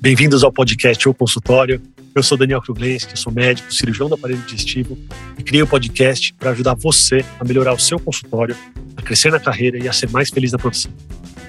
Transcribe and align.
Bem-vindos 0.00 0.44
ao 0.44 0.52
podcast 0.52 1.08
O 1.08 1.12
Consultório. 1.12 1.82
Eu 2.14 2.22
sou 2.22 2.38
Daniel 2.38 2.62
Kruglenski, 2.62 3.18
sou 3.18 3.32
médico, 3.32 3.74
cirurgião 3.74 4.08
do 4.08 4.14
aparelho 4.14 4.40
digestivo 4.42 4.96
e 5.36 5.42
criei 5.42 5.60
o 5.60 5.64
um 5.64 5.68
podcast 5.68 6.32
para 6.34 6.50
ajudar 6.50 6.74
você 6.74 7.24
a 7.40 7.44
melhorar 7.44 7.72
o 7.72 7.78
seu 7.80 7.98
consultório, 7.98 8.56
a 8.96 9.02
crescer 9.02 9.32
na 9.32 9.40
carreira 9.40 9.76
e 9.76 9.88
a 9.88 9.92
ser 9.92 10.08
mais 10.08 10.30
feliz 10.30 10.52
na 10.52 10.58
profissão. 10.58 10.92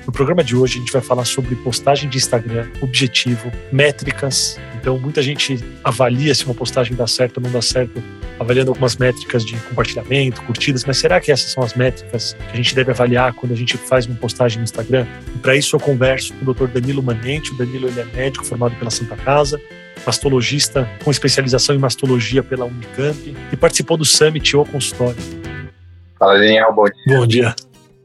No 0.03 0.11
programa 0.11 0.43
de 0.43 0.55
hoje, 0.55 0.77
a 0.77 0.79
gente 0.79 0.91
vai 0.91 1.01
falar 1.01 1.25
sobre 1.25 1.55
postagem 1.57 2.09
de 2.09 2.17
Instagram, 2.17 2.67
objetivo, 2.81 3.51
métricas. 3.71 4.59
Então, 4.81 4.97
muita 4.97 5.21
gente 5.21 5.63
avalia 5.83 6.33
se 6.33 6.43
uma 6.45 6.55
postagem 6.55 6.95
dá 6.95 7.05
certo 7.05 7.37
ou 7.37 7.43
não 7.43 7.51
dá 7.51 7.61
certo, 7.61 8.01
avaliando 8.39 8.71
algumas 8.71 8.95
métricas 8.95 9.45
de 9.45 9.55
compartilhamento, 9.57 10.41
curtidas, 10.43 10.85
mas 10.85 10.97
será 10.97 11.19
que 11.19 11.31
essas 11.31 11.51
são 11.51 11.61
as 11.61 11.73
métricas 11.73 12.33
que 12.33 12.53
a 12.53 12.55
gente 12.55 12.73
deve 12.73 12.91
avaliar 12.91 13.33
quando 13.33 13.51
a 13.51 13.55
gente 13.55 13.77
faz 13.77 14.05
uma 14.05 14.15
postagem 14.15 14.59
no 14.59 14.63
Instagram? 14.63 15.05
E 15.35 15.39
para 15.39 15.55
isso, 15.55 15.75
eu 15.75 15.79
converso 15.79 16.33
com 16.33 16.49
o 16.49 16.53
Dr. 16.53 16.67
Danilo 16.67 17.03
Manente. 17.03 17.51
O 17.51 17.57
Danilo 17.57 17.87
ele 17.87 17.99
é 17.99 18.05
médico 18.05 18.45
formado 18.45 18.75
pela 18.77 18.89
Santa 18.89 19.15
Casa, 19.17 19.61
mastologista 20.05 20.89
com 21.03 21.11
especialização 21.11 21.75
em 21.75 21.79
mastologia 21.79 22.41
pela 22.41 22.65
Unicamp 22.65 23.35
e 23.51 23.57
participou 23.57 23.97
do 23.97 24.05
Summit 24.05 24.55
O 24.55 24.65
Consultório. 24.65 25.17
Fala, 26.17 26.33
Daniel. 26.33 26.73
Bom 26.73 26.85
dia. 26.85 27.19
Bom 27.19 27.27
dia. 27.27 27.55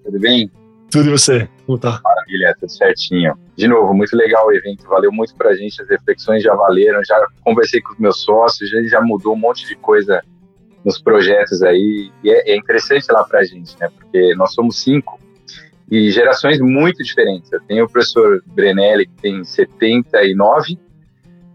Tudo 0.05 0.21
bem? 0.21 0.51
Tudo 0.91 1.09
e 1.09 1.11
você? 1.13 1.49
Como 1.67 1.79
tá? 1.79 2.01
Maravilha, 2.03 2.55
tudo 2.61 2.71
certinho. 2.71 3.35
De 3.57 3.67
novo, 3.67 3.95
muito 3.95 4.17
legal 4.17 4.47
o 4.47 4.53
evento, 4.53 4.87
valeu 4.87 5.11
muito 5.11 5.35
pra 5.35 5.55
gente, 5.55 5.81
as 5.81 5.89
reflexões 5.89 6.43
já 6.43 6.55
valeram, 6.55 7.01
já 7.05 7.17
conversei 7.43 7.81
com 7.81 7.93
os 7.93 7.99
meus 7.99 8.21
sócios, 8.21 8.71
já, 8.71 8.83
já 8.83 9.01
mudou 9.01 9.35
um 9.35 9.39
monte 9.39 9.67
de 9.67 9.75
coisa 9.77 10.23
nos 10.85 11.01
projetos 11.01 11.63
aí, 11.63 12.11
e 12.23 12.31
é, 12.31 12.53
é 12.53 12.57
interessante 12.57 13.11
lá 13.11 13.25
pra 13.25 13.43
gente, 13.43 13.75
né, 13.81 13.89
porque 13.97 14.35
nós 14.35 14.53
somos 14.53 14.83
cinco, 14.83 15.19
e 15.91 16.11
gerações 16.11 16.61
muito 16.61 17.03
diferentes. 17.03 17.53
Eu 17.53 17.61
tenho 17.61 17.85
o 17.85 17.89
professor 17.89 18.43
Brenelli, 18.47 19.07
que 19.07 19.15
tem 19.23 19.45
79, 19.45 20.79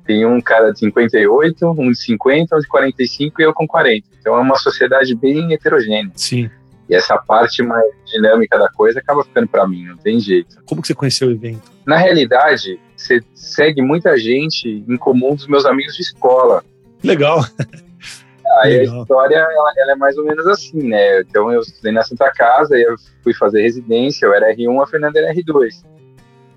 tem 0.06 0.26
um 0.26 0.42
cara 0.42 0.72
de 0.72 0.80
58, 0.80 1.68
um 1.78 1.92
de 1.92 2.00
50, 2.00 2.56
um 2.56 2.60
de 2.60 2.68
45 2.68 3.42
e 3.42 3.46
eu 3.46 3.54
com 3.54 3.68
40. 3.68 4.08
Então 4.20 4.36
é 4.36 4.40
uma 4.40 4.56
sociedade 4.56 5.16
bem 5.16 5.54
heterogênea. 5.54 6.12
Sim. 6.16 6.50
E 6.90 6.96
essa 6.96 7.18
parte 7.18 7.62
mais 7.62 7.86
dinâmica 8.06 8.58
da 8.58 8.68
coisa 8.70 9.00
acaba 9.00 9.24
ficando 9.24 9.48
para 9.48 9.68
mim, 9.68 9.86
não 9.86 9.98
tem 9.98 10.20
jeito. 10.20 10.58
Como 10.66 10.82
que 10.82 10.88
você 10.88 10.96
conheceu 10.96 11.28
o 11.28 11.32
evento? 11.32 11.72
Na 11.86 11.98
realidade, 11.98 12.80
você 12.98 13.22
segue 13.36 13.80
muita 13.82 14.18
gente 14.18 14.84
em 14.88 14.98
comum 14.98 15.36
dos 15.36 15.48
meus 15.48 15.66
amigos 15.66 15.96
de 15.96 16.02
escola. 16.02 16.64
Legal. 17.04 17.42
Aí 18.62 18.80
Legal. 18.80 18.96
a 18.96 19.02
história 19.02 19.36
ela, 19.36 19.74
ela, 19.78 19.92
é 19.92 19.96
mais 19.96 20.18
ou 20.18 20.26
menos 20.26 20.48
assim, 20.48 20.90
né? 20.90 21.22
Então 21.22 21.52
eu 21.52 21.62
estudei 21.62 21.92
na 21.92 22.02
Santa 22.02 22.32
Casa, 22.32 22.76
eu 22.76 22.96
fui 23.24 23.36
fazer 23.36 23.62
residência, 23.62 24.26
eu 24.26 24.34
era 24.34 24.52
R1, 24.52 24.82
a 24.82 24.88
Fernanda 24.88 25.20
era 25.20 25.32
R2. 25.32 25.86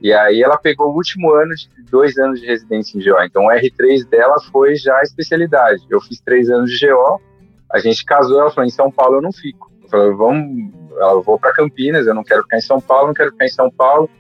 E 0.00 0.12
aí 0.14 0.42
ela 0.42 0.56
pegou 0.56 0.88
o 0.88 0.96
último 0.96 1.30
ano 1.34 1.54
de 1.54 1.68
dois 1.90 2.16
anos 2.16 2.40
de 2.40 2.46
residência 2.46 2.96
em 2.96 3.04
GO. 3.04 3.22
Então 3.22 3.44
o 3.44 3.50
R3 3.50 4.08
dela 4.08 4.36
foi 4.50 4.74
já 4.76 4.96
a 4.96 5.02
especialidade. 5.02 5.82
Eu 5.90 6.00
fiz 6.00 6.18
três 6.20 6.48
anos 6.48 6.70
de 6.70 6.86
GO, 6.86 7.20
a 7.70 7.78
gente 7.78 8.02
casou, 8.06 8.40
ela 8.40 8.50
falou, 8.50 8.66
em 8.66 8.70
São 8.70 8.90
Paulo 8.90 9.16
eu 9.16 9.22
não 9.22 9.32
fico 9.32 9.71
falei, 9.92 10.12
vamos, 10.14 10.72
eu 10.90 11.22
vou 11.22 11.38
para 11.38 11.52
Campinas, 11.52 12.06
eu 12.06 12.14
não 12.14 12.24
quero 12.24 12.42
ficar 12.42 12.56
em 12.56 12.62
São 12.62 12.80
Paulo, 12.80 13.08
não 13.08 13.14
quero 13.14 13.30
ficar 13.32 13.44
em 13.44 13.50
São 13.50 13.70
Paulo. 13.70 14.10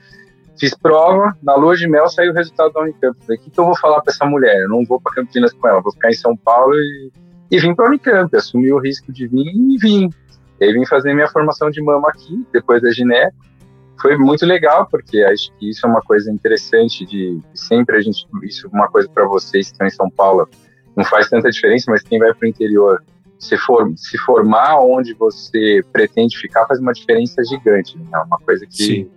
Fiz 0.60 0.74
prova, 0.74 1.36
na 1.42 1.56
lua 1.56 1.74
de 1.74 1.88
mel 1.88 2.08
saiu 2.08 2.30
o 2.30 2.34
resultado 2.34 2.72
da 2.72 2.82
Unicamp. 2.82 3.16
Falei, 3.22 3.38
o 3.38 3.40
que, 3.40 3.50
que 3.50 3.58
eu 3.58 3.64
vou 3.64 3.76
falar 3.78 4.00
para 4.02 4.12
essa 4.12 4.26
mulher? 4.26 4.62
Eu 4.62 4.68
não 4.68 4.84
vou 4.84 5.00
para 5.00 5.14
Campinas 5.14 5.52
com 5.54 5.66
ela, 5.66 5.80
vou 5.80 5.92
ficar 5.92 6.10
em 6.10 6.14
São 6.14 6.36
Paulo 6.36 6.74
e, 6.74 7.10
e 7.50 7.58
vim 7.58 7.74
para 7.74 7.86
a 7.86 7.88
Unicamp. 7.88 8.36
Assumi 8.36 8.70
o 8.72 8.78
risco 8.78 9.10
de 9.10 9.26
vir 9.26 9.46
e 9.46 9.78
vim. 9.78 10.10
E 10.60 10.64
aí 10.64 10.72
vim 10.72 10.86
fazer 10.86 11.14
minha 11.14 11.28
formação 11.28 11.70
de 11.70 11.82
mama 11.82 12.08
aqui, 12.10 12.46
depois 12.52 12.82
da 12.82 12.92
gineco. 12.92 13.34
Foi 14.00 14.16
muito 14.16 14.44
legal, 14.44 14.86
porque 14.90 15.22
acho 15.22 15.52
que 15.56 15.70
isso 15.70 15.86
é 15.86 15.88
uma 15.88 16.00
coisa 16.02 16.30
interessante 16.30 17.06
de 17.06 17.40
sempre 17.54 17.96
a 17.96 18.00
gente, 18.00 18.26
isso 18.42 18.66
é 18.66 18.70
uma 18.76 18.88
coisa 18.88 19.08
para 19.08 19.24
vocês 19.26 19.66
que 19.66 19.72
estão 19.72 19.86
em 19.86 19.90
São 19.90 20.10
Paulo, 20.10 20.48
não 20.96 21.04
faz 21.04 21.28
tanta 21.28 21.50
diferença, 21.50 21.90
mas 21.90 22.02
quem 22.02 22.18
vai 22.18 22.34
para 22.34 22.46
o 22.46 22.48
interior 22.48 23.02
se, 23.42 23.58
for, 23.58 23.92
se 23.96 24.16
formar 24.18 24.78
onde 24.80 25.12
você 25.14 25.82
pretende 25.92 26.38
ficar 26.38 26.64
faz 26.66 26.78
uma 26.78 26.92
diferença 26.92 27.42
gigante. 27.44 27.98
Né? 27.98 28.04
É 28.14 28.18
uma 28.18 28.38
coisa 28.38 28.64
que 28.66 28.84
Sim. 28.84 29.10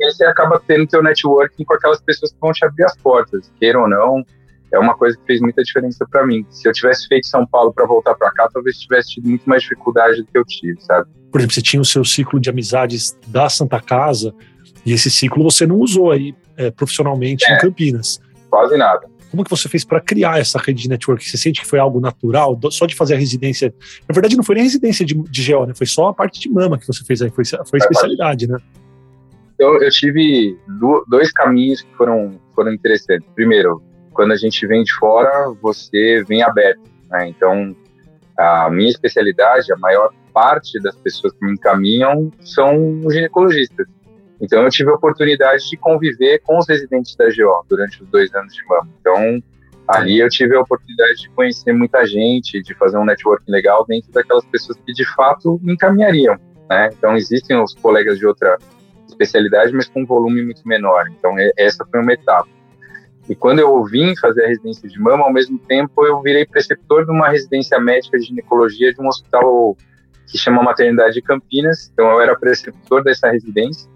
você 0.00 0.24
acaba 0.24 0.60
tendo 0.66 0.86
teu 0.86 1.02
networking 1.02 1.64
com 1.64 1.74
aquelas 1.74 2.00
pessoas 2.00 2.32
que 2.32 2.38
vão 2.40 2.50
te 2.52 2.64
abrir 2.64 2.84
as 2.84 2.96
portas, 2.96 3.52
queiram 3.60 3.82
ou 3.82 3.88
não. 3.88 4.24
É 4.72 4.78
uma 4.78 4.96
coisa 4.96 5.16
que 5.16 5.24
fez 5.24 5.40
muita 5.40 5.62
diferença 5.62 6.06
para 6.10 6.26
mim. 6.26 6.44
Se 6.50 6.68
eu 6.68 6.72
tivesse 6.72 7.06
feito 7.08 7.26
São 7.26 7.46
Paulo 7.46 7.72
para 7.72 7.86
voltar 7.86 8.14
para 8.14 8.30
cá, 8.30 8.48
talvez 8.52 8.78
tivesse 8.78 9.14
tido 9.14 9.28
muito 9.28 9.48
mais 9.48 9.62
dificuldade 9.62 10.22
do 10.22 10.26
que 10.26 10.36
eu 10.36 10.44
tive, 10.44 10.80
sabe? 10.80 11.08
Por 11.30 11.40
exemplo, 11.40 11.54
você 11.54 11.62
tinha 11.62 11.80
o 11.80 11.84
seu 11.84 12.04
ciclo 12.04 12.40
de 12.40 12.50
amizades 12.50 13.18
da 13.26 13.48
Santa 13.48 13.80
Casa 13.80 14.34
e 14.84 14.92
esse 14.92 15.10
ciclo 15.10 15.42
você 15.42 15.66
não 15.66 15.76
usou 15.76 16.10
aí 16.10 16.34
é, 16.56 16.70
profissionalmente 16.70 17.44
é, 17.46 17.54
em 17.54 17.58
Campinas. 17.58 18.20
Quase 18.50 18.76
nada. 18.76 19.06
Como 19.30 19.44
que 19.44 19.50
você 19.50 19.68
fez 19.68 19.84
para 19.84 20.00
criar 20.00 20.38
essa 20.38 20.58
rede 20.58 20.82
de 20.82 20.88
network? 20.88 21.28
Você 21.28 21.36
sente 21.36 21.60
que 21.60 21.66
foi 21.66 21.78
algo 21.78 22.00
natural, 22.00 22.58
só 22.70 22.86
de 22.86 22.94
fazer 22.94 23.14
a 23.14 23.18
residência? 23.18 23.74
Na 24.08 24.12
verdade, 24.12 24.36
não 24.36 24.44
foi 24.44 24.54
nem 24.54 24.62
a 24.62 24.64
residência 24.64 25.04
de, 25.04 25.14
de 25.14 25.52
GO, 25.52 25.66
né? 25.66 25.74
Foi 25.74 25.86
só 25.86 26.08
a 26.08 26.14
parte 26.14 26.40
de 26.40 26.50
mama 26.50 26.78
que 26.78 26.86
você 26.86 27.04
fez 27.04 27.20
aí, 27.20 27.30
foi, 27.30 27.44
foi 27.44 27.78
a 27.80 27.84
especialidade, 27.84 28.48
né? 28.48 28.58
Eu, 29.58 29.82
eu 29.82 29.90
tive 29.90 30.56
dois 31.08 31.32
caminhos 31.32 31.82
que 31.82 31.94
foram, 31.96 32.40
foram 32.54 32.72
interessantes. 32.72 33.28
Primeiro, 33.34 33.82
quando 34.12 34.32
a 34.32 34.36
gente 34.36 34.66
vem 34.66 34.82
de 34.82 34.92
fora, 34.94 35.52
você 35.60 36.22
vem 36.26 36.42
aberto, 36.42 36.82
né? 37.10 37.28
Então, 37.28 37.76
a 38.38 38.70
minha 38.70 38.88
especialidade, 38.88 39.72
a 39.72 39.76
maior 39.76 40.10
parte 40.32 40.80
das 40.80 40.94
pessoas 40.96 41.32
que 41.32 41.44
me 41.44 41.52
encaminham 41.52 42.30
são 42.40 43.02
ginecologistas. 43.10 43.86
Então 44.40 44.62
eu 44.62 44.70
tive 44.70 44.90
a 44.90 44.94
oportunidade 44.94 45.68
de 45.68 45.76
conviver 45.76 46.40
com 46.40 46.58
os 46.58 46.68
residentes 46.68 47.14
da 47.16 47.26
GO 47.26 47.64
durante 47.68 48.02
os 48.02 48.08
dois 48.08 48.32
anos 48.34 48.54
de 48.54 48.64
mama. 48.66 48.88
Então 49.00 49.42
ali 49.86 50.20
eu 50.20 50.28
tive 50.28 50.54
a 50.54 50.60
oportunidade 50.60 51.22
de 51.22 51.30
conhecer 51.30 51.72
muita 51.72 52.06
gente, 52.06 52.62
de 52.62 52.74
fazer 52.74 52.98
um 52.98 53.04
networking 53.04 53.50
legal 53.50 53.84
dentro 53.86 54.12
daquelas 54.12 54.44
pessoas 54.44 54.78
que 54.84 54.92
de 54.92 55.04
fato 55.14 55.58
me 55.62 55.72
encaminhariam. 55.72 56.36
Né? 56.68 56.90
Então 56.96 57.16
existem 57.16 57.60
os 57.60 57.74
colegas 57.74 58.18
de 58.18 58.26
outra 58.26 58.58
especialidade, 59.08 59.72
mas 59.72 59.88
com 59.88 60.02
um 60.02 60.06
volume 60.06 60.44
muito 60.44 60.66
menor. 60.66 61.08
Então 61.18 61.34
essa 61.56 61.84
foi 61.90 62.00
uma 62.00 62.12
etapa. 62.12 62.48
E 63.28 63.34
quando 63.34 63.58
eu 63.58 63.84
vim 63.84 64.16
fazer 64.16 64.44
a 64.44 64.48
residência 64.48 64.88
de 64.88 64.98
mama, 65.00 65.24
ao 65.24 65.32
mesmo 65.32 65.58
tempo 65.58 66.06
eu 66.06 66.22
virei 66.22 66.46
preceptor 66.46 67.04
de 67.04 67.10
uma 67.10 67.28
residência 67.28 67.78
médica 67.80 68.18
de 68.18 68.26
ginecologia 68.26 68.92
de 68.92 69.00
um 69.00 69.08
hospital 69.08 69.76
que 70.26 70.38
chama 70.38 70.62
Maternidade 70.62 71.14
de 71.14 71.22
Campinas. 71.22 71.90
Então 71.92 72.10
eu 72.12 72.20
era 72.20 72.38
preceptor 72.38 73.02
dessa 73.02 73.30
residência 73.30 73.90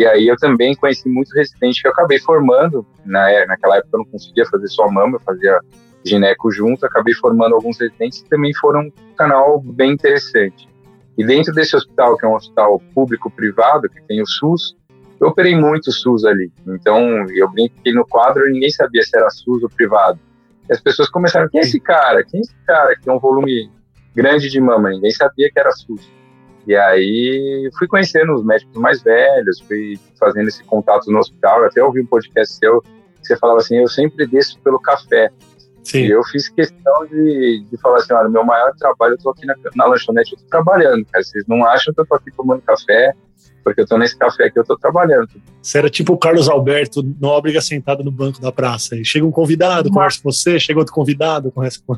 e 0.00 0.06
aí 0.06 0.28
eu 0.28 0.36
também 0.36 0.74
conheci 0.74 1.06
muitos 1.10 1.34
residentes 1.34 1.82
que 1.82 1.86
eu 1.86 1.92
acabei 1.92 2.18
formando. 2.18 2.86
Na, 3.04 3.30
é, 3.30 3.44
naquela 3.44 3.76
época 3.76 3.90
eu 3.92 3.98
não 3.98 4.06
conseguia 4.06 4.46
fazer 4.46 4.66
só 4.68 4.90
mama, 4.90 5.16
eu 5.16 5.20
fazia 5.20 5.60
gineco 6.02 6.50
junto, 6.50 6.86
acabei 6.86 7.12
formando 7.12 7.54
alguns 7.54 7.78
residentes 7.78 8.22
que 8.22 8.30
também 8.30 8.50
foram 8.54 8.80
um 8.80 9.14
canal 9.14 9.60
bem 9.60 9.92
interessante. 9.92 10.66
E 11.18 11.26
dentro 11.26 11.52
desse 11.52 11.76
hospital, 11.76 12.16
que 12.16 12.24
é 12.24 12.28
um 12.30 12.34
hospital 12.34 12.80
público-privado, 12.94 13.90
que 13.90 14.00
tem 14.04 14.22
o 14.22 14.26
SUS, 14.26 14.74
eu 15.20 15.28
operei 15.28 15.54
muito 15.54 15.92
SUS 15.92 16.24
ali. 16.24 16.50
Então, 16.66 17.26
eu 17.28 17.50
brinquei 17.50 17.78
que 17.84 17.92
no 17.92 18.06
quadro 18.06 18.50
ninguém 18.50 18.70
sabia 18.70 19.02
se 19.02 19.14
era 19.14 19.28
SUS 19.28 19.62
ou 19.62 19.68
privado. 19.68 20.18
E 20.66 20.72
as 20.72 20.80
pessoas 20.80 21.10
começaram, 21.10 21.46
quem 21.50 21.60
é 21.60 21.62
esse 21.62 21.78
cara? 21.78 22.24
Quem 22.24 22.40
é 22.40 22.40
esse 22.40 22.54
cara 22.66 22.96
que 22.96 23.02
tem 23.02 23.12
um 23.12 23.18
volume 23.18 23.70
grande 24.16 24.48
de 24.48 24.62
mama? 24.62 24.88
Ninguém 24.88 25.10
sabia 25.10 25.50
que 25.52 25.60
era 25.60 25.70
SUS. 25.72 26.10
E 26.66 26.76
aí 26.76 27.70
fui 27.78 27.88
conhecendo 27.88 28.34
os 28.34 28.44
médicos 28.44 28.80
mais 28.80 29.02
velhos, 29.02 29.60
fui 29.60 29.98
fazendo 30.18 30.48
esse 30.48 30.62
contato 30.64 31.10
no 31.10 31.18
hospital. 31.18 31.60
Eu 31.60 31.66
até 31.66 31.82
ouvi 31.82 32.00
um 32.00 32.06
podcast 32.06 32.54
seu 32.56 32.80
que 32.82 33.26
você 33.26 33.36
falava 33.36 33.58
assim: 33.60 33.76
eu 33.76 33.88
sempre 33.88 34.26
desço 34.26 34.58
pelo 34.60 34.78
café. 34.78 35.30
Sim. 35.82 36.00
E 36.00 36.10
eu 36.10 36.22
fiz 36.24 36.48
questão 36.48 37.06
de, 37.06 37.64
de 37.70 37.76
falar 37.78 37.98
assim: 37.98 38.12
olha, 38.12 38.28
meu 38.28 38.44
maior 38.44 38.72
trabalho, 38.78 39.14
eu 39.14 39.18
tô 39.18 39.30
aqui 39.30 39.46
na, 39.46 39.54
na 39.74 39.86
lanchonete, 39.86 40.32
eu 40.32 40.38
tô 40.38 40.44
trabalhando, 40.44 41.04
cara. 41.06 41.24
Vocês 41.24 41.44
não 41.46 41.64
acham 41.64 41.92
que 41.92 42.00
eu 42.00 42.06
tô 42.06 42.14
aqui 42.14 42.30
tomando 42.36 42.62
café, 42.62 43.14
porque 43.64 43.80
eu 43.80 43.86
tô 43.86 43.96
nesse 43.96 44.16
café 44.16 44.44
aqui, 44.46 44.58
eu 44.58 44.64
tô 44.64 44.76
trabalhando. 44.76 45.28
Você 45.62 45.78
era 45.78 45.90
tipo 45.90 46.12
o 46.12 46.18
Carlos 46.18 46.48
Alberto 46.48 47.02
Nóbrega 47.20 47.60
sentado 47.60 48.04
no 48.04 48.10
banco 48.10 48.40
da 48.40 48.52
praça. 48.52 48.96
E 48.96 49.04
chega 49.04 49.26
um 49.26 49.30
convidado, 49.30 49.90
conversa 49.90 50.20
com 50.22 50.30
você, 50.30 50.60
chega 50.60 50.78
outro 50.78 50.94
convidado, 50.94 51.50
conversa 51.50 51.80
com 51.86 51.96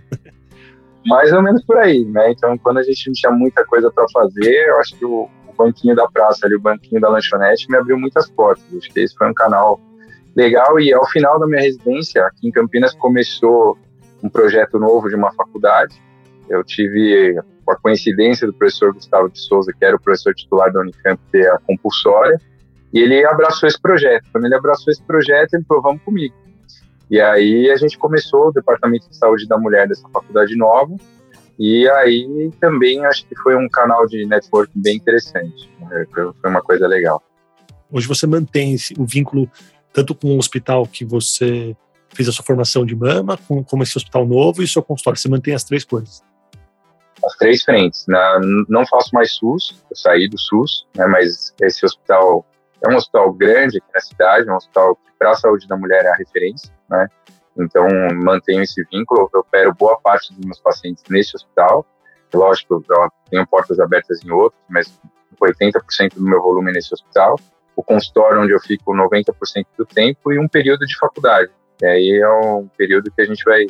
mais 1.06 1.32
ou 1.32 1.42
menos 1.42 1.64
por 1.64 1.78
aí, 1.78 2.04
né? 2.04 2.30
Então, 2.30 2.56
quando 2.58 2.78
a 2.78 2.82
gente 2.82 3.06
não 3.06 3.14
tinha 3.14 3.32
muita 3.32 3.64
coisa 3.64 3.90
para 3.90 4.06
fazer, 4.12 4.68
eu 4.68 4.78
acho 4.78 4.96
que 4.96 5.04
o, 5.04 5.28
o, 5.48 5.54
banquinho 5.56 5.94
da 5.94 6.06
praça 6.08 6.46
ali, 6.46 6.54
o 6.54 6.60
banquinho 6.60 7.00
da 7.00 7.08
lanchonete, 7.08 7.68
me 7.68 7.76
abriu 7.76 7.98
muitas 7.98 8.30
portas. 8.30 8.64
Acho 8.76 8.90
que 8.90 9.00
esse 9.00 9.14
foi 9.14 9.28
um 9.28 9.34
canal 9.34 9.80
legal. 10.34 10.78
E 10.80 10.92
ao 10.92 11.06
final 11.08 11.38
da 11.38 11.46
minha 11.46 11.62
residência, 11.62 12.24
aqui 12.26 12.48
em 12.48 12.50
Campinas, 12.50 12.94
começou 12.94 13.76
um 14.22 14.28
projeto 14.28 14.78
novo 14.78 15.08
de 15.08 15.14
uma 15.14 15.32
faculdade. 15.32 16.00
Eu 16.48 16.62
tive 16.62 17.38
a 17.68 17.76
coincidência 17.76 18.46
do 18.46 18.52
professor 18.52 18.92
Gustavo 18.92 19.28
de 19.30 19.38
Souza, 19.40 19.72
que 19.72 19.84
era 19.84 19.96
o 19.96 20.00
professor 20.00 20.34
titular 20.34 20.72
da 20.72 20.80
Unicamp, 20.80 21.20
ter 21.30 21.48
a 21.50 21.58
compulsória, 21.58 22.38
e 22.92 23.00
ele 23.00 23.24
abraçou 23.24 23.68
esse 23.68 23.80
projeto. 23.80 24.24
Quando 24.30 24.44
ele 24.44 24.54
abraçou 24.54 24.90
esse 24.90 25.02
projeto, 25.02 25.54
ele 25.54 25.64
falou: 25.64 25.82
vamos 25.82 26.02
comigo. 26.02 26.34
E 27.12 27.20
aí 27.20 27.70
a 27.70 27.76
gente 27.76 27.98
começou 27.98 28.48
o 28.48 28.52
Departamento 28.52 29.06
de 29.06 29.14
Saúde 29.14 29.46
da 29.46 29.58
Mulher 29.58 29.86
dessa 29.86 30.08
faculdade 30.08 30.56
nova, 30.56 30.96
e 31.58 31.86
aí 31.90 32.50
também 32.58 33.04
acho 33.04 33.26
que 33.26 33.36
foi 33.36 33.54
um 33.54 33.68
canal 33.68 34.06
de 34.06 34.24
network 34.24 34.72
bem 34.74 34.96
interessante, 34.96 35.70
né? 35.78 36.06
foi 36.10 36.50
uma 36.50 36.62
coisa 36.62 36.88
legal. 36.88 37.22
Hoje 37.92 38.08
você 38.08 38.26
mantém 38.26 38.76
o 38.98 39.04
vínculo 39.04 39.46
tanto 39.92 40.14
com 40.14 40.28
o 40.28 40.38
hospital 40.38 40.86
que 40.86 41.04
você 41.04 41.76
fez 42.14 42.30
a 42.30 42.32
sua 42.32 42.46
formação 42.46 42.86
de 42.86 42.96
mama, 42.96 43.36
com, 43.46 43.62
como 43.62 43.82
esse 43.82 43.98
hospital 43.98 44.26
novo 44.26 44.62
e 44.62 44.66
seu 44.66 44.82
consultório. 44.82 45.20
Você 45.20 45.28
mantém 45.28 45.52
as 45.52 45.64
três 45.64 45.84
coisas? 45.84 46.22
As 47.22 47.36
três 47.36 47.62
frentes. 47.62 48.06
Na, 48.08 48.40
não 48.70 48.86
faço 48.86 49.10
mais 49.14 49.32
SUS, 49.32 49.84
eu 49.90 49.96
saí 49.96 50.30
do 50.30 50.38
SUS, 50.38 50.86
né, 50.96 51.06
mas 51.06 51.54
esse 51.60 51.84
hospital 51.84 52.46
é 52.82 52.90
um 52.90 52.96
hospital 52.96 53.30
grande 53.34 53.76
aqui 53.76 53.86
na 53.94 54.00
cidade, 54.00 54.48
é 54.48 54.52
um 54.52 54.56
hospital 54.56 54.96
que 54.96 55.12
para 55.18 55.32
a 55.32 55.34
saúde 55.34 55.68
da 55.68 55.76
mulher 55.76 56.04
é 56.06 56.08
a 56.08 56.16
referência, 56.16 56.72
né? 56.92 57.08
Então, 57.58 57.86
mantenho 58.22 58.62
esse 58.62 58.82
vínculo, 58.90 59.28
eu 59.32 59.40
opero 59.40 59.74
boa 59.74 59.98
parte 59.98 60.32
dos 60.34 60.44
meus 60.44 60.60
pacientes 60.60 61.02
nesse 61.10 61.36
hospital. 61.36 61.86
Lógico, 62.32 62.82
eu 62.88 63.10
tenho 63.30 63.46
portas 63.46 63.78
abertas 63.78 64.24
em 64.24 64.30
outros, 64.30 64.60
mas 64.68 65.00
80% 65.40 66.14
do 66.14 66.22
meu 66.22 66.40
volume 66.40 66.70
é 66.70 66.74
nesse 66.74 66.94
hospital. 66.94 67.38
O 67.76 67.82
consultório 67.82 68.40
onde 68.42 68.52
eu 68.52 68.60
fico 68.60 68.94
90% 68.94 69.66
do 69.76 69.84
tempo 69.84 70.32
e 70.32 70.38
um 70.38 70.48
período 70.48 70.86
de 70.86 70.96
faculdade. 70.96 71.50
E 71.80 71.86
aí 71.86 72.20
é 72.22 72.28
um 72.28 72.68
período 72.76 73.10
que 73.10 73.20
a 73.20 73.26
gente 73.26 73.44
vai 73.44 73.66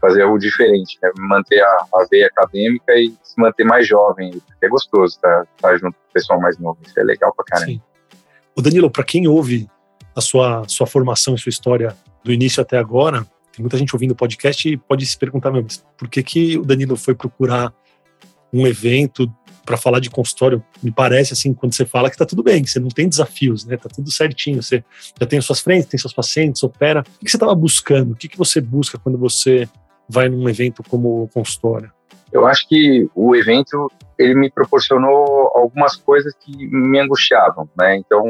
fazer 0.00 0.22
algo 0.22 0.38
diferente, 0.38 0.98
né? 1.02 1.10
manter 1.18 1.60
a, 1.60 1.86
a 1.94 2.06
veia 2.10 2.26
acadêmica 2.26 2.94
e 2.94 3.12
se 3.22 3.38
manter 3.38 3.64
mais 3.64 3.86
jovem, 3.86 4.40
é 4.62 4.68
gostoso 4.68 5.16
estar, 5.16 5.46
estar 5.56 5.76
junto 5.76 5.92
com 5.92 6.08
o 6.08 6.12
pessoal 6.12 6.40
mais 6.40 6.58
novo, 6.58 6.78
isso 6.86 6.98
é 6.98 7.02
legal 7.02 7.34
pra 7.34 7.44
caramba. 7.44 7.72
Sim. 7.72 7.82
O 8.56 8.62
Danilo, 8.62 8.90
para 8.90 9.04
quem 9.04 9.28
ouve 9.28 9.68
a 10.14 10.20
sua, 10.20 10.64
sua 10.66 10.86
formação 10.86 11.34
e 11.34 11.38
sua 11.38 11.50
história 11.50 11.96
do 12.24 12.32
início 12.32 12.60
até 12.60 12.78
agora, 12.78 13.26
tem 13.52 13.62
muita 13.62 13.76
gente 13.76 13.94
ouvindo 13.94 14.12
o 14.12 14.16
podcast 14.16 14.68
e 14.68 14.76
pode 14.76 15.04
se 15.04 15.18
perguntar 15.18 15.50
mesmo, 15.50 15.68
por 15.96 16.08
que, 16.08 16.22
que 16.22 16.58
o 16.58 16.64
Danilo 16.64 16.96
foi 16.96 17.14
procurar 17.14 17.72
um 18.52 18.66
evento 18.66 19.30
para 19.64 19.76
falar 19.76 20.00
de 20.00 20.10
consultório? 20.10 20.64
Me 20.82 20.90
parece 20.90 21.32
assim, 21.32 21.52
quando 21.52 21.74
você 21.74 21.84
fala 21.84 22.08
que 22.08 22.14
está 22.14 22.26
tudo 22.26 22.42
bem, 22.42 22.62
que 22.62 22.70
você 22.70 22.80
não 22.80 22.88
tem 22.88 23.08
desafios, 23.08 23.64
né? 23.64 23.76
Tá 23.76 23.88
tudo 23.88 24.10
certinho, 24.10 24.62
você 24.62 24.84
já 25.18 25.26
tem 25.26 25.38
as 25.38 25.44
suas 25.44 25.60
frentes, 25.60 25.86
tem 25.86 25.98
seus 25.98 26.12
pacientes, 26.12 26.62
opera. 26.62 27.04
O 27.20 27.24
que 27.24 27.30
você 27.30 27.36
estava 27.36 27.54
buscando? 27.54 28.12
O 28.12 28.16
que, 28.16 28.28
que 28.28 28.38
você 28.38 28.60
busca 28.60 28.98
quando 28.98 29.18
você 29.18 29.68
vai 30.08 30.28
num 30.28 30.48
evento 30.48 30.82
como 30.82 31.24
o 31.24 31.28
consultório? 31.28 31.92
Eu 32.32 32.46
acho 32.46 32.68
que 32.68 33.08
o 33.14 33.34
evento 33.34 33.90
ele 34.18 34.34
me 34.34 34.50
proporcionou 34.50 35.50
algumas 35.54 35.96
coisas 35.96 36.32
que 36.34 36.66
me 36.68 37.00
angustiavam, 37.00 37.68
né? 37.76 37.96
Então 37.96 38.24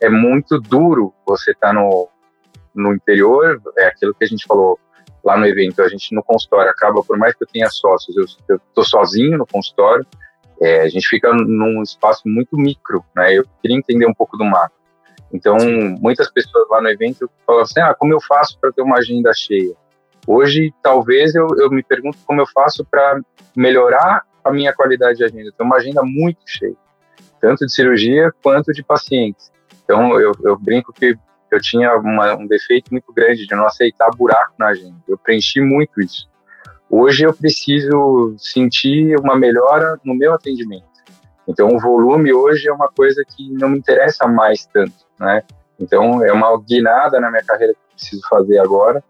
é 0.00 0.08
muito 0.08 0.60
duro 0.60 1.14
você 1.26 1.52
estar 1.52 1.68
tá 1.68 1.72
no 1.72 2.08
no 2.76 2.92
interior, 2.92 3.60
é 3.78 3.86
aquilo 3.86 4.14
que 4.14 4.24
a 4.24 4.26
gente 4.26 4.44
falou 4.46 4.78
lá 5.24 5.36
no 5.36 5.46
evento, 5.46 5.82
a 5.82 5.88
gente 5.88 6.14
no 6.14 6.22
consultório 6.22 6.70
acaba, 6.70 7.02
por 7.02 7.16
mais 7.18 7.34
que 7.34 7.42
eu 7.42 7.48
tenha 7.48 7.68
sócios, 7.70 8.14
eu 8.48 8.56
estou 8.56 8.84
sozinho 8.84 9.38
no 9.38 9.46
consultório, 9.46 10.06
é, 10.60 10.82
a 10.82 10.88
gente 10.88 11.08
fica 11.08 11.32
num 11.32 11.82
espaço 11.82 12.22
muito 12.26 12.56
micro, 12.56 13.04
né? 13.14 13.34
Eu 13.34 13.44
queria 13.60 13.76
entender 13.76 14.06
um 14.06 14.14
pouco 14.14 14.36
do 14.36 14.44
macro. 14.44 14.76
Então, 15.32 15.56
muitas 16.00 16.30
pessoas 16.30 16.68
lá 16.70 16.80
no 16.80 16.88
evento 16.88 17.28
falam 17.46 17.62
assim, 17.62 17.80
ah, 17.80 17.94
como 17.94 18.12
eu 18.12 18.20
faço 18.20 18.58
para 18.60 18.72
ter 18.72 18.82
uma 18.82 18.98
agenda 18.98 19.32
cheia? 19.34 19.74
Hoje, 20.26 20.72
talvez 20.82 21.34
eu, 21.34 21.46
eu 21.58 21.70
me 21.70 21.82
pergunto 21.82 22.18
como 22.24 22.40
eu 22.40 22.46
faço 22.46 22.84
para 22.84 23.20
melhorar 23.54 24.22
a 24.44 24.52
minha 24.52 24.72
qualidade 24.72 25.18
de 25.18 25.24
agenda. 25.24 25.52
Tenho 25.56 25.68
uma 25.68 25.76
agenda 25.76 26.02
muito 26.02 26.40
cheia, 26.46 26.76
tanto 27.40 27.66
de 27.66 27.72
cirurgia 27.72 28.32
quanto 28.42 28.72
de 28.72 28.82
pacientes. 28.82 29.50
Então, 29.86 30.20
eu, 30.20 30.32
eu 30.42 30.58
brinco 30.58 30.92
que 30.92 31.16
eu 31.50 31.60
tinha 31.60 31.94
uma, 31.96 32.34
um 32.34 32.46
defeito 32.46 32.90
muito 32.90 33.12
grande 33.12 33.46
de 33.46 33.54
não 33.54 33.64
aceitar 33.64 34.10
buraco 34.10 34.52
na 34.58 34.68
agenda. 34.68 34.96
Eu 35.06 35.16
preenchi 35.16 35.60
muito 35.60 36.00
isso. 36.00 36.28
Hoje 36.90 37.24
eu 37.24 37.32
preciso 37.32 38.34
sentir 38.36 39.16
uma 39.18 39.36
melhora 39.36 39.98
no 40.04 40.14
meu 40.14 40.34
atendimento. 40.34 40.84
Então 41.48 41.68
o 41.68 41.80
volume 41.80 42.32
hoje 42.32 42.68
é 42.68 42.72
uma 42.72 42.88
coisa 42.88 43.24
que 43.24 43.48
não 43.52 43.68
me 43.68 43.78
interessa 43.78 44.26
mais 44.26 44.66
tanto, 44.66 45.06
né? 45.18 45.42
Então 45.78 46.24
é 46.24 46.32
uma 46.32 46.60
guinada 46.60 47.20
na 47.20 47.30
minha 47.30 47.44
carreira 47.44 47.72
que 47.74 47.78
eu 47.78 47.96
preciso 47.96 48.28
fazer 48.28 48.58
agora. 48.58 49.02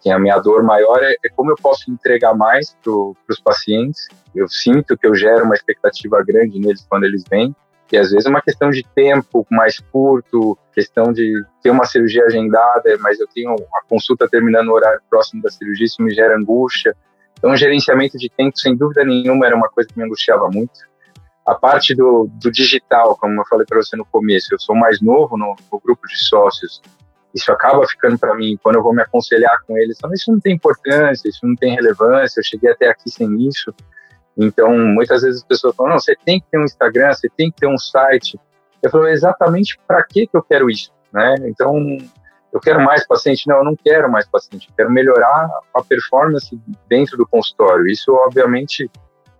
Que 0.00 0.10
a 0.10 0.18
minha 0.18 0.38
dor 0.38 0.62
maior 0.62 1.02
é, 1.02 1.14
é 1.24 1.28
como 1.34 1.50
eu 1.50 1.56
posso 1.56 1.90
entregar 1.90 2.34
mais 2.34 2.76
para 2.82 2.92
os 2.92 3.40
pacientes. 3.42 4.08
Eu 4.34 4.48
sinto 4.48 4.96
que 4.96 5.06
eu 5.06 5.14
gero 5.14 5.44
uma 5.44 5.54
expectativa 5.54 6.22
grande 6.24 6.58
neles 6.58 6.86
quando 6.88 7.04
eles 7.04 7.24
vêm 7.28 7.54
que 7.86 7.96
às 7.96 8.10
vezes 8.10 8.26
é 8.26 8.28
uma 8.28 8.42
questão 8.42 8.70
de 8.70 8.84
tempo 8.94 9.46
mais 9.50 9.78
curto, 9.78 10.58
questão 10.72 11.12
de 11.12 11.44
ter 11.62 11.70
uma 11.70 11.84
cirurgia 11.84 12.24
agendada, 12.24 12.96
mas 13.00 13.20
eu 13.20 13.26
tenho 13.32 13.54
a 13.54 13.88
consulta 13.88 14.28
terminando 14.28 14.66
no 14.66 14.74
horário 14.74 15.00
próximo 15.08 15.42
da 15.42 15.50
cirurgia, 15.50 15.86
isso 15.86 16.02
me 16.02 16.12
gera 16.12 16.36
angústia. 16.36 16.96
Então, 17.38 17.52
o 17.52 17.56
gerenciamento 17.56 18.18
de 18.18 18.28
tempo, 18.28 18.58
sem 18.58 18.76
dúvida 18.76 19.04
nenhuma, 19.04 19.46
era 19.46 19.54
uma 19.54 19.68
coisa 19.68 19.88
que 19.88 19.98
me 19.98 20.04
angustiava 20.04 20.48
muito. 20.48 20.80
A 21.46 21.54
parte 21.54 21.94
do, 21.94 22.28
do 22.42 22.50
digital, 22.50 23.16
como 23.16 23.40
eu 23.40 23.46
falei 23.46 23.64
para 23.64 23.80
você 23.80 23.96
no 23.96 24.04
começo, 24.04 24.52
eu 24.52 24.58
sou 24.58 24.74
mais 24.74 25.00
novo 25.00 25.36
no, 25.36 25.54
no 25.70 25.80
grupo 25.80 26.08
de 26.08 26.18
sócios, 26.18 26.82
isso 27.32 27.52
acaba 27.52 27.86
ficando 27.86 28.18
para 28.18 28.34
mim, 28.34 28.58
quando 28.62 28.76
eu 28.76 28.82
vou 28.82 28.94
me 28.94 29.02
aconselhar 29.02 29.62
com 29.66 29.76
eles, 29.76 29.98
isso 30.14 30.32
não 30.32 30.40
tem 30.40 30.54
importância, 30.54 31.28
isso 31.28 31.46
não 31.46 31.54
tem 31.54 31.74
relevância, 31.74 32.40
eu 32.40 32.44
cheguei 32.44 32.70
até 32.70 32.88
aqui 32.88 33.10
sem 33.10 33.46
isso. 33.46 33.72
Então, 34.36 34.76
muitas 34.76 35.22
vezes 35.22 35.40
as 35.40 35.46
pessoas 35.46 35.74
falam: 35.74 35.92
não, 35.92 36.00
você 36.00 36.14
tem 36.24 36.40
que 36.40 36.46
ter 36.50 36.58
um 36.58 36.64
Instagram, 36.64 37.12
você 37.12 37.28
tem 37.36 37.50
que 37.50 37.58
ter 37.58 37.66
um 37.66 37.78
site. 37.78 38.38
Eu 38.82 38.90
falo: 38.90 39.08
exatamente 39.08 39.78
para 39.86 40.02
que 40.04 40.28
eu 40.32 40.42
quero 40.42 40.70
isso? 40.70 40.92
Né? 41.12 41.36
Então, 41.44 41.78
eu 42.52 42.60
quero 42.60 42.80
mais 42.80 43.06
paciente? 43.06 43.48
Não, 43.48 43.56
eu 43.56 43.64
não 43.64 43.76
quero 43.76 44.10
mais 44.10 44.26
paciente. 44.26 44.68
Eu 44.68 44.74
quero 44.76 44.90
melhorar 44.90 45.48
a 45.74 45.82
performance 45.82 46.58
dentro 46.88 47.16
do 47.16 47.26
consultório. 47.26 47.86
Isso, 47.86 48.12
obviamente, 48.12 48.90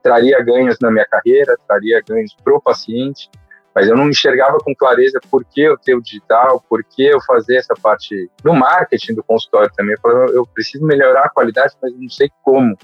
traria 0.02 0.40
ganhos 0.42 0.76
na 0.80 0.90
minha 0.90 1.06
carreira, 1.06 1.56
traria 1.66 2.02
ganhos 2.06 2.36
para 2.44 2.54
o 2.54 2.60
paciente, 2.60 3.28
mas 3.74 3.88
eu 3.88 3.96
não 3.96 4.08
enxergava 4.08 4.58
com 4.58 4.74
clareza 4.74 5.20
por 5.30 5.44
que 5.44 5.62
eu 5.62 5.76
ter 5.76 5.94
o 5.94 6.00
digital, 6.00 6.62
por 6.68 6.84
que 6.84 7.04
eu 7.04 7.20
fazer 7.22 7.56
essa 7.56 7.74
parte 7.74 8.30
do 8.42 8.54
marketing 8.54 9.14
do 9.14 9.24
consultório 9.24 9.70
também. 9.76 9.94
Eu, 9.94 10.00
falo, 10.00 10.30
eu 10.30 10.46
preciso 10.46 10.84
melhorar 10.84 11.24
a 11.24 11.28
qualidade, 11.28 11.74
mas 11.82 11.92
não 11.94 12.08
sei 12.08 12.30
como. 12.42 12.76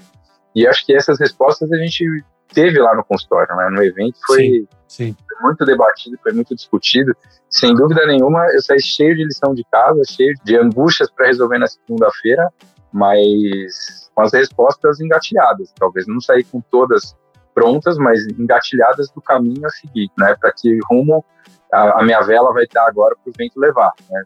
E 0.55 0.67
acho 0.67 0.85
que 0.85 0.95
essas 0.95 1.19
respostas 1.19 1.71
a 1.71 1.77
gente 1.77 2.23
teve 2.53 2.79
lá 2.79 2.95
no 2.95 3.03
consultório, 3.03 3.55
né? 3.55 3.69
no 3.69 3.83
evento, 3.83 4.17
foi, 4.25 4.67
sim, 4.87 5.15
sim. 5.15 5.17
muito 5.41 5.65
debatido, 5.65 6.17
foi 6.21 6.31
muito 6.33 6.55
discutido. 6.55 7.15
Sem 7.49 7.75
dúvida 7.75 8.05
nenhuma, 8.05 8.45
eu 8.53 8.61
saí 8.61 8.81
cheio 8.81 9.15
de 9.15 9.25
lição 9.25 9.53
de 9.53 9.63
casa, 9.71 10.01
cheio 10.07 10.35
de 10.43 10.57
angústias 10.57 11.09
para 11.09 11.27
resolver 11.27 11.57
na 11.57 11.67
segunda-feira, 11.67 12.47
mas 12.91 14.09
com 14.13 14.21
as 14.21 14.31
respostas 14.33 14.99
engatilhadas. 14.99 15.73
Talvez 15.77 16.05
não 16.05 16.21
sair 16.21 16.43
com 16.43 16.61
todas 16.61 17.15
prontas, 17.53 17.97
mas 17.97 18.25
engatilhadas 18.37 19.09
do 19.09 19.21
caminho 19.21 19.65
a 19.65 19.69
seguir, 19.69 20.09
né? 20.17 20.35
Para 20.39 20.51
que 20.51 20.77
rumo 20.89 21.25
a, 21.71 21.99
a, 21.99 22.03
minha 22.03 22.21
vela 22.21 22.53
vai 22.53 22.63
estar 22.63 22.85
agora 22.87 23.15
para 23.15 23.29
o 23.29 23.33
vento 23.35 23.59
levar. 23.59 23.93
Né? 24.09 24.23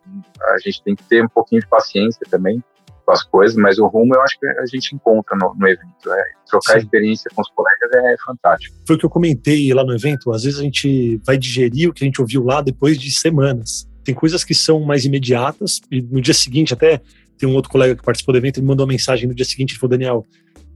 A 0.53 0.57
gente 0.59 0.83
tem 0.83 0.95
que 0.95 1.03
ter 1.03 1.23
um 1.23 1.29
pouquinho 1.29 1.61
de 1.61 1.67
paciência 1.67 2.25
também 2.29 2.61
com 3.07 3.13
as 3.13 3.23
coisas, 3.23 3.55
mas 3.55 3.79
o 3.79 3.87
rumo 3.87 4.13
eu 4.13 4.21
acho 4.21 4.37
que 4.37 4.45
a 4.45 4.65
gente 4.65 4.93
encontra 4.93 5.33
no, 5.37 5.55
no 5.55 5.65
evento. 5.65 6.11
É, 6.11 6.23
trocar 6.45 6.73
Sim. 6.73 6.79
experiência 6.79 7.31
com 7.33 7.41
os 7.41 7.49
colegas 7.51 7.89
é 7.93 8.15
fantástico. 8.25 8.75
Foi 8.85 8.97
o 8.97 8.99
que 8.99 9.05
eu 9.05 9.09
comentei 9.09 9.73
lá 9.73 9.83
no 9.85 9.95
evento. 9.95 10.31
Às 10.33 10.43
vezes 10.43 10.59
a 10.59 10.63
gente 10.63 11.19
vai 11.25 11.37
digerir 11.37 11.89
o 11.89 11.93
que 11.93 12.03
a 12.03 12.07
gente 12.07 12.19
ouviu 12.19 12.43
lá 12.43 12.61
depois 12.61 12.99
de 12.99 13.09
semanas. 13.09 13.87
Tem 14.03 14.13
coisas 14.13 14.43
que 14.43 14.53
são 14.53 14.81
mais 14.81 15.05
imediatas 15.05 15.79
e 15.89 16.01
no 16.01 16.19
dia 16.19 16.33
seguinte 16.33 16.73
até 16.73 17.01
tem 17.37 17.47
um 17.47 17.53
outro 17.53 17.71
colega 17.71 17.95
que 17.95 18.03
participou 18.03 18.33
do 18.33 18.39
evento, 18.39 18.59
ele 18.59 18.67
mandou 18.67 18.85
uma 18.85 18.91
mensagem 18.91 19.27
no 19.27 19.33
dia 19.33 19.45
seguinte 19.45 19.71
e 19.71 19.75
falou, 19.77 19.91
Daniel, 19.91 20.25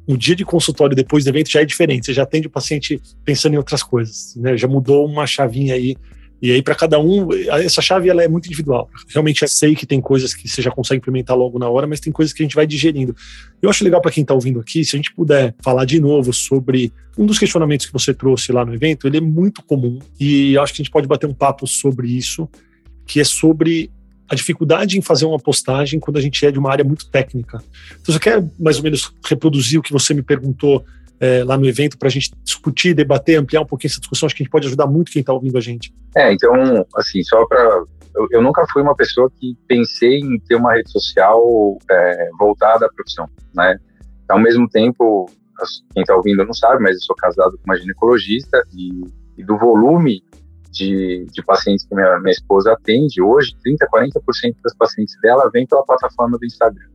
um 0.08 0.16
dia 0.16 0.36
de 0.36 0.46
consultório 0.46 0.96
depois 0.96 1.26
do 1.26 1.30
evento 1.30 1.50
já 1.50 1.62
é 1.62 1.66
diferente, 1.66 2.06
você 2.06 2.14
já 2.14 2.24
atende 2.24 2.48
o 2.48 2.52
paciente 2.52 3.02
pensando 3.26 3.56
em 3.56 3.58
outras 3.58 3.84
coisas, 3.84 4.36
né? 4.38 4.56
Já 4.56 4.68
mudou 4.68 5.06
uma 5.06 5.26
chavinha 5.26 5.74
aí 5.74 5.96
e 6.42 6.52
aí, 6.52 6.62
para 6.64 6.74
cada 6.74 7.00
um, 7.00 7.32
essa 7.34 7.82
chave 7.82 8.10
ela 8.10 8.24
é 8.24 8.28
muito 8.28 8.48
individual. 8.48 8.90
Realmente, 9.10 9.44
eu 9.44 9.48
sei 9.48 9.76
que 9.76 9.86
tem 9.86 10.02
coisas 10.02 10.34
que 10.34 10.50
você 10.50 10.62
já 10.62 10.72
consegue 10.72 10.98
implementar 10.98 11.38
logo 11.38 11.60
na 11.60 11.70
hora, 11.70 11.86
mas 11.86 12.00
tem 12.00 12.12
coisas 12.12 12.34
que 12.34 12.42
a 12.42 12.46
gente 12.46 12.56
vai 12.56 12.66
digerindo. 12.66 13.16
Eu 13.62 13.70
acho 13.70 13.84
legal 13.84 14.02
para 14.02 14.12
quem 14.12 14.24
está 14.24 14.34
ouvindo 14.34 14.60
aqui, 14.60 14.84
se 14.84 14.96
a 14.96 14.98
gente 14.98 15.14
puder 15.14 15.54
falar 15.62 15.86
de 15.86 16.00
novo 16.00 16.34
sobre 16.34 16.92
um 17.16 17.28
dos 17.28 17.38
questionamentos 17.38 17.86
que 17.86 17.94
você 17.94 18.12
trouxe 18.12 18.52
lá 18.52 18.66
no 18.66 18.74
evento, 18.74 19.06
ele 19.06 19.18
é 19.18 19.22
muito 19.22 19.62
comum 19.62 20.00
e 20.20 20.58
acho 20.58 20.74
que 20.74 20.82
a 20.82 20.84
gente 20.84 20.92
pode 20.92 21.08
bater 21.08 21.28
um 21.28 21.34
papo 21.34 21.68
sobre 21.68 22.08
isso, 22.08 22.50
que 23.06 23.20
é 23.20 23.24
sobre 23.24 23.92
a 24.28 24.34
dificuldade 24.34 24.98
em 24.98 25.02
fazer 25.02 25.26
uma 25.26 25.38
postagem 25.38 26.00
quando 26.00 26.18
a 26.18 26.22
gente 26.22 26.44
é 26.46 26.52
de 26.52 26.58
uma 26.58 26.72
área 26.72 26.86
muito 26.86 27.08
técnica. 27.10 27.62
Então, 28.02 28.14
você 28.14 28.20
quer 28.20 28.44
mais 28.58 28.78
ou 28.78 28.84
menos 28.84 29.14
reproduzir 29.26 29.80
o 29.80 29.84
que 29.84 29.92
você 29.92 30.14
me 30.14 30.24
perguntou 30.24 30.84
é, 31.22 31.44
lá 31.44 31.56
no 31.56 31.68
evento 31.68 32.00
para 32.00 32.08
a 32.08 32.12
gente 32.12 32.32
discutir, 32.44 32.96
debater, 32.96 33.38
ampliar 33.38 33.62
um 33.62 33.66
pouquinho 33.66 33.92
essa 33.92 34.00
discussão. 34.00 34.26
Acho 34.26 34.36
que 34.36 34.42
a 34.42 34.46
gente 34.46 34.52
pode 34.52 34.66
ajudar 34.66 34.88
muito 34.88 35.12
quem 35.12 35.20
está 35.20 35.32
ouvindo 35.32 35.56
a 35.56 35.62
gente. 35.62 35.94
É, 36.18 36.34
então, 36.34 36.52
assim, 36.96 37.24
só 37.24 37.46
para. 37.46 37.84
Eu, 38.14 38.28
eu, 38.32 38.42
nunca 38.42 38.66
fui 38.74 38.82
uma 38.82 38.96
pessoa 38.96 39.32
que 39.40 39.56
pensei 39.68 40.20
em 40.20 40.38
ter 40.40 40.56
uma 40.56 40.74
rede 40.74 40.92
social 40.92 41.78
é, 41.90 42.30
voltada 42.38 42.88
à 42.88 42.90
profissão, 42.90 43.30
né? 43.56 43.78
Ao 44.28 44.40
mesmo 44.40 44.68
tempo, 44.68 45.30
quem 45.94 46.02
está 46.02 46.16
ouvindo 46.16 46.44
não 46.44 46.54
sabe, 46.54 46.82
mas 46.82 46.96
eu 46.96 47.02
sou 47.02 47.16
casado 47.16 47.52
com 47.58 47.64
uma 47.66 47.78
ginecologista 47.78 48.62
e, 48.74 48.90
e 49.38 49.44
do 49.46 49.58
volume 49.58 50.22
de, 50.72 51.26
de, 51.32 51.44
pacientes 51.44 51.86
que 51.86 51.96
minha, 51.96 52.20
minha 52.20 52.32
esposa 52.32 52.74
atende, 52.74 53.22
hoje 53.22 53.56
30, 53.64 53.88
40% 53.88 54.56
das 54.64 54.76
pacientes 54.76 55.16
dela 55.22 55.50
vêm 55.54 55.68
pela 55.68 55.86
plataforma 55.86 56.38
do 56.38 56.46
Instagram. 56.46 56.88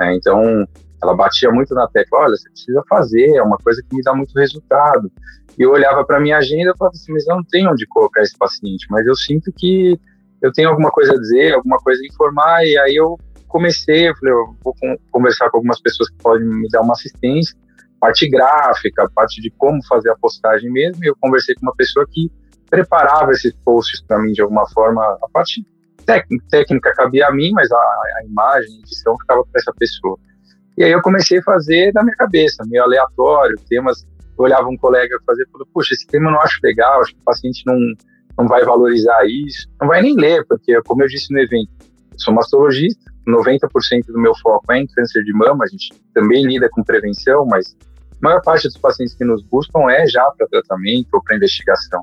É, 0.00 0.14
então, 0.14 0.66
ela 1.04 1.14
batia 1.14 1.50
muito 1.50 1.74
na 1.74 1.86
tecla, 1.88 2.20
olha, 2.20 2.36
você 2.36 2.48
precisa 2.50 2.82
fazer, 2.88 3.36
é 3.36 3.42
uma 3.42 3.58
coisa 3.58 3.82
que 3.82 3.94
me 3.94 4.02
dá 4.02 4.14
muito 4.14 4.34
resultado. 4.38 5.10
E 5.58 5.62
eu 5.62 5.70
olhava 5.70 6.04
para 6.04 6.18
minha 6.18 6.38
agenda 6.38 6.72
e 6.72 6.78
falava 6.78 6.94
assim, 6.94 7.12
mas 7.12 7.26
eu 7.26 7.36
não 7.36 7.44
tenho 7.44 7.70
onde 7.70 7.86
colocar 7.86 8.22
esse 8.22 8.36
paciente, 8.36 8.86
mas 8.90 9.06
eu 9.06 9.14
sinto 9.14 9.52
que 9.56 9.98
eu 10.42 10.52
tenho 10.52 10.68
alguma 10.68 10.90
coisa 10.90 11.12
a 11.12 11.18
dizer, 11.18 11.54
alguma 11.54 11.78
coisa 11.78 12.02
a 12.02 12.06
informar, 12.06 12.64
e 12.64 12.76
aí 12.78 12.96
eu 12.96 13.18
comecei, 13.46 14.08
eu 14.08 14.16
falei, 14.16 14.34
eu 14.34 14.56
vou 14.64 14.74
conversar 15.10 15.48
com 15.50 15.58
algumas 15.58 15.80
pessoas 15.80 16.10
que 16.10 16.16
podem 16.16 16.46
me 16.46 16.68
dar 16.68 16.80
uma 16.80 16.92
assistência, 16.92 17.56
parte 18.00 18.28
gráfica, 18.28 19.08
parte 19.14 19.40
de 19.40 19.50
como 19.50 19.82
fazer 19.86 20.10
a 20.10 20.16
postagem 20.16 20.70
mesmo, 20.70 21.04
e 21.04 21.08
eu 21.08 21.16
conversei 21.20 21.54
com 21.54 21.62
uma 21.62 21.74
pessoa 21.74 22.04
que 22.10 22.30
preparava 22.68 23.30
esses 23.30 23.54
posts 23.64 24.02
para 24.02 24.18
mim 24.18 24.32
de 24.32 24.42
alguma 24.42 24.68
forma, 24.70 25.02
a 25.02 25.28
parte 25.32 25.64
técnica, 26.50 26.92
cabia 26.94 27.28
a 27.28 27.32
mim, 27.32 27.52
mas 27.52 27.70
a, 27.70 27.76
a 27.76 28.24
imagem, 28.26 28.76
a 28.76 28.80
edição 28.80 29.16
ficava 29.18 29.42
para 29.44 29.60
essa 29.60 29.72
pessoa. 29.78 30.18
E 30.76 30.84
aí 30.84 30.90
eu 30.90 31.02
comecei 31.02 31.38
a 31.38 31.42
fazer 31.42 31.92
da 31.92 32.02
minha 32.02 32.16
cabeça, 32.16 32.64
meio 32.66 32.82
aleatório, 32.82 33.56
temas, 33.68 34.04
eu 34.36 34.44
olhava 34.44 34.68
um 34.68 34.76
colega 34.76 35.16
fazer, 35.26 35.46
falei, 35.52 35.66
puxa, 35.72 35.94
esse 35.94 36.06
tema 36.06 36.28
eu 36.28 36.32
não 36.32 36.40
acho 36.40 36.58
legal, 36.62 37.00
acho 37.00 37.12
que 37.12 37.20
o 37.20 37.24
paciente 37.24 37.62
não, 37.66 37.78
não 38.38 38.48
vai 38.48 38.64
valorizar 38.64 39.24
isso, 39.26 39.68
não 39.80 39.88
vai 39.88 40.02
nem 40.02 40.16
ler, 40.16 40.44
porque 40.48 40.80
como 40.82 41.02
eu 41.02 41.08
disse 41.08 41.32
no 41.32 41.38
evento, 41.38 41.70
eu 42.12 42.18
sou 42.18 42.34
mastologista, 42.34 43.12
90% 43.26 44.06
do 44.08 44.18
meu 44.18 44.34
foco 44.36 44.72
é 44.72 44.78
em 44.78 44.86
câncer 44.86 45.22
de 45.22 45.32
mama, 45.32 45.64
a 45.64 45.68
gente 45.68 45.92
também 46.12 46.44
lida 46.44 46.68
com 46.70 46.82
prevenção, 46.82 47.46
mas 47.46 47.76
a 48.12 48.28
maior 48.28 48.42
parte 48.42 48.66
dos 48.66 48.76
pacientes 48.76 49.14
que 49.14 49.24
nos 49.24 49.42
buscam 49.44 49.88
é 49.90 50.06
já 50.06 50.24
para 50.36 50.46
tratamento 50.48 51.08
ou 51.12 51.22
para 51.22 51.36
investigação. 51.36 52.02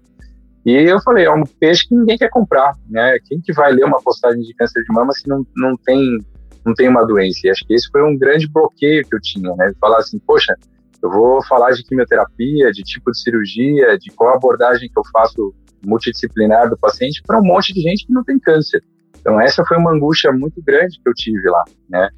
E 0.65 0.73
eu 0.73 1.01
falei, 1.01 1.25
é 1.25 1.31
um 1.31 1.43
peixe 1.59 1.87
que 1.87 1.95
ninguém 1.95 2.17
quer 2.17 2.29
comprar, 2.29 2.73
né? 2.87 3.17
Quem 3.25 3.41
que 3.41 3.51
vai 3.51 3.71
ler 3.71 3.83
uma 3.83 4.01
postagem 4.01 4.41
de 4.41 4.53
câncer 4.53 4.83
de 4.83 4.93
mama 4.93 5.11
se 5.11 5.27
não, 5.27 5.45
não 5.55 5.75
tem 5.75 6.19
não 6.65 6.73
tem 6.73 6.87
uma 6.87 7.05
doença? 7.05 7.39
E 7.43 7.49
acho 7.49 7.65
que 7.65 7.73
esse 7.73 7.89
foi 7.91 8.03
um 8.03 8.17
grande 8.17 8.47
bloqueio 8.47 9.03
que 9.07 9.15
eu 9.15 9.19
tinha, 9.21 9.53
né? 9.55 9.71
Falar 9.79 9.97
assim, 9.97 10.19
poxa, 10.19 10.55
eu 11.01 11.09
vou 11.09 11.43
falar 11.45 11.71
de 11.71 11.83
quimioterapia, 11.83 12.71
de 12.71 12.83
tipo 12.83 13.11
de 13.11 13.19
cirurgia, 13.19 13.97
de 13.97 14.11
qual 14.11 14.35
abordagem 14.35 14.89
que 14.89 14.97
eu 14.97 15.03
faço 15.11 15.53
multidisciplinar 15.83 16.69
do 16.69 16.77
paciente 16.77 17.21
para 17.25 17.39
um 17.39 17.43
monte 17.43 17.73
de 17.73 17.81
gente 17.81 18.05
que 18.05 18.13
não 18.13 18.23
tem 18.23 18.39
câncer. 18.39 18.83
Então 19.19 19.39
essa 19.39 19.63
foi 19.65 19.77
uma 19.77 19.91
angústia 19.91 20.31
muito 20.31 20.61
grande 20.61 20.99
que 21.01 21.09
eu 21.09 21.13
tive 21.13 21.49
lá, 21.49 21.63
né? 21.89 22.09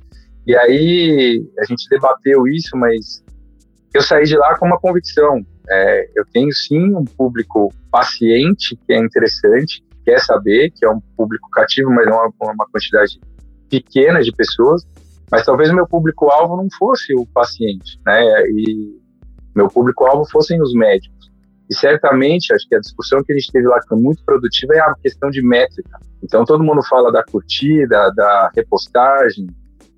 E 0.45 0.55
aí 0.55 1.45
a 1.59 1.65
gente 1.65 1.87
debateu 1.89 2.45
isso, 2.47 2.75
mas 2.75 3.23
eu 3.93 4.01
saí 4.01 4.25
de 4.25 4.35
lá 4.35 4.57
com 4.57 4.65
uma 4.65 4.79
convicção. 4.79 5.41
É, 5.69 6.09
eu 6.15 6.25
tenho 6.33 6.51
sim 6.51 6.93
um 6.93 7.05
público 7.05 7.73
paciente 7.89 8.77
que 8.85 8.93
é 8.93 8.97
interessante, 8.97 9.81
que 9.81 10.11
quer 10.11 10.19
saber, 10.19 10.71
que 10.71 10.85
é 10.85 10.89
um 10.89 10.99
público 11.15 11.49
cativo, 11.51 11.89
mas 11.89 12.05
não 12.05 12.17
uma, 12.17 12.51
uma 12.51 12.67
quantidade 12.67 13.19
pequena 13.81 14.21
de 14.21 14.31
pessoas. 14.31 14.85
Mas 15.31 15.45
talvez 15.45 15.69
o 15.71 15.75
meu 15.75 15.87
público-alvo 15.87 16.55
não 16.55 16.67
fosse 16.77 17.13
o 17.15 17.25
paciente, 17.25 17.99
né? 18.05 18.23
E 18.49 19.01
meu 19.55 19.67
público-alvo 19.67 20.29
fossem 20.29 20.61
os 20.61 20.73
médicos. 20.73 21.31
E 21.69 21.73
certamente, 21.73 22.53
acho 22.53 22.67
que 22.67 22.75
a 22.75 22.79
discussão 22.79 23.23
que 23.23 23.33
a 23.33 23.35
gente 23.35 23.51
teve 23.51 23.67
lá 23.67 23.79
que 23.79 23.87
foi 23.87 23.97
muito 23.97 24.23
produtiva 24.23 24.75
é 24.75 24.79
a 24.79 24.93
questão 25.01 25.31
de 25.31 25.41
métrica. 25.41 25.99
Então, 26.21 26.45
todo 26.45 26.63
mundo 26.63 26.83
fala 26.83 27.11
da 27.11 27.23
curtida, 27.23 28.11
da 28.15 28.51
repostagem, 28.55 29.47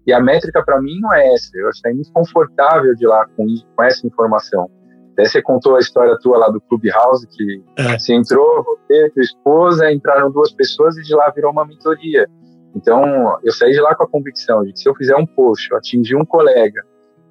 e 0.07 0.13
a 0.13 0.21
métrica 0.21 0.63
para 0.63 0.79
mim 0.79 0.99
não 1.01 1.13
é 1.13 1.33
essa. 1.33 1.49
Eu 1.55 1.67
acho 1.67 1.81
muito 1.85 2.11
confortável 2.13 2.95
de 2.95 3.05
lá 3.05 3.25
com, 3.35 3.45
com 3.75 3.83
essa 3.83 4.05
informação. 4.07 4.69
Até 5.13 5.25
você 5.25 5.41
contou 5.41 5.75
a 5.75 5.79
história 5.79 6.17
tua 6.21 6.37
lá 6.37 6.49
do 6.49 6.61
Clubhouse, 6.61 7.27
que 7.27 7.63
é. 7.77 7.97
você 7.97 8.13
entrou, 8.13 8.63
você, 8.63 9.09
tua 9.09 9.23
esposa, 9.23 9.91
entraram 9.91 10.31
duas 10.31 10.51
pessoas 10.53 10.97
e 10.97 11.01
de 11.01 11.15
lá 11.15 11.29
virou 11.31 11.51
uma 11.51 11.65
mentoria. 11.65 12.27
Então, 12.75 13.37
eu 13.41 13.53
saí 13.53 13.71
de 13.71 13.79
lá 13.79 13.95
com 13.95 14.03
a 14.03 14.07
convicção 14.07 14.63
de 14.63 14.73
que 14.73 14.79
se 14.79 14.89
eu 14.89 14.95
fizer 14.95 15.15
um 15.15 15.25
post, 15.25 15.71
eu 15.71 15.77
atingir 15.77 16.15
um 16.15 16.25
colega, 16.25 16.83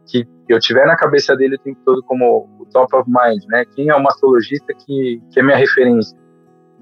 que 0.07 0.27
eu 0.49 0.59
tiver 0.59 0.87
na 0.87 0.97
cabeça 0.97 1.37
dele 1.37 1.57
o 1.57 1.59
tempo 1.59 1.81
todo 1.85 2.03
como 2.03 2.49
o 2.59 2.67
top 2.67 2.97
of 2.97 3.09
mind, 3.09 3.45
né? 3.49 3.65
Quem 3.75 3.89
é 3.89 3.95
o 3.95 4.03
mastologista 4.03 4.73
que, 4.73 5.21
que 5.31 5.41
é 5.41 5.43
minha 5.43 5.57
referência? 5.57 6.19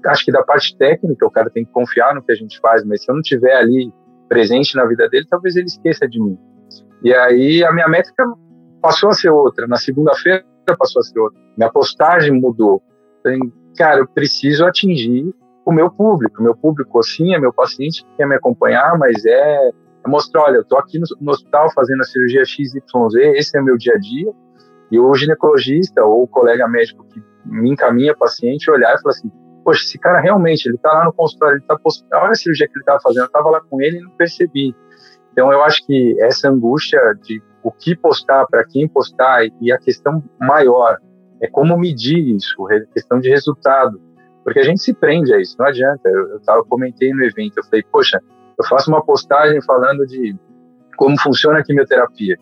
Acho 0.05 0.25
que 0.25 0.31
da 0.31 0.43
parte 0.43 0.77
técnica, 0.77 1.25
o 1.25 1.31
cara 1.31 1.49
tem 1.49 1.65
que 1.65 1.71
confiar 1.71 2.13
no 2.13 2.21
que 2.21 2.31
a 2.31 2.35
gente 2.35 2.59
faz, 2.59 2.83
mas 2.83 3.03
se 3.03 3.11
eu 3.11 3.15
não 3.15 3.21
tiver 3.21 3.55
ali 3.55 3.91
presente 4.27 4.75
na 4.75 4.85
vida 4.85 5.07
dele, 5.09 5.25
talvez 5.29 5.55
ele 5.55 5.65
esqueça 5.65 6.07
de 6.07 6.21
mim. 6.21 6.37
E 7.03 7.13
aí 7.13 7.63
a 7.63 7.71
minha 7.71 7.87
métrica 7.87 8.25
passou 8.81 9.09
a 9.09 9.13
ser 9.13 9.29
outra. 9.29 9.67
Na 9.67 9.77
segunda-feira 9.77 10.43
passou 10.77 11.01
a 11.01 11.03
ser 11.03 11.19
outra. 11.19 11.39
Minha 11.57 11.71
postagem 11.71 12.33
mudou. 12.33 12.81
Falei, 13.21 13.39
cara, 13.77 13.99
eu 13.99 14.07
preciso 14.07 14.65
atingir 14.65 15.33
o 15.65 15.71
meu 15.71 15.89
público. 15.89 16.41
Meu 16.41 16.55
público, 16.55 17.01
sim, 17.03 17.33
é 17.33 17.39
meu 17.39 17.53
paciente 17.53 18.03
que 18.03 18.17
quer 18.17 18.27
me 18.27 18.35
acompanhar, 18.35 18.97
mas 18.97 19.25
é, 19.25 19.69
é 20.05 20.07
mostrar, 20.07 20.43
olha, 20.43 20.57
eu 20.57 20.65
tô 20.65 20.77
aqui 20.77 20.99
no, 20.99 21.05
no, 21.21 21.31
hospital 21.31 21.71
fazendo 21.73 22.01
a 22.01 22.05
cirurgia 22.05 22.45
XYZ, 22.45 22.81
esse 23.35 23.57
é 23.57 23.61
meu 23.61 23.77
dia 23.77 23.93
a 23.95 23.99
dia, 23.99 24.31
e 24.91 24.99
o 24.99 25.13
ginecologista 25.13 26.03
ou 26.03 26.23
o 26.23 26.27
colega 26.27 26.67
médico 26.67 27.05
que 27.05 27.21
me 27.45 27.71
encaminha 27.71 28.15
paciente 28.15 28.69
olhar 28.69 28.93
e 28.95 29.01
falar 29.01 29.11
assim, 29.11 29.31
poxa, 29.63 29.83
esse 29.83 29.97
cara 29.97 30.19
realmente, 30.19 30.67
ele 30.67 30.77
tá 30.77 30.91
lá 30.91 31.05
no 31.05 31.13
consultório, 31.13 31.55
ele 31.55 31.65
tá 31.65 31.77
postando, 31.77 32.09
olha 32.15 32.31
a 32.31 32.35
cirurgia 32.35 32.67
que 32.67 32.77
ele 32.77 32.85
tava 32.85 32.99
fazendo, 33.01 33.23
eu 33.23 33.31
tava 33.31 33.49
lá 33.49 33.61
com 33.61 33.81
ele 33.81 33.97
e 33.97 34.01
não 34.01 34.11
percebi. 34.11 34.75
Então 35.31 35.51
eu 35.51 35.63
acho 35.63 35.85
que 35.85 36.21
essa 36.21 36.49
angústia 36.49 36.99
de 37.23 37.41
o 37.63 37.71
que 37.71 37.95
postar, 37.95 38.45
para 38.45 38.63
quem 38.65 38.87
postar, 38.87 39.45
e 39.61 39.71
a 39.71 39.77
questão 39.77 40.21
maior 40.39 40.97
é 41.41 41.47
como 41.47 41.77
medir 41.77 42.35
isso, 42.35 42.55
questão 42.93 43.19
de 43.19 43.29
resultado. 43.29 43.99
Porque 44.43 44.59
a 44.59 44.63
gente 44.63 44.81
se 44.81 44.93
prende 44.93 45.33
a 45.33 45.39
isso, 45.39 45.55
não 45.57 45.65
adianta. 45.65 46.07
Eu, 46.09 46.29
eu, 46.29 46.41
eu 46.47 46.65
comentei 46.65 47.13
no 47.13 47.23
evento, 47.23 47.57
eu 47.57 47.63
falei, 47.63 47.83
poxa, 47.91 48.19
eu 48.57 48.65
faço 48.67 48.89
uma 48.89 49.03
postagem 49.03 49.61
falando 49.61 50.05
de 50.05 50.35
como 50.97 51.19
funciona 51.19 51.59
a 51.59 51.63
quimioterapia. 51.63 52.37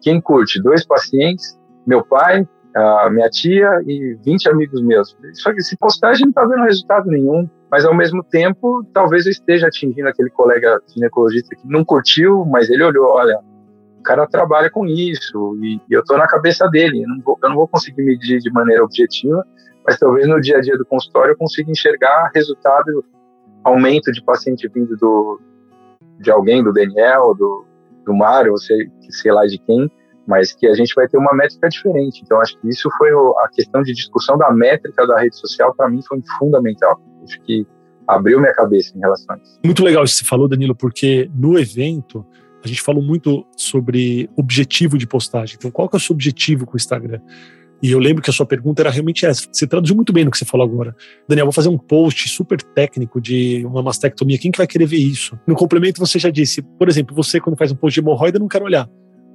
Quem 0.00 0.20
curte? 0.20 0.62
Dois 0.62 0.84
pacientes, 0.84 1.58
meu 1.86 2.04
pai, 2.04 2.46
a 2.74 3.08
minha 3.08 3.30
tia 3.30 3.82
e 3.86 4.18
20 4.24 4.48
amigos 4.50 4.82
meus. 4.82 5.16
Só 5.34 5.52
que 5.52 5.60
essa 5.60 5.76
postagem 5.78 6.22
não 6.22 6.30
está 6.30 6.44
vendo 6.44 6.64
resultado 6.64 7.06
nenhum, 7.06 7.48
mas 7.70 7.84
ao 7.84 7.94
mesmo 7.94 8.22
tempo, 8.22 8.84
talvez 8.92 9.26
eu 9.26 9.32
esteja 9.32 9.68
atingindo 9.68 10.08
aquele 10.08 10.30
colega 10.30 10.80
ginecologista 10.92 11.54
que 11.56 11.66
não 11.66 11.84
curtiu, 11.84 12.44
mas 12.44 12.68
ele 12.68 12.82
olhou, 12.82 13.06
olha, 13.06 13.38
o 13.98 14.02
cara 14.02 14.26
trabalha 14.26 14.70
com 14.70 14.86
isso 14.86 15.56
e, 15.62 15.80
e 15.88 15.94
eu 15.94 16.00
estou 16.00 16.18
na 16.18 16.26
cabeça 16.26 16.68
dele, 16.68 17.02
eu 17.02 17.08
não, 17.08 17.20
vou, 17.20 17.38
eu 17.42 17.48
não 17.48 17.56
vou 17.56 17.68
conseguir 17.68 18.02
medir 18.02 18.38
de 18.38 18.50
maneira 18.50 18.84
objetiva, 18.84 19.44
mas 19.86 19.98
talvez 19.98 20.26
no 20.26 20.40
dia 20.40 20.58
a 20.58 20.60
dia 20.60 20.76
do 20.76 20.84
consultório 20.84 21.32
eu 21.32 21.36
consiga 21.36 21.70
enxergar 21.70 22.30
resultado, 22.34 23.04
aumento 23.62 24.10
de 24.12 24.22
paciente 24.22 24.68
vindo 24.68 24.96
do, 24.96 25.40
de 26.18 26.30
alguém, 26.30 26.62
do 26.62 26.72
Daniel, 26.72 27.34
do, 27.34 27.64
do 28.04 28.14
Mário, 28.14 28.52
ou 28.52 28.58
sei, 28.58 28.90
sei 29.10 29.32
lá 29.32 29.46
de 29.46 29.58
quem, 29.58 29.90
mas 30.26 30.52
que 30.52 30.66
a 30.66 30.74
gente 30.74 30.94
vai 30.94 31.06
ter 31.06 31.18
uma 31.18 31.34
métrica 31.34 31.68
diferente. 31.68 32.22
Então, 32.24 32.40
acho 32.40 32.58
que 32.58 32.68
isso 32.68 32.88
foi 32.96 33.10
a 33.10 33.48
questão 33.48 33.82
de 33.82 33.92
discussão 33.92 34.38
da 34.38 34.50
métrica 34.52 35.06
da 35.06 35.20
rede 35.20 35.36
social, 35.36 35.74
para 35.74 35.88
mim, 35.88 36.00
foi 36.06 36.20
fundamental. 36.38 37.00
Acho 37.22 37.40
que 37.42 37.66
abriu 38.06 38.40
minha 38.40 38.52
cabeça 38.52 38.96
em 38.96 39.00
relação 39.00 39.34
a 39.34 39.38
isso. 39.38 39.58
Muito 39.64 39.84
legal 39.84 40.04
isso 40.04 40.14
que 40.14 40.24
você 40.24 40.28
falou, 40.28 40.48
Danilo, 40.48 40.74
porque 40.74 41.30
no 41.34 41.58
evento 41.58 42.24
a 42.62 42.68
gente 42.68 42.80
falou 42.80 43.02
muito 43.02 43.46
sobre 43.56 44.30
objetivo 44.36 44.96
de 44.96 45.06
postagem. 45.06 45.56
Então, 45.58 45.70
qual 45.70 45.88
que 45.88 45.96
é 45.96 45.98
o 45.98 46.00
seu 46.00 46.14
objetivo 46.14 46.64
com 46.64 46.72
o 46.72 46.76
Instagram? 46.76 47.20
E 47.84 47.90
eu 47.90 47.98
lembro 47.98 48.22
que 48.22 48.30
a 48.30 48.32
sua 48.32 48.46
pergunta 48.46 48.80
era 48.80 48.88
realmente 48.88 49.26
essa. 49.26 49.46
Você 49.52 49.66
traduziu 49.66 49.94
muito 49.94 50.10
bem 50.10 50.24
no 50.24 50.30
que 50.30 50.38
você 50.38 50.46
falou 50.46 50.66
agora. 50.66 50.96
Daniel, 51.28 51.44
vou 51.44 51.52
fazer 51.52 51.68
um 51.68 51.76
post 51.76 52.30
super 52.30 52.56
técnico 52.62 53.20
de 53.20 53.62
uma 53.66 53.82
mastectomia. 53.82 54.38
Quem 54.38 54.50
que 54.50 54.56
vai 54.56 54.66
querer 54.66 54.86
ver 54.86 54.96
isso? 54.96 55.38
No 55.46 55.54
complemento, 55.54 56.00
você 56.00 56.18
já 56.18 56.30
disse, 56.30 56.62
por 56.62 56.88
exemplo, 56.88 57.14
você 57.14 57.38
quando 57.38 57.58
faz 57.58 57.72
um 57.72 57.76
post 57.76 57.92
de 57.92 58.00
hemorroida 58.00 58.38
não 58.38 58.48
quer 58.48 58.62
olhar. 58.62 58.88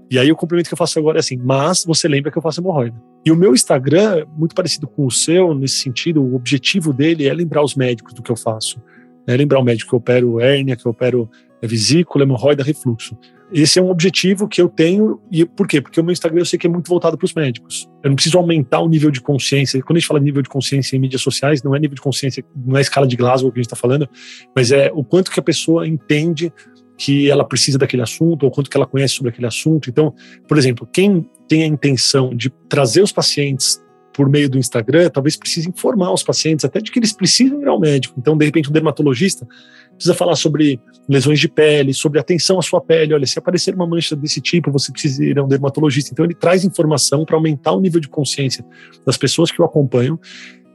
E 0.09 0.17
aí 0.17 0.31
o 0.31 0.35
complemento 0.35 0.67
que 0.67 0.73
eu 0.73 0.77
faço 0.79 0.97
agora 0.97 1.19
é 1.19 1.21
assim, 1.21 1.37
mas 1.37 1.85
você 1.85 2.07
lembra 2.07 2.31
que 2.31 2.39
eu 2.39 2.41
faço 2.41 2.59
hemorroida. 2.59 2.99
E 3.23 3.31
o 3.31 3.35
meu 3.35 3.53
Instagram, 3.53 4.25
muito 4.35 4.55
parecido 4.55 4.87
com 4.87 5.05
o 5.05 5.11
seu, 5.11 5.53
nesse 5.53 5.81
sentido, 5.81 6.19
o 6.19 6.33
objetivo 6.33 6.91
dele 6.91 7.27
é 7.27 7.33
lembrar 7.35 7.63
os 7.63 7.75
médicos 7.75 8.15
do 8.15 8.23
que 8.23 8.31
eu 8.31 8.35
faço. 8.35 8.81
É 9.27 9.37
lembrar 9.37 9.59
o 9.59 9.63
médico 9.63 9.91
que 9.91 9.95
eu 9.95 9.99
opero 9.99 10.39
hérnia, 10.39 10.75
que 10.75 10.87
eu 10.87 10.91
opero 10.91 11.29
vesícula, 11.67 12.23
hemorroida, 12.23 12.63
refluxo. 12.63 13.17
Esse 13.51 13.79
é 13.79 13.81
um 13.81 13.89
objetivo 13.89 14.47
que 14.47 14.61
eu 14.61 14.69
tenho. 14.69 15.19
E 15.31 15.43
por 15.43 15.67
quê? 15.67 15.81
Porque 15.81 15.99
o 15.99 16.03
meu 16.03 16.13
Instagram 16.13 16.41
eu 16.41 16.45
sei 16.45 16.59
que 16.59 16.67
é 16.67 16.69
muito 16.69 16.87
voltado 16.87 17.17
para 17.17 17.25
os 17.25 17.33
médicos. 17.33 17.89
Eu 18.03 18.09
não 18.09 18.15
preciso 18.15 18.37
aumentar 18.37 18.79
o 18.79 18.87
nível 18.87 19.09
de 19.09 19.19
consciência. 19.19 19.81
Quando 19.81 19.97
a 19.97 19.99
gente 19.99 20.07
fala 20.07 20.19
de 20.19 20.25
nível 20.25 20.41
de 20.41 20.49
consciência 20.49 20.95
em 20.95 20.99
mídias 20.99 21.21
sociais, 21.21 21.63
não 21.63 21.75
é 21.75 21.79
nível 21.79 21.95
de 21.95 22.01
consciência, 22.01 22.43
não 22.55 22.77
é 22.77 22.81
escala 22.81 23.07
de 23.07 23.15
Glasgow 23.15 23.51
que 23.51 23.59
a 23.59 23.61
gente 23.61 23.67
está 23.67 23.75
falando, 23.75 24.07
mas 24.55 24.71
é 24.71 24.91
o 24.93 25.03
quanto 25.03 25.31
que 25.31 25.39
a 25.39 25.43
pessoa 25.43 25.87
entende 25.87 26.53
que 26.95 27.29
ela 27.29 27.43
precisa 27.43 27.77
daquele 27.77 28.03
assunto 28.03 28.43
ou 28.43 28.51
quanto 28.51 28.69
que 28.69 28.77
ela 28.77 28.85
conhece 28.85 29.15
sobre 29.15 29.31
aquele 29.31 29.47
assunto. 29.47 29.89
Então, 29.89 30.13
por 30.47 30.57
exemplo, 30.57 30.87
quem 30.91 31.27
tem 31.47 31.63
a 31.63 31.65
intenção 31.65 32.35
de 32.35 32.49
trazer 32.69 33.01
os 33.01 33.11
pacientes 33.11 33.81
por 34.19 34.27
meio 34.27 34.49
do 34.49 34.57
Instagram, 34.57 35.09
talvez 35.09 35.37
precise 35.37 35.69
informar 35.69 36.11
os 36.11 36.21
pacientes 36.21 36.65
até 36.65 36.81
de 36.81 36.91
que 36.91 36.99
eles 36.99 37.13
precisam 37.13 37.61
ir 37.61 37.69
ao 37.69 37.79
médico. 37.79 38.15
Então, 38.17 38.37
de 38.37 38.43
repente, 38.43 38.69
um 38.69 38.73
dermatologista 38.73 39.47
precisa 39.95 40.13
falar 40.13 40.35
sobre 40.35 40.77
lesões 41.07 41.39
de 41.39 41.47
pele, 41.47 41.93
sobre 41.93 42.19
atenção 42.19 42.59
à 42.59 42.61
sua 42.61 42.81
pele. 42.81 43.13
Olha, 43.13 43.25
se 43.25 43.39
aparecer 43.39 43.73
uma 43.73 43.87
mancha 43.87 44.17
desse 44.17 44.41
tipo, 44.41 44.73
você 44.73 44.91
precisa 44.91 45.23
ir 45.23 45.39
a 45.39 45.43
um 45.45 45.47
dermatologista. 45.47 46.09
Então, 46.11 46.25
ele 46.25 46.33
traz 46.33 46.65
informação 46.65 47.23
para 47.23 47.37
aumentar 47.37 47.71
o 47.71 47.79
nível 47.79 48.01
de 48.01 48.09
consciência 48.09 48.65
das 49.05 49.15
pessoas 49.15 49.51
que 49.51 49.61
o 49.61 49.63
acompanham, 49.63 50.19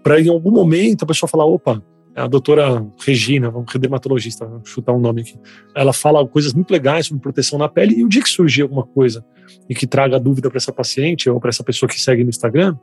para 0.03 0.19
em 0.19 0.31
algum 0.31 0.51
momento 0.51 1.03
a 1.03 1.07
pessoa 1.07 1.29
falar: 1.29 1.45
opa, 1.45 1.83
a 2.17 2.27
doutora 2.27 2.83
Regina, 3.05 3.51
vamos 3.51 3.71
dermatologista, 3.75 4.47
vamos 4.47 4.71
chutar 4.71 4.95
um 4.95 5.01
nome 5.01 5.21
aqui. 5.21 5.39
Ela 5.77 5.93
fala 5.93 6.27
coisas 6.27 6.55
muito 6.55 6.71
legais 6.71 7.09
sobre 7.09 7.21
proteção 7.21 7.59
na 7.59 7.69
pele 7.69 7.95
e 7.97 8.05
o 8.05 8.09
dia 8.09 8.23
que 8.23 8.31
surgir 8.31 8.63
alguma 8.63 8.87
coisa 8.87 9.23
e 9.69 9.75
que 9.75 9.87
traga 9.87 10.19
dúvida 10.19 10.49
para 10.49 10.57
essa 10.57 10.73
paciente 10.73 11.29
ou 11.29 11.39
para 11.39 11.51
essa 11.51 11.63
pessoa 11.63 11.87
que 11.91 12.01
segue 12.01 12.25
no 12.25 12.31
Instagram, 12.31 12.75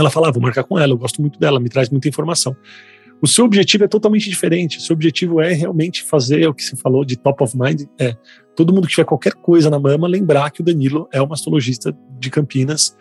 ela 0.00 0.10
fala, 0.10 0.28
ah, 0.28 0.32
vou 0.32 0.42
marcar 0.42 0.64
com 0.64 0.78
ela, 0.78 0.92
eu 0.92 0.98
gosto 0.98 1.20
muito 1.20 1.38
dela, 1.38 1.60
me 1.60 1.68
traz 1.68 1.88
muita 1.90 2.08
informação. 2.08 2.56
o 3.20 3.26
seu 3.26 3.44
objetivo 3.44 3.84
é 3.84 3.88
totalmente 3.88 4.28
diferente. 4.28 4.78
O 4.78 4.80
seu 4.80 4.94
objetivo 4.94 5.40
é 5.40 5.52
realmente 5.52 6.02
fazer 6.04 6.46
o 6.46 6.54
que 6.54 6.62
você 6.62 6.76
falou 6.76 7.04
de 7.04 7.16
top 7.16 7.42
of 7.42 7.56
mind, 7.58 7.82
é 7.98 8.16
todo 8.54 8.72
mundo 8.72 8.86
que 8.86 8.94
tiver 8.94 9.04
qualquer 9.04 9.34
coisa 9.34 9.70
na 9.70 9.78
mama 9.78 10.08
lembrar 10.08 10.50
que 10.50 10.60
o 10.60 10.64
Danilo 10.64 11.08
é 11.12 11.20
um 11.20 11.26
mastologista 11.26 11.96
de 12.18 12.30
Campinas 12.30 12.96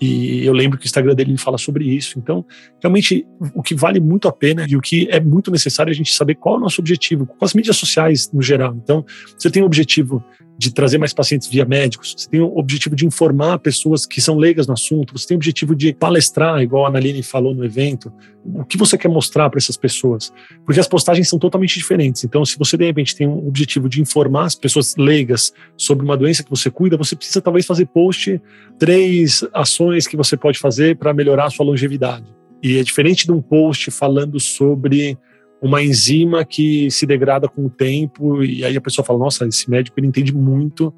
e 0.00 0.46
eu 0.46 0.54
lembro 0.54 0.78
que 0.78 0.86
o 0.86 0.88
Instagram 0.88 1.14
dele 1.14 1.36
fala 1.36 1.58
sobre 1.58 1.84
isso. 1.84 2.18
Então, 2.18 2.44
realmente, 2.82 3.26
o 3.54 3.62
que 3.62 3.74
vale 3.74 4.00
muito 4.00 4.26
a 4.28 4.32
pena 4.32 4.64
e 4.66 4.74
o 4.74 4.80
que 4.80 5.06
é 5.10 5.20
muito 5.20 5.50
necessário 5.50 5.90
é 5.90 5.92
a 5.92 5.96
gente 5.96 6.14
saber 6.14 6.36
qual 6.36 6.54
é 6.54 6.58
o 6.58 6.60
nosso 6.60 6.80
objetivo, 6.80 7.26
com 7.26 7.44
as 7.44 7.52
mídias 7.52 7.76
sociais 7.76 8.30
no 8.32 8.40
geral. 8.40 8.74
Então, 8.82 9.04
você 9.36 9.50
tem 9.50 9.62
o 9.62 9.66
objetivo 9.66 10.24
de 10.60 10.74
trazer 10.74 10.98
mais 10.98 11.14
pacientes 11.14 11.48
via 11.48 11.64
médicos, 11.64 12.14
você 12.14 12.28
tem 12.28 12.38
o 12.38 12.54
objetivo 12.58 12.94
de 12.94 13.06
informar 13.06 13.58
pessoas 13.58 14.04
que 14.04 14.20
são 14.20 14.36
leigas 14.36 14.66
no 14.66 14.74
assunto, 14.74 15.18
você 15.18 15.28
tem 15.28 15.34
o 15.34 15.38
objetivo 15.38 15.74
de 15.74 15.94
palestrar, 15.94 16.60
igual 16.60 16.84
a 16.84 16.88
Analine 16.88 17.22
falou 17.22 17.54
no 17.54 17.64
evento. 17.64 18.12
O 18.44 18.62
que 18.62 18.76
você 18.76 18.98
quer 18.98 19.08
mostrar 19.08 19.48
para 19.48 19.56
essas 19.56 19.78
pessoas? 19.78 20.30
Porque 20.66 20.78
as 20.78 20.86
postagens 20.86 21.30
são 21.30 21.38
totalmente 21.38 21.78
diferentes. 21.78 22.24
Então, 22.24 22.44
se 22.44 22.58
você 22.58 22.76
de 22.76 22.84
repente 22.84 23.16
tem 23.16 23.26
um 23.26 23.48
objetivo 23.48 23.88
de 23.88 24.02
informar 24.02 24.44
as 24.44 24.54
pessoas 24.54 24.94
leigas 24.98 25.50
sobre 25.78 26.04
uma 26.04 26.14
doença 26.14 26.44
que 26.44 26.50
você 26.50 26.70
cuida, 26.70 26.94
você 26.94 27.16
precisa 27.16 27.40
talvez 27.40 27.64
fazer 27.64 27.86
post 27.86 28.38
três 28.78 29.42
ações 29.54 30.06
que 30.06 30.14
você 30.14 30.36
pode 30.36 30.58
fazer 30.58 30.94
para 30.98 31.14
melhorar 31.14 31.46
a 31.46 31.50
sua 31.50 31.64
longevidade. 31.64 32.26
E 32.62 32.76
é 32.76 32.82
diferente 32.82 33.24
de 33.24 33.32
um 33.32 33.40
post 33.40 33.90
falando 33.90 34.38
sobre 34.38 35.16
uma 35.60 35.82
enzima 35.82 36.44
que 36.44 36.90
se 36.90 37.06
degrada 37.06 37.48
com 37.48 37.66
o 37.66 37.70
tempo 37.70 38.42
e 38.42 38.64
aí 38.64 38.76
a 38.76 38.80
pessoa 38.80 39.04
fala, 39.04 39.18
nossa, 39.18 39.46
esse 39.46 39.68
médico 39.70 39.98
ele 39.98 40.06
entende 40.06 40.34
muito 40.34 40.94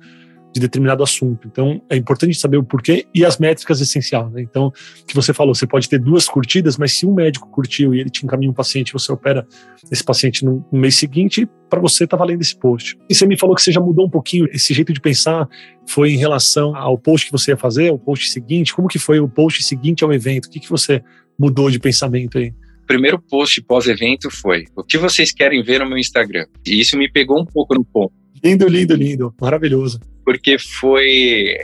de 0.52 0.60
determinado 0.60 1.02
assunto. 1.02 1.48
Então, 1.48 1.80
é 1.88 1.96
importante 1.96 2.34
saber 2.38 2.58
o 2.58 2.62
porquê 2.62 3.06
e 3.14 3.24
as 3.24 3.38
métricas 3.38 3.80
essenciais. 3.80 4.30
Né? 4.30 4.42
Então, 4.42 4.70
que 5.06 5.14
você 5.14 5.32
falou, 5.32 5.54
você 5.54 5.66
pode 5.66 5.88
ter 5.88 5.98
duas 5.98 6.28
curtidas, 6.28 6.76
mas 6.76 6.92
se 6.92 7.06
um 7.06 7.14
médico 7.14 7.48
curtiu 7.48 7.94
e 7.94 8.00
ele 8.00 8.10
te 8.10 8.24
encaminha 8.24 8.50
um 8.50 8.54
paciente, 8.54 8.92
você 8.92 9.10
opera 9.10 9.46
esse 9.90 10.04
paciente 10.04 10.44
no, 10.44 10.64
mês 10.70 10.96
seguinte, 10.96 11.48
para 11.70 11.80
você 11.80 12.06
tá 12.06 12.16
valendo 12.16 12.42
esse 12.42 12.54
post. 12.54 12.98
E 13.08 13.14
você 13.14 13.26
me 13.26 13.38
falou 13.38 13.56
que 13.56 13.62
você 13.62 13.72
já 13.72 13.80
mudou 13.80 14.06
um 14.06 14.10
pouquinho 14.10 14.46
esse 14.52 14.74
jeito 14.74 14.92
de 14.92 15.00
pensar, 15.00 15.48
foi 15.88 16.12
em 16.12 16.18
relação 16.18 16.76
ao 16.76 16.98
post 16.98 17.26
que 17.26 17.32
você 17.32 17.52
ia 17.52 17.56
fazer, 17.56 17.90
o 17.90 17.98
post 17.98 18.30
seguinte, 18.30 18.74
como 18.74 18.88
que 18.88 18.98
foi 18.98 19.20
o 19.20 19.28
post 19.28 19.62
seguinte 19.62 20.04
ao 20.04 20.12
evento? 20.12 20.46
O 20.46 20.50
que, 20.50 20.60
que 20.60 20.68
você 20.68 21.02
mudou 21.38 21.70
de 21.70 21.78
pensamento 21.78 22.36
aí? 22.36 22.52
Primeiro 22.92 23.18
post 23.18 23.60
pós-evento 23.62 24.30
foi: 24.30 24.66
o 24.76 24.84
que 24.84 24.98
vocês 24.98 25.32
querem 25.32 25.62
ver 25.62 25.80
no 25.80 25.88
meu 25.88 25.96
Instagram? 25.96 26.46
E 26.66 26.78
isso 26.78 26.96
me 26.96 27.10
pegou 27.10 27.40
um 27.40 27.46
pouco 27.46 27.74
no 27.74 27.84
ponto. 27.84 28.12
Lindo, 28.44 28.68
lindo, 28.68 28.94
lindo. 28.94 29.34
Maravilhoso. 29.40 29.98
Porque 30.24 30.58
foi. 30.58 31.56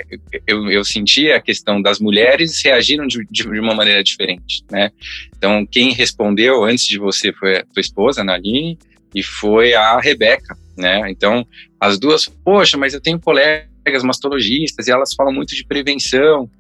Eu, 0.47 0.71
eu 0.71 0.85
senti 0.85 1.31
a 1.31 1.41
questão 1.41 1.83
das 1.83 2.01
mulheres 2.01 2.63
reagiram 2.65 3.07
de, 3.07 3.25
de, 3.31 3.47
uma 3.61 3.75
maneira 3.75 4.03
diferente, 4.03 4.65
né? 4.71 4.91
Então, 5.37 5.67
quem 5.71 5.93
respondeu 5.93 6.65
antes 6.65 6.87
de 6.87 6.99
você 6.99 7.33
foi 7.33 7.59
a 7.59 7.65
tua 7.65 7.81
esposa, 7.81 8.25
Naline, 8.25 8.79
e 9.15 9.23
foi 9.23 9.75
a 9.75 10.01
Rebeca, 10.01 10.57
né? 10.77 11.11
Então, 11.11 11.47
as 11.79 11.99
duas, 11.99 12.27
poxa, 12.27 12.79
mas 12.79 12.95
eu 12.95 13.01
tenho 13.01 13.21
colegas 13.21 14.03
mastologistas 14.03 14.89
e 14.89 14.91
elas 14.91 15.13
falam 15.15 15.33
muito 15.33 15.55
de 15.55 15.65
prevenção. 15.65 16.51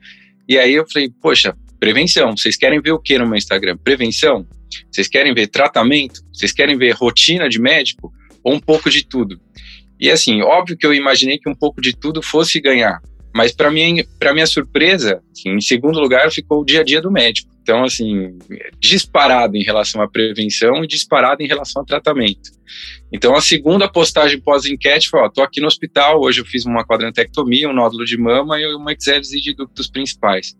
E 0.46 0.58
aí 0.58 0.74
eu 0.74 0.84
falei, 0.88 1.10
poxa, 1.20 1.54
prevenção. 1.78 2.36
Vocês 2.36 2.56
querem 2.56 2.80
ver 2.80 2.92
o 2.92 2.98
que 2.98 3.18
no 3.18 3.26
meu 3.26 3.36
Instagram? 3.36 3.76
Prevenção? 3.76 4.46
Vocês 4.90 5.08
querem 5.08 5.34
ver 5.34 5.46
tratamento? 5.48 6.20
Vocês 6.32 6.52
querem 6.52 6.76
ver 6.76 6.92
rotina 6.92 7.48
de 7.48 7.60
médico? 7.60 8.12
Ou 8.42 8.54
um 8.54 8.60
pouco 8.60 8.90
de 8.90 9.04
tudo? 9.04 9.40
E 9.98 10.10
assim, 10.10 10.42
óbvio 10.42 10.76
que 10.76 10.86
eu 10.86 10.94
imaginei 10.94 11.38
que 11.38 11.48
um 11.48 11.54
pouco 11.54 11.80
de 11.80 11.96
tudo 11.96 12.22
fosse 12.22 12.60
ganhar. 12.60 13.00
Mas 13.34 13.52
para 13.52 13.70
mim, 13.70 14.04
para 14.18 14.32
minha 14.32 14.46
surpresa, 14.46 15.22
assim, 15.32 15.50
em 15.50 15.60
segundo 15.60 16.00
lugar 16.00 16.30
ficou 16.30 16.62
o 16.62 16.64
dia 16.64 16.80
a 16.80 16.84
dia 16.84 17.00
do 17.00 17.10
médico. 17.10 17.50
Então, 17.62 17.84
assim, 17.84 18.38
disparado 18.80 19.54
em 19.54 19.62
relação 19.62 20.00
à 20.00 20.08
prevenção 20.08 20.82
e 20.82 20.86
disparado 20.86 21.42
em 21.42 21.46
relação 21.46 21.82
ao 21.82 21.86
tratamento. 21.86 22.50
Então, 23.12 23.34
a 23.34 23.42
segunda 23.42 23.86
postagem 23.86 24.40
pós-enquete 24.40 25.08
foi: 25.08 25.20
ó, 25.20 25.28
tô 25.28 25.42
aqui 25.42 25.60
no 25.60 25.66
hospital, 25.66 26.20
hoje 26.22 26.40
eu 26.40 26.46
fiz 26.46 26.64
uma 26.64 26.84
quadrantectomia, 26.84 27.68
um 27.68 27.74
nódulo 27.74 28.06
de 28.06 28.16
mama 28.16 28.58
e 28.58 28.74
uma 28.74 28.92
exélise 28.92 29.38
de 29.40 29.54
ductos 29.54 29.90
principais. 29.90 30.56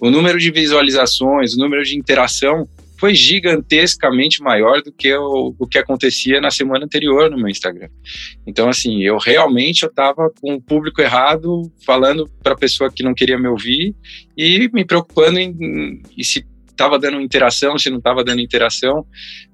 O 0.00 0.10
número 0.10 0.38
de 0.38 0.50
visualizações, 0.50 1.54
o 1.54 1.58
número 1.58 1.84
de 1.84 1.96
interação 1.96 2.68
foi 2.98 3.14
gigantescamente 3.14 4.42
maior 4.42 4.82
do 4.82 4.92
que 4.92 5.14
o, 5.14 5.54
o 5.58 5.66
que 5.66 5.78
acontecia 5.78 6.40
na 6.40 6.50
semana 6.50 6.84
anterior 6.84 7.30
no 7.30 7.36
meu 7.36 7.48
Instagram. 7.48 7.88
Então, 8.46 8.68
assim, 8.68 9.02
eu 9.02 9.16
realmente 9.18 9.84
eu 9.84 9.88
estava 9.88 10.30
com 10.40 10.54
o 10.54 10.60
público 10.60 11.00
errado, 11.00 11.62
falando 11.84 12.28
para 12.42 12.54
a 12.54 12.58
pessoa 12.58 12.90
que 12.90 13.02
não 13.02 13.14
queria 13.14 13.38
me 13.38 13.48
ouvir 13.48 13.94
e 14.36 14.68
me 14.72 14.84
preocupando 14.84 15.38
em, 15.38 15.50
em, 15.60 16.02
em 16.16 16.22
se 16.22 16.44
estava 16.68 16.96
dando 16.96 17.20
interação, 17.20 17.76
se 17.76 17.90
não 17.90 17.98
estava 17.98 18.22
dando 18.22 18.40
interação. 18.40 19.06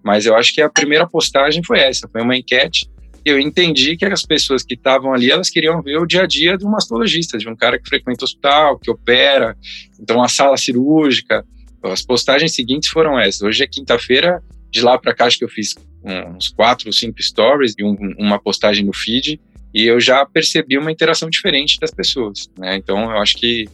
Mas 0.02 0.26
eu 0.26 0.34
acho 0.34 0.54
que 0.54 0.60
a 0.60 0.68
primeira 0.68 1.06
postagem 1.06 1.62
foi 1.64 1.80
essa, 1.80 2.08
foi 2.08 2.22
uma 2.22 2.36
enquete 2.36 2.88
eu 3.24 3.40
entendi 3.40 3.96
que 3.96 4.04
as 4.04 4.22
pessoas 4.22 4.62
que 4.62 4.74
estavam 4.74 5.14
ali, 5.14 5.30
elas 5.30 5.48
queriam 5.48 5.80
ver 5.80 5.96
o 5.96 6.04
dia 6.04 6.24
a 6.24 6.26
dia 6.26 6.58
de 6.58 6.66
um 6.66 6.70
mastologista, 6.70 7.38
de 7.38 7.48
um 7.48 7.56
cara 7.56 7.78
que 7.78 7.88
frequenta 7.88 8.22
o 8.22 8.26
hospital, 8.26 8.78
que 8.78 8.90
opera, 8.90 9.56
então 9.98 10.22
a 10.22 10.28
sala 10.28 10.58
cirúrgica, 10.58 11.44
as 11.92 12.02
postagens 12.02 12.54
seguintes 12.54 12.88
foram 12.88 13.18
essas. 13.18 13.42
Hoje 13.42 13.62
é 13.62 13.66
quinta-feira, 13.66 14.42
de 14.70 14.80
lá 14.80 14.98
para 14.98 15.14
cá 15.14 15.26
acho 15.26 15.38
que 15.38 15.44
eu 15.44 15.48
fiz 15.48 15.74
uns 16.04 16.48
quatro 16.48 16.88
ou 16.88 16.92
cinco 16.92 17.22
stories 17.22 17.74
e 17.78 17.84
um, 17.84 17.96
uma 18.18 18.38
postagem 18.38 18.84
no 18.84 18.92
feed 18.92 19.40
e 19.72 19.84
eu 19.84 19.98
já 19.98 20.24
percebi 20.24 20.78
uma 20.78 20.92
interação 20.92 21.28
diferente 21.28 21.80
das 21.80 21.90
pessoas, 21.90 22.48
né? 22.56 22.76
Então 22.76 23.10
eu 23.10 23.18
acho 23.18 23.36
que 23.36 23.68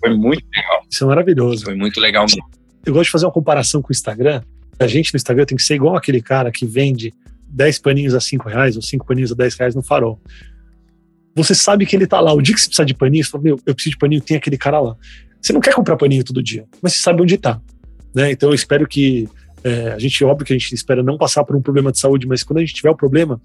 foi 0.00 0.14
muito 0.14 0.44
legal. 0.54 0.82
Isso 0.90 1.04
é 1.04 1.06
maravilhoso. 1.06 1.64
Foi 1.64 1.74
muito 1.74 2.00
legal 2.00 2.24
mesmo. 2.24 2.42
Eu 2.84 2.92
gosto 2.92 3.06
de 3.06 3.10
fazer 3.10 3.26
uma 3.26 3.32
comparação 3.32 3.82
com 3.82 3.88
o 3.88 3.92
Instagram. 3.92 4.42
A 4.78 4.86
gente 4.86 5.12
no 5.12 5.16
Instagram 5.16 5.44
tem 5.44 5.56
que 5.56 5.62
ser 5.62 5.74
igual 5.74 5.96
aquele 5.96 6.22
cara 6.22 6.50
que 6.50 6.64
vende 6.64 7.12
10 7.48 7.78
paninhos 7.80 8.14
a 8.14 8.20
5 8.20 8.48
reais 8.48 8.76
ou 8.76 8.82
5 8.82 9.06
paninhos 9.06 9.32
a 9.32 9.34
10 9.34 9.54
reais 9.54 9.74
no 9.74 9.82
farol. 9.82 10.18
Você 11.34 11.54
sabe 11.54 11.84
que 11.84 11.94
ele 11.94 12.06
tá 12.06 12.20
lá. 12.20 12.32
O 12.32 12.40
dia 12.40 12.54
que 12.54 12.60
você 12.60 12.66
precisa 12.66 12.86
de 12.86 12.94
paninho, 12.94 13.24
você 13.24 13.30
fala, 13.30 13.44
meu, 13.44 13.60
eu 13.66 13.74
preciso 13.74 13.94
de 13.94 13.98
paninho, 13.98 14.20
tem 14.22 14.36
aquele 14.36 14.56
cara 14.56 14.80
lá. 14.80 14.96
Você 15.44 15.52
não 15.52 15.60
quer 15.60 15.74
comprar 15.74 15.98
paninho 15.98 16.24
todo 16.24 16.42
dia, 16.42 16.64
mas 16.80 16.94
você 16.94 17.02
sabe 17.02 17.20
onde 17.20 17.34
está. 17.34 17.60
Né? 18.14 18.32
Então 18.32 18.48
eu 18.48 18.54
espero 18.54 18.88
que 18.88 19.28
é, 19.62 19.88
a 19.88 19.98
gente, 19.98 20.24
óbvio 20.24 20.46
que 20.46 20.54
a 20.54 20.58
gente 20.58 20.74
espera 20.74 21.02
não 21.02 21.18
passar 21.18 21.44
por 21.44 21.54
um 21.54 21.60
problema 21.60 21.92
de 21.92 21.98
saúde, 21.98 22.26
mas 22.26 22.42
quando 22.42 22.58
a 22.58 22.60
gente 22.60 22.72
tiver 22.72 22.88
o 22.88 22.96
problema, 22.96 23.38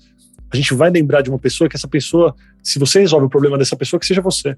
a 0.49 0.55
gente 0.55 0.73
vai 0.73 0.89
lembrar 0.89 1.21
de 1.21 1.29
uma 1.29 1.37
pessoa 1.37 1.69
que 1.69 1.75
essa 1.75 1.89
pessoa, 1.89 2.33
se 2.63 2.79
você 2.79 3.01
resolve 3.01 3.25
o 3.25 3.29
problema 3.29 3.57
dessa 3.57 3.75
pessoa, 3.75 3.99
que 3.99 4.05
seja 4.05 4.21
você. 4.21 4.55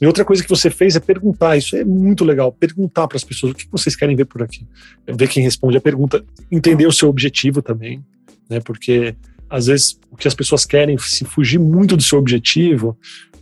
E 0.00 0.06
outra 0.06 0.24
coisa 0.24 0.40
que 0.40 0.48
você 0.48 0.70
fez 0.70 0.94
é 0.94 1.00
perguntar, 1.00 1.56
isso 1.56 1.74
é 1.74 1.84
muito 1.84 2.24
legal, 2.24 2.52
perguntar 2.52 3.08
para 3.08 3.16
as 3.16 3.24
pessoas 3.24 3.52
o 3.52 3.56
que 3.56 3.66
vocês 3.72 3.96
querem 3.96 4.14
ver 4.14 4.26
por 4.26 4.40
aqui. 4.40 4.64
Ver 5.04 5.28
quem 5.28 5.42
responde 5.42 5.76
a 5.76 5.80
pergunta, 5.80 6.24
entender 6.48 6.86
o 6.86 6.92
seu 6.92 7.08
objetivo 7.08 7.60
também, 7.60 8.04
né? 8.48 8.60
Porque 8.60 9.16
às 9.50 9.66
vezes 9.66 9.98
o 10.12 10.16
que 10.16 10.28
as 10.28 10.34
pessoas 10.34 10.64
querem, 10.64 10.96
se 10.96 11.24
fugir 11.24 11.58
muito 11.58 11.96
do 11.96 12.02
seu 12.04 12.20
objetivo, 12.20 12.96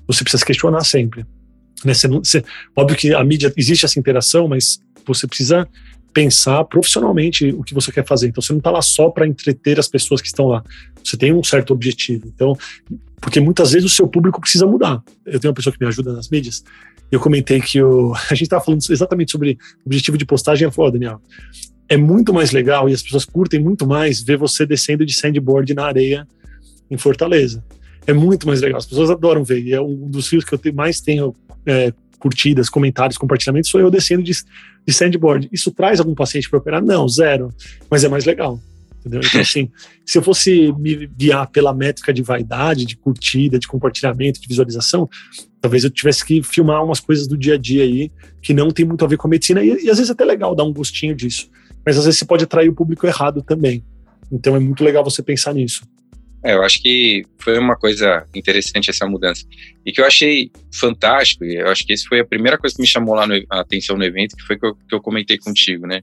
você 0.06 0.24
precisa 0.24 0.38
se 0.38 0.46
questionar 0.46 0.84
sempre. 0.84 1.26
Né? 1.86 1.94
Você 1.94 2.08
você, 2.08 2.44
óbvio 2.74 2.96
que 2.96 3.14
a 3.14 3.24
mídia 3.24 3.52
existe 3.56 3.84
essa 3.84 3.98
interação, 3.98 4.48
mas 4.48 4.80
você 5.06 5.26
precisa 5.26 5.68
pensar 6.12 6.64
profissionalmente 6.64 7.50
o 7.50 7.62
que 7.62 7.74
você 7.74 7.92
quer 7.92 8.04
fazer. 8.04 8.28
Então 8.28 8.40
você 8.42 8.52
não 8.52 8.58
está 8.58 8.70
lá 8.70 8.80
só 8.80 9.10
para 9.10 9.26
entreter 9.26 9.78
as 9.78 9.86
pessoas 9.86 10.20
que 10.20 10.28
estão 10.28 10.46
lá. 10.46 10.64
Você 11.04 11.16
tem 11.16 11.32
um 11.32 11.44
certo 11.44 11.74
objetivo. 11.74 12.26
Então, 12.34 12.56
porque 13.20 13.38
muitas 13.38 13.72
vezes 13.72 13.92
o 13.92 13.94
seu 13.94 14.08
público 14.08 14.40
precisa 14.40 14.66
mudar. 14.66 15.02
Eu 15.26 15.38
tenho 15.38 15.50
uma 15.50 15.54
pessoa 15.54 15.72
que 15.72 15.78
me 15.78 15.86
ajuda 15.86 16.12
nas 16.14 16.30
mídias. 16.30 16.64
Eu 17.12 17.20
comentei 17.20 17.60
que 17.60 17.82
o, 17.82 18.14
a 18.30 18.34
gente 18.34 18.44
estava 18.44 18.64
falando 18.64 18.80
exatamente 18.88 19.30
sobre 19.30 19.58
objetivo 19.84 20.16
de 20.16 20.24
postagem. 20.24 20.64
Ela 20.64 20.72
falou, 20.72 20.88
oh, 20.88 20.92
Daniel, 20.92 21.20
é 21.88 21.98
muito 21.98 22.32
mais 22.32 22.50
legal 22.50 22.88
e 22.88 22.94
as 22.94 23.02
pessoas 23.02 23.26
curtem 23.26 23.60
muito 23.60 23.86
mais 23.86 24.22
ver 24.22 24.38
você 24.38 24.64
descendo 24.64 25.04
de 25.04 25.14
sandboard 25.14 25.74
na 25.74 25.84
areia 25.84 26.26
em 26.90 26.96
Fortaleza. 26.96 27.62
É 28.06 28.12
muito 28.12 28.46
mais 28.46 28.60
legal. 28.60 28.78
As 28.78 28.86
pessoas 28.86 29.10
adoram 29.10 29.44
ver. 29.44 29.62
E 29.62 29.74
é 29.74 29.80
um 29.80 30.08
dos 30.08 30.28
fios 30.28 30.44
que 30.44 30.54
eu 30.54 30.74
mais 30.74 31.00
tenho 31.00 31.34
é, 31.66 31.92
curtidas, 32.18 32.68
comentários, 32.68 33.18
compartilhamentos, 33.18 33.70
sou 33.70 33.80
eu 33.80 33.90
descendo 33.90 34.22
de, 34.22 34.32
de 34.32 34.92
sandboard. 34.92 35.48
Isso 35.52 35.70
traz 35.70 36.00
algum 36.00 36.14
paciente 36.14 36.48
para 36.48 36.58
operar? 36.58 36.82
Não, 36.82 37.08
zero. 37.08 37.52
Mas 37.90 38.04
é 38.04 38.08
mais 38.08 38.24
legal. 38.24 38.60
Entendeu? 39.00 39.20
Então, 39.24 39.40
assim, 39.40 39.70
se 40.04 40.18
eu 40.18 40.22
fosse 40.22 40.72
me 40.78 41.06
guiar 41.06 41.48
pela 41.48 41.72
métrica 41.72 42.12
de 42.12 42.22
vaidade, 42.22 42.84
de 42.84 42.96
curtida, 42.96 43.58
de 43.58 43.68
compartilhamento, 43.68 44.40
de 44.40 44.48
visualização, 44.48 45.08
talvez 45.60 45.84
eu 45.84 45.90
tivesse 45.90 46.24
que 46.24 46.42
filmar 46.42 46.84
umas 46.84 46.98
coisas 46.98 47.28
do 47.28 47.36
dia 47.36 47.54
a 47.54 47.58
dia 47.58 47.84
aí 47.84 48.10
que 48.42 48.52
não 48.52 48.70
tem 48.70 48.84
muito 48.84 49.04
a 49.04 49.08
ver 49.08 49.16
com 49.16 49.28
a 49.28 49.30
medicina. 49.30 49.62
E, 49.62 49.84
e 49.84 49.90
às 49.90 49.98
vezes 49.98 50.10
é 50.10 50.12
até 50.12 50.24
legal 50.24 50.54
dar 50.54 50.64
um 50.64 50.72
gostinho 50.72 51.14
disso. 51.14 51.48
Mas 51.84 51.96
às 51.96 52.04
vezes 52.04 52.18
você 52.18 52.24
pode 52.24 52.44
atrair 52.44 52.68
o 52.68 52.74
público 52.74 53.06
errado 53.06 53.42
também. 53.42 53.84
Então 54.30 54.56
é 54.56 54.58
muito 54.58 54.82
legal 54.82 55.04
você 55.04 55.22
pensar 55.22 55.54
nisso. 55.54 55.82
É, 56.46 56.54
eu 56.54 56.62
acho 56.62 56.80
que 56.80 57.24
foi 57.40 57.58
uma 57.58 57.74
coisa 57.74 58.24
interessante 58.32 58.88
essa 58.88 59.04
mudança. 59.04 59.44
E 59.84 59.90
que 59.90 60.00
eu 60.00 60.06
achei 60.06 60.48
fantástico, 60.72 61.44
e 61.44 61.56
eu 61.56 61.66
acho 61.66 61.84
que 61.84 61.92
isso 61.92 62.06
foi 62.08 62.20
a 62.20 62.24
primeira 62.24 62.56
coisa 62.56 62.76
que 62.76 62.80
me 62.80 62.86
chamou 62.86 63.16
lá 63.16 63.26
no, 63.26 63.34
a 63.50 63.60
atenção 63.60 63.96
no 63.96 64.04
evento, 64.04 64.36
que 64.36 64.44
foi 64.44 64.56
que 64.56 64.64
eu, 64.64 64.76
que 64.76 64.94
eu 64.94 65.00
comentei 65.00 65.38
contigo, 65.38 65.88
né? 65.88 66.02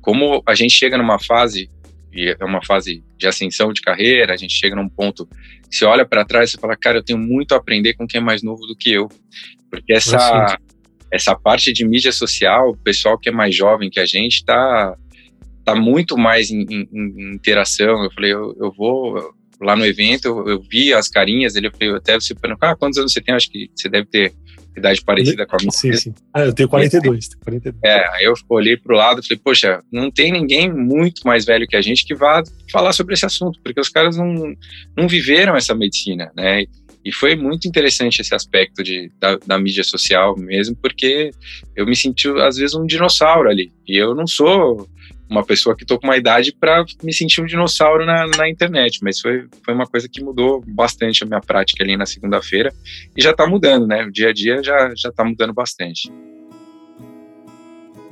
Como 0.00 0.42
a 0.44 0.56
gente 0.56 0.72
chega 0.72 0.98
numa 0.98 1.20
fase, 1.20 1.70
e 2.12 2.34
é 2.36 2.44
uma 2.44 2.64
fase 2.64 3.04
de 3.16 3.28
ascensão 3.28 3.72
de 3.72 3.80
carreira, 3.80 4.34
a 4.34 4.36
gente 4.36 4.54
chega 4.54 4.74
num 4.74 4.88
ponto 4.88 5.24
que 5.70 5.76
você 5.76 5.84
olha 5.84 6.04
para 6.04 6.24
trás 6.24 6.52
e 6.52 6.58
fala, 6.58 6.76
cara, 6.76 6.98
eu 6.98 7.04
tenho 7.04 7.18
muito 7.20 7.52
a 7.52 7.58
aprender 7.58 7.94
com 7.94 8.08
quem 8.08 8.20
é 8.20 8.24
mais 8.24 8.42
novo 8.42 8.66
do 8.66 8.74
que 8.74 8.90
eu. 8.90 9.08
Porque 9.70 9.92
essa, 9.92 10.58
essa 11.12 11.36
parte 11.36 11.72
de 11.72 11.86
mídia 11.86 12.10
social, 12.10 12.70
o 12.70 12.76
pessoal 12.76 13.16
que 13.16 13.28
é 13.28 13.32
mais 13.32 13.54
jovem 13.54 13.88
que 13.88 14.00
a 14.00 14.06
gente 14.06 14.38
está 14.38 14.96
tá 15.64 15.76
muito 15.76 16.18
mais 16.18 16.50
em, 16.50 16.66
em, 16.68 16.88
em 16.92 17.34
interação. 17.34 18.02
Eu 18.02 18.10
falei, 18.10 18.32
eu, 18.32 18.56
eu 18.58 18.72
vou 18.72 19.35
lá 19.60 19.76
no 19.76 19.84
evento, 19.84 20.26
eu, 20.26 20.48
eu, 20.48 20.62
vi 20.62 20.92
as 20.92 21.08
carinhas, 21.08 21.56
ele 21.56 21.70
eu 21.80 21.96
até 21.96 22.14
você 22.14 22.34
perguntou, 22.34 22.68
ah, 22.68 22.76
quantos 22.76 22.98
anos 22.98 23.12
você 23.12 23.20
tem? 23.20 23.34
Acho 23.34 23.50
que 23.50 23.70
você 23.74 23.88
deve 23.88 24.06
ter 24.06 24.34
idade 24.76 25.02
parecida 25.02 25.46
com 25.46 25.56
a 25.56 25.58
minha. 25.60 25.70
Sim, 25.72 25.92
sim. 25.94 26.14
Ah, 26.32 26.42
eu 26.42 26.52
tenho 26.52 26.68
42, 26.68 27.34
42. 27.42 27.80
É, 27.82 28.06
aí 28.16 28.24
eu 28.24 28.34
olhei 28.48 28.76
pro 28.76 28.96
lado 28.96 29.20
e 29.20 29.26
falei, 29.26 29.40
poxa, 29.42 29.82
não 29.90 30.10
tem 30.10 30.30
ninguém 30.30 30.70
muito 30.72 31.22
mais 31.24 31.44
velho 31.44 31.66
que 31.66 31.76
a 31.76 31.80
gente 31.80 32.04
que 32.04 32.14
vá 32.14 32.42
falar 32.70 32.92
sobre 32.92 33.14
esse 33.14 33.24
assunto, 33.24 33.58
porque 33.62 33.80
os 33.80 33.88
caras 33.88 34.16
não, 34.16 34.54
não 34.96 35.08
viveram 35.08 35.56
essa 35.56 35.74
medicina, 35.74 36.30
né? 36.36 36.64
E 37.04 37.12
foi 37.12 37.36
muito 37.36 37.68
interessante 37.68 38.20
esse 38.20 38.34
aspecto 38.34 38.82
de, 38.82 39.10
da, 39.20 39.36
da, 39.46 39.58
mídia 39.60 39.84
social 39.84 40.36
mesmo, 40.36 40.74
porque 40.74 41.30
eu 41.76 41.86
me 41.86 41.94
senti, 41.94 42.28
às 42.40 42.56
vezes, 42.56 42.74
um 42.74 42.84
dinossauro 42.84 43.48
ali. 43.48 43.72
E 43.86 43.96
eu 43.96 44.12
não 44.12 44.26
sou 44.26 44.88
uma 45.28 45.44
pessoa 45.44 45.76
que 45.76 45.84
estou 45.84 45.98
com 45.98 46.06
uma 46.06 46.16
idade 46.16 46.52
para 46.52 46.84
me 47.02 47.12
sentir 47.12 47.40
um 47.40 47.46
dinossauro 47.46 48.06
na, 48.06 48.26
na, 48.26 48.48
internet, 48.48 49.00
mas 49.02 49.20
foi, 49.20 49.46
foi 49.64 49.74
uma 49.74 49.86
coisa 49.86 50.08
que 50.08 50.22
mudou 50.22 50.62
bastante 50.66 51.24
a 51.24 51.26
minha 51.26 51.40
prática 51.40 51.82
ali 51.82 51.96
na 51.96 52.06
segunda-feira. 52.06 52.72
E 53.16 53.22
já 53.22 53.30
está 53.30 53.46
mudando, 53.46 53.86
né? 53.86 54.04
O 54.04 54.12
dia 54.12 54.30
a 54.30 54.32
dia 54.32 54.62
já 54.62 54.92
está 54.94 55.24
mudando 55.24 55.52
bastante 55.52 56.10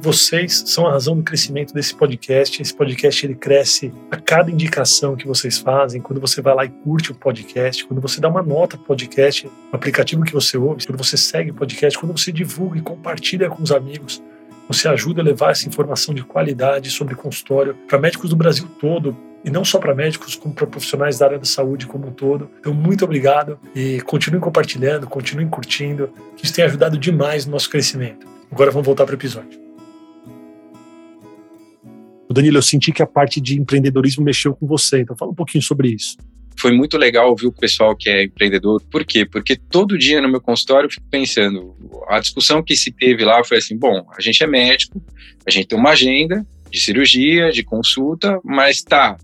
vocês 0.04 0.64
são 0.66 0.86
a 0.86 0.92
razão 0.92 1.16
do 1.16 1.22
crescimento 1.22 1.72
desse 1.72 1.94
podcast. 1.94 2.60
Esse 2.60 2.74
podcast 2.74 3.24
ele 3.24 3.34
cresce 3.34 3.90
a 4.10 4.16
cada 4.16 4.50
indicação 4.50 5.16
que 5.16 5.26
vocês 5.26 5.58
fazem, 5.58 6.00
quando 6.00 6.20
você 6.20 6.42
vai 6.42 6.54
lá 6.54 6.64
e 6.66 6.68
curte 6.68 7.10
o 7.10 7.14
podcast, 7.14 7.86
quando 7.86 8.02
você 8.02 8.20
dá 8.20 8.28
uma 8.28 8.42
nota 8.42 8.76
pro 8.76 8.88
podcast, 8.88 9.46
no 9.46 9.52
aplicativo 9.72 10.22
que 10.22 10.32
você 10.32 10.58
ouve, 10.58 10.86
quando 10.86 10.98
você 10.98 11.16
segue 11.16 11.52
o 11.52 11.54
podcast, 11.54 11.98
quando 11.98 12.12
você 12.12 12.30
divulga 12.30 12.78
e 12.78 12.82
compartilha 12.82 13.48
com 13.48 13.62
os 13.62 13.72
amigos. 13.72 14.22
Você 14.68 14.88
ajuda 14.88 15.20
a 15.20 15.24
levar 15.24 15.50
essa 15.50 15.68
informação 15.68 16.14
de 16.14 16.22
qualidade 16.22 16.90
sobre 16.90 17.14
consultório 17.14 17.76
para 17.88 17.98
médicos 17.98 18.30
do 18.30 18.36
Brasil 18.36 18.66
todo, 18.80 19.16
e 19.44 19.50
não 19.50 19.62
só 19.62 19.78
para 19.78 19.94
médicos, 19.94 20.34
como 20.36 20.54
para 20.54 20.66
profissionais 20.66 21.18
da 21.18 21.26
área 21.26 21.38
da 21.38 21.44
saúde 21.44 21.86
como 21.86 22.08
um 22.08 22.12
todo. 22.12 22.50
Então, 22.60 22.72
muito 22.72 23.04
obrigado 23.04 23.58
e 23.74 24.00
continuem 24.00 24.40
compartilhando, 24.40 25.06
continuem 25.06 25.48
curtindo, 25.48 26.10
que 26.34 26.46
isso 26.46 26.54
tem 26.54 26.64
ajudado 26.64 26.96
demais 26.96 27.44
no 27.44 27.52
nosso 27.52 27.68
crescimento. 27.68 28.26
Agora 28.50 28.70
vamos 28.70 28.86
voltar 28.86 29.04
para 29.04 29.12
o 29.12 29.16
episódio. 29.16 29.64
Danilo, 32.34 32.58
eu 32.58 32.62
senti 32.62 32.90
que 32.90 33.00
a 33.00 33.06
parte 33.06 33.40
de 33.40 33.60
empreendedorismo 33.60 34.24
mexeu 34.24 34.56
com 34.56 34.66
você, 34.66 35.02
então 35.02 35.16
fala 35.16 35.30
um 35.30 35.34
pouquinho 35.34 35.62
sobre 35.62 35.88
isso. 35.88 36.16
Foi 36.58 36.72
muito 36.72 36.96
legal 36.96 37.30
ouvir 37.30 37.46
o 37.46 37.52
pessoal 37.52 37.96
que 37.96 38.08
é 38.08 38.24
empreendedor. 38.24 38.82
Por 38.90 39.04
quê? 39.04 39.24
Porque 39.26 39.56
todo 39.56 39.98
dia 39.98 40.20
no 40.20 40.28
meu 40.28 40.40
consultório 40.40 40.86
eu 40.86 40.90
fico 40.90 41.06
pensando, 41.10 41.76
a 42.08 42.20
discussão 42.20 42.62
que 42.62 42.76
se 42.76 42.92
teve 42.92 43.24
lá 43.24 43.42
foi 43.44 43.58
assim, 43.58 43.76
bom, 43.76 44.06
a 44.16 44.20
gente 44.20 44.42
é 44.42 44.46
médico, 44.46 45.02
a 45.46 45.50
gente 45.50 45.66
tem 45.66 45.78
uma 45.78 45.90
agenda 45.90 46.46
de 46.70 46.80
cirurgia, 46.80 47.50
de 47.50 47.62
consulta, 47.62 48.40
mas 48.44 48.82
tá, 48.82 49.16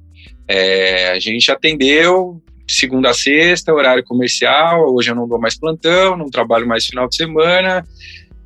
é, 0.47 1.11
a 1.11 1.19
gente 1.19 1.51
atendeu 1.51 2.43
segunda 2.69 3.11
a 3.11 3.15
sexta, 3.15 3.75
horário 3.75 4.05
comercial, 4.05 4.95
hoje 4.95 5.11
eu 5.11 5.15
não 5.15 5.29
dou 5.29 5.41
mais 5.41 5.59
plantão, 5.59 6.17
não 6.17 6.31
trabalho 6.31 6.69
mais 6.69 6.87
final 6.87 7.09
de 7.09 7.17
semana, 7.17 7.85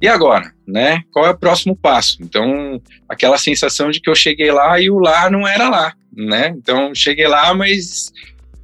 e 0.01 0.09
agora, 0.09 0.53
né? 0.67 1.03
Qual 1.13 1.27
é 1.27 1.31
o 1.31 1.39
próximo 1.39 1.77
passo? 1.77 2.19
Então, 2.21 2.81
aquela 3.09 3.39
sensação 3.39 3.91
de 3.91 4.01
que 4.01 4.11
eu 4.11 4.15
cheguei 4.15 4.51
lá 4.51 4.81
e 4.81 4.91
o 4.91 4.99
lá 4.99 5.31
não 5.31 5.47
era 5.47 5.69
lá, 5.69 5.95
né? 6.15 6.55
Então, 6.57 6.95
cheguei 6.95 7.27
lá, 7.27 7.55
mas 7.55 8.13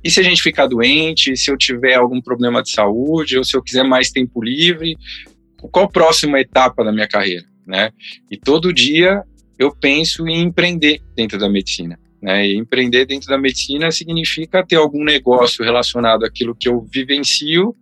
e 0.03 0.11
se 0.11 0.21
a 0.21 0.23
gente 0.23 0.43
ficar 0.43 0.67
doente? 0.67 1.37
Se 1.37 1.51
eu 1.51 1.57
tiver 1.57 1.95
algum 1.95 2.21
problema 2.21 2.63
de 2.63 2.71
saúde 2.71 3.37
ou 3.37 3.45
se 3.45 3.57
eu 3.57 3.63
quiser 3.63 3.85
mais 3.85 4.11
tempo 4.11 4.43
livre? 4.43 4.97
Qual 5.71 5.85
a 5.85 5.91
próxima 5.91 6.41
etapa 6.41 6.83
da 6.83 6.93
minha 6.93 7.09
carreira, 7.09 7.45
né? 7.67 7.91
E 8.31 8.37
todo 8.37 8.73
dia 8.73 9.23
eu 9.59 9.75
penso 9.75 10.27
em 10.27 10.43
empreender 10.43 11.01
dentro 11.15 11.39
da 11.39 11.49
medicina. 11.49 11.99
Né? 12.23 12.49
E 12.49 12.57
empreender 12.57 13.07
dentro 13.07 13.29
da 13.29 13.39
medicina 13.39 13.91
significa 13.91 14.65
ter 14.65 14.77
algum 14.77 15.05
negócio 15.05 15.65
relacionado 15.65 16.25
àquilo 16.25 16.55
que 16.55 16.69
eu 16.69 16.87
vivencio 16.93 17.75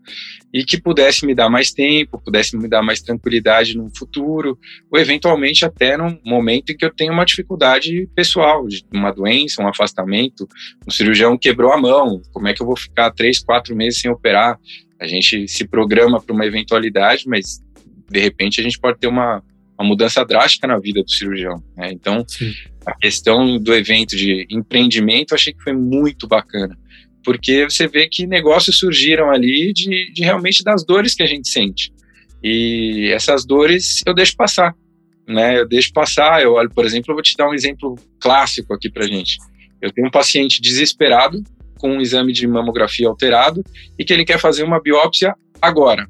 e 0.53 0.65
que 0.65 0.81
pudesse 0.81 1.27
me 1.27 1.35
dar 1.35 1.51
mais 1.51 1.73
tempo, 1.73 2.23
pudesse 2.25 2.57
me 2.57 2.69
dar 2.69 2.83
mais 2.83 3.03
tranquilidade 3.03 3.77
no 3.77 3.91
futuro, 3.95 4.59
ou 4.91 4.99
eventualmente 4.99 5.65
até 5.65 5.97
num 5.97 6.19
momento 6.25 6.71
em 6.71 6.77
que 6.77 6.85
eu 6.85 6.95
tenho 6.95 7.13
uma 7.13 7.25
dificuldade 7.25 8.09
pessoal, 8.15 8.65
uma 8.93 9.11
doença, 9.11 9.63
um 9.63 9.69
afastamento, 9.69 10.49
um 10.87 10.91
cirurgião 10.91 11.37
quebrou 11.37 11.73
a 11.73 11.77
mão, 11.77 12.23
como 12.33 12.49
é 12.49 12.55
que 12.55 12.63
eu 12.63 12.67
vou 12.67 12.77
ficar 12.77 13.11
três, 13.11 13.41
quatro 13.41 13.77
meses 13.77 14.01
sem 14.01 14.11
operar? 14.11 14.59
A 15.01 15.07
gente 15.07 15.47
se 15.47 15.67
programa 15.67 16.21
para 16.21 16.35
uma 16.35 16.47
eventualidade, 16.47 17.29
mas 17.29 17.63
de 18.11 18.21
repente 18.21 18.61
a 18.61 18.65
gente 18.65 18.79
pode 18.81 18.99
ter 18.99 19.07
uma, 19.07 19.43
uma 19.79 19.87
mudança 19.87 20.25
drástica 20.25 20.67
na 20.67 20.79
vida 20.79 21.03
do 21.03 21.11
cirurgião. 21.11 21.63
Né? 21.77 21.91
Então, 21.93 22.25
Sim 22.27 22.53
a 22.89 22.95
questão 22.95 23.59
do 23.59 23.75
evento 23.75 24.17
de 24.17 24.47
empreendimento, 24.51 25.33
eu 25.33 25.35
achei 25.35 25.53
que 25.53 25.63
foi 25.63 25.75
muito 25.75 26.27
bacana, 26.27 26.77
porque 27.23 27.65
você 27.65 27.87
vê 27.87 28.09
que 28.09 28.27
negócios 28.27 28.79
surgiram 28.79 29.31
ali 29.31 29.75
de, 29.75 30.11
de 30.11 30.23
realmente 30.23 30.65
das 30.65 30.85
dores 30.85 31.15
que 31.15 31.23
a 31.23 31.27
gente 31.27 31.49
sente. 31.49 31.93
E 32.43 33.11
essas 33.13 33.45
dores 33.45 34.03
eu 34.07 34.15
deixo 34.15 34.35
passar, 34.37 34.75
né? 35.29 35.59
Eu 35.59 35.69
deixo 35.69 35.93
passar. 35.93 36.41
Eu 36.41 36.53
olho, 36.53 36.71
por 36.71 36.87
exemplo, 36.87 37.11
eu 37.11 37.15
vou 37.15 37.23
te 37.23 37.37
dar 37.37 37.49
um 37.49 37.53
exemplo 37.53 37.97
clássico 38.21 38.73
aqui 38.73 38.89
para 38.89 39.07
gente. 39.07 39.37
Eu 39.83 39.93
tenho 39.93 40.07
um 40.07 40.11
paciente 40.11 40.63
desesperado 40.63 41.43
com 41.79 41.91
um 41.91 42.01
exame 42.01 42.33
de 42.33 42.47
mamografia 42.47 43.09
alterado 43.09 43.63
e 43.99 44.05
que 44.05 44.13
ele 44.13 44.25
quer 44.25 44.39
fazer 44.39 44.63
uma 44.63 44.81
biópsia 44.81 45.35
agora. 45.61 46.09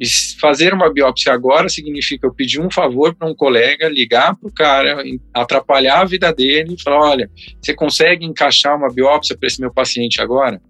E 0.00 0.06
fazer 0.40 0.74
uma 0.74 0.92
biópsia 0.92 1.32
agora 1.32 1.68
significa 1.68 2.26
eu 2.26 2.34
pedir 2.34 2.60
um 2.60 2.70
favor 2.70 3.14
para 3.14 3.28
um 3.28 3.34
colega, 3.34 3.88
ligar 3.88 4.34
para 4.36 4.48
o 4.48 4.52
cara, 4.52 5.02
atrapalhar 5.32 6.00
a 6.00 6.04
vida 6.04 6.32
dele 6.32 6.74
e 6.74 6.82
falar: 6.82 7.10
olha, 7.10 7.30
você 7.62 7.74
consegue 7.74 8.24
encaixar 8.24 8.76
uma 8.76 8.92
biópsia 8.92 9.36
para 9.36 9.46
esse 9.46 9.60
meu 9.60 9.72
paciente 9.72 10.20
agora? 10.20 10.60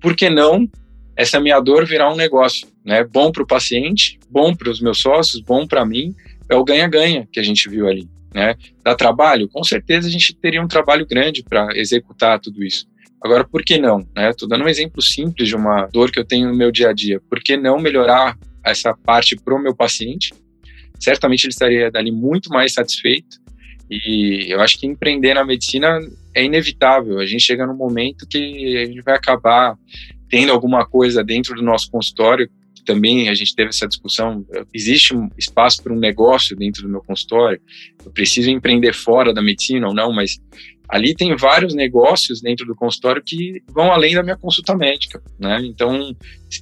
Por 0.00 0.14
que 0.14 0.30
não 0.30 0.68
essa 1.16 1.40
minha 1.40 1.60
dor 1.60 1.84
virar 1.84 2.12
um 2.12 2.16
negócio? 2.16 2.68
Né? 2.84 3.04
Bom 3.04 3.30
para 3.30 3.42
o 3.42 3.46
paciente, 3.46 4.18
bom 4.30 4.54
para 4.54 4.70
os 4.70 4.80
meus 4.80 4.98
sócios, 4.98 5.42
bom 5.42 5.66
para 5.66 5.84
mim. 5.84 6.14
É 6.48 6.56
o 6.56 6.64
ganha-ganha 6.64 7.28
que 7.32 7.38
a 7.38 7.42
gente 7.42 7.68
viu 7.68 7.86
ali. 7.86 8.08
Né? 8.34 8.54
Dá 8.84 8.94
trabalho? 8.94 9.48
Com 9.48 9.62
certeza 9.62 10.08
a 10.08 10.10
gente 10.10 10.34
teria 10.34 10.62
um 10.62 10.68
trabalho 10.68 11.06
grande 11.06 11.42
para 11.42 11.68
executar 11.76 12.40
tudo 12.40 12.64
isso. 12.64 12.86
Agora, 13.22 13.44
por 13.44 13.62
que 13.62 13.76
não? 13.76 14.00
Estou 14.16 14.48
né? 14.48 14.56
dando 14.56 14.64
um 14.64 14.68
exemplo 14.68 15.02
simples 15.02 15.48
de 15.48 15.54
uma 15.54 15.86
dor 15.86 16.10
que 16.10 16.18
eu 16.18 16.24
tenho 16.24 16.48
no 16.48 16.56
meu 16.56 16.72
dia 16.72 16.88
a 16.88 16.92
dia. 16.92 17.20
Por 17.28 17.40
que 17.40 17.56
não 17.56 17.78
melhorar 17.78 18.36
essa 18.64 18.94
parte 18.94 19.36
para 19.36 19.54
o 19.54 19.62
meu 19.62 19.74
paciente, 19.74 20.32
certamente 20.98 21.44
ele 21.44 21.52
estaria 21.52 21.90
dali 21.90 22.12
muito 22.12 22.50
mais 22.50 22.72
satisfeito. 22.72 23.38
E 23.90 24.46
eu 24.48 24.60
acho 24.60 24.78
que 24.78 24.86
empreender 24.86 25.34
na 25.34 25.44
medicina 25.44 25.98
é 26.34 26.44
inevitável. 26.44 27.18
A 27.18 27.26
gente 27.26 27.42
chega 27.42 27.66
num 27.66 27.76
momento 27.76 28.26
que 28.28 28.76
a 28.76 28.84
gente 28.84 29.02
vai 29.02 29.16
acabar 29.16 29.76
tendo 30.28 30.52
alguma 30.52 30.86
coisa 30.86 31.24
dentro 31.24 31.56
do 31.56 31.62
nosso 31.62 31.90
consultório. 31.90 32.48
Também 32.86 33.28
a 33.28 33.34
gente 33.34 33.54
teve 33.54 33.70
essa 33.70 33.88
discussão. 33.88 34.46
Existe 34.72 35.14
um 35.14 35.28
espaço 35.36 35.82
para 35.82 35.92
um 35.92 35.98
negócio 35.98 36.56
dentro 36.56 36.82
do 36.82 36.88
meu 36.88 37.02
consultório? 37.02 37.60
Eu 38.04 38.12
preciso 38.12 38.48
empreender 38.48 38.94
fora 38.94 39.34
da 39.34 39.42
medicina 39.42 39.88
ou 39.88 39.94
não? 39.94 40.12
Mas 40.12 40.38
ali 40.90 41.14
tem 41.14 41.34
vários 41.36 41.74
negócios 41.74 42.40
dentro 42.40 42.66
do 42.66 42.74
consultório 42.74 43.22
que 43.24 43.62
vão 43.68 43.92
além 43.92 44.14
da 44.14 44.22
minha 44.22 44.36
consulta 44.36 44.76
médica, 44.76 45.22
né? 45.38 45.60
Então, 45.62 46.14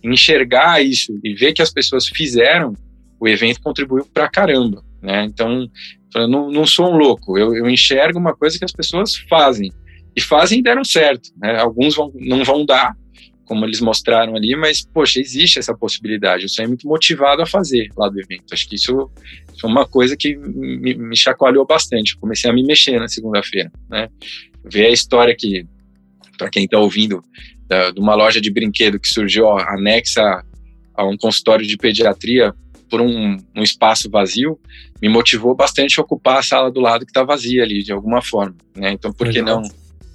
enxergar 0.05 0.85
isso 0.85 1.19
e 1.25 1.35
ver 1.35 1.53
que 1.53 1.63
as 1.63 1.73
pessoas 1.73 2.07
fizeram, 2.07 2.75
o 3.19 3.27
evento 3.27 3.61
contribuiu 3.61 4.05
pra 4.13 4.29
caramba, 4.29 4.83
né? 5.03 5.25
Então, 5.25 5.67
eu 6.15 6.29
não, 6.29 6.51
não 6.51 6.67
sou 6.67 6.93
um 6.93 6.97
louco, 6.97 7.39
eu, 7.39 7.55
eu, 7.55 7.69
enxergo 7.69 8.19
uma 8.19 8.35
coisa 8.35 8.59
que 8.59 8.65
as 8.65 8.73
pessoas 8.73 9.17
fazem, 9.29 9.73
e 10.15 10.21
fazem 10.21 10.59
e 10.59 10.63
deram 10.63 10.85
certo, 10.85 11.31
né? 11.37 11.59
Alguns 11.59 11.95
vão, 11.95 12.13
não 12.15 12.45
vão 12.45 12.67
dar, 12.67 12.95
como 13.49 13.65
eles 13.65 13.81
mostraram 13.81 14.37
ali, 14.37 14.55
mas, 14.55 14.85
poxa, 14.85 15.19
existe 15.19 15.59
essa 15.59 15.75
possibilidade. 15.75 16.43
Eu 16.43 16.49
saí 16.51 16.67
muito 16.67 16.87
motivado 16.87 17.41
a 17.41 17.47
fazer 17.47 17.89
lá 17.97 18.09
do 18.11 18.21
evento. 18.21 18.53
Acho 18.53 18.69
que 18.69 18.77
isso 18.77 19.11
foi 19.59 19.71
uma 19.71 19.87
coisa 19.87 20.15
que 20.17 20.37
me, 20.37 20.95
me 20.95 21.17
chacoalhou 21.17 21.67
bastante. 21.67 22.13
Eu 22.13 22.21
comecei 22.21 22.51
a 22.51 22.53
me 22.53 22.63
mexer 22.63 23.01
na 23.01 23.09
segunda-feira, 23.09 23.73
né? 23.89 24.09
Ver 24.63 24.87
a 24.87 24.91
história 24.91 25.35
que, 25.35 25.67
para 26.37 26.51
quem 26.51 26.65
está 26.65 26.79
ouvindo, 26.79 27.25
da, 27.67 27.91
de 27.91 27.99
uma 27.99 28.15
loja 28.15 28.39
de 28.39 28.53
brinquedo 28.53 29.01
que 29.01 29.09
surgiu 29.09 29.47
ó, 29.47 29.59
anexa 29.59 30.45
a 30.95 31.07
um 31.07 31.17
consultório 31.17 31.67
de 31.67 31.77
pediatria 31.79 32.53
por 32.91 33.01
um, 33.01 33.37
um, 33.57 33.63
espaço 33.63 34.11
vazio, 34.11 34.59
me 35.01 35.09
motivou 35.09 35.55
bastante 35.55 35.99
a 35.99 36.03
ocupar 36.03 36.39
a 36.39 36.43
sala 36.43 36.71
do 36.71 36.81
lado 36.81 37.07
que 37.07 37.11
está 37.11 37.23
vazia 37.23 37.63
ali, 37.63 37.83
de 37.83 37.93
alguma 37.93 38.21
forma. 38.21 38.57
Né? 38.77 38.93
Então, 38.93 39.13
por 39.13 39.31
que 39.31 39.41
não 39.41 39.63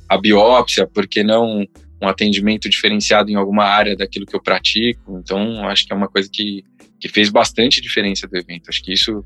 a 0.07 0.17
biópsia? 0.17 0.87
Por 0.87 1.07
que 1.07 1.23
não 1.23 1.67
um 2.03 2.07
atendimento 2.07 2.69
diferenciado 2.69 3.31
em 3.31 3.35
alguma 3.35 3.63
área 3.63 3.95
daquilo 3.95 4.25
que 4.25 4.35
eu 4.35 4.41
pratico. 4.41 5.19
Então, 5.23 5.67
acho 5.67 5.85
que 5.85 5.93
é 5.93 5.95
uma 5.95 6.07
coisa 6.07 6.29
que, 6.31 6.63
que 6.99 7.07
fez 7.07 7.29
bastante 7.29 7.81
diferença 7.81 8.27
do 8.27 8.37
evento. 8.37 8.69
Acho 8.69 8.83
que 8.83 8.91
isso, 8.91 9.23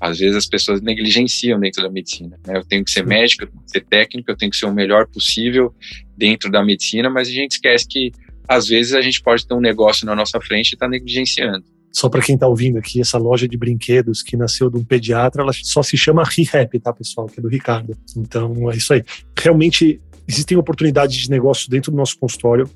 às 0.00 0.18
vezes, 0.18 0.36
as 0.36 0.46
pessoas 0.46 0.80
negligenciam 0.80 1.58
dentro 1.58 1.82
da 1.82 1.90
medicina. 1.90 2.38
Né? 2.46 2.56
Eu 2.56 2.64
tenho 2.64 2.84
que 2.84 2.90
ser 2.90 3.04
médico, 3.04 3.44
eu 3.44 3.48
tenho 3.48 3.64
que 3.64 3.70
ser 3.70 3.84
técnico, 3.84 4.30
eu 4.30 4.36
tenho 4.36 4.50
que 4.50 4.56
ser 4.56 4.66
o 4.66 4.72
melhor 4.72 5.06
possível 5.08 5.74
dentro 6.16 6.50
da 6.50 6.64
medicina, 6.64 7.10
mas 7.10 7.28
a 7.28 7.32
gente 7.32 7.52
esquece 7.52 7.86
que, 7.88 8.12
às 8.48 8.68
vezes, 8.68 8.94
a 8.94 9.00
gente 9.00 9.20
pode 9.22 9.46
ter 9.46 9.54
um 9.54 9.60
negócio 9.60 10.06
na 10.06 10.14
nossa 10.14 10.40
frente 10.40 10.70
e 10.70 10.74
está 10.74 10.88
negligenciando. 10.88 11.64
Só 11.92 12.08
para 12.08 12.22
quem 12.22 12.36
está 12.36 12.46
ouvindo 12.46 12.78
aqui, 12.78 13.00
essa 13.00 13.18
loja 13.18 13.48
de 13.48 13.56
brinquedos 13.56 14.22
que 14.22 14.36
nasceu 14.36 14.70
de 14.70 14.78
um 14.78 14.84
pediatra, 14.84 15.42
ela 15.42 15.52
só 15.52 15.82
se 15.82 15.96
chama 15.96 16.22
ReHap, 16.22 16.78
tá, 16.78 16.92
pessoal? 16.92 17.26
Que 17.26 17.40
é 17.40 17.42
do 17.42 17.48
Ricardo. 17.48 17.96
Então, 18.16 18.70
é 18.70 18.76
isso 18.76 18.92
aí. 18.92 19.02
Realmente, 19.36 20.00
existem 20.30 20.56
oportunidades 20.56 21.16
de 21.16 21.28
negócio 21.28 21.68
dentro 21.68 21.90
do 21.90 21.96
nosso 21.96 22.16
consultório 22.18 22.70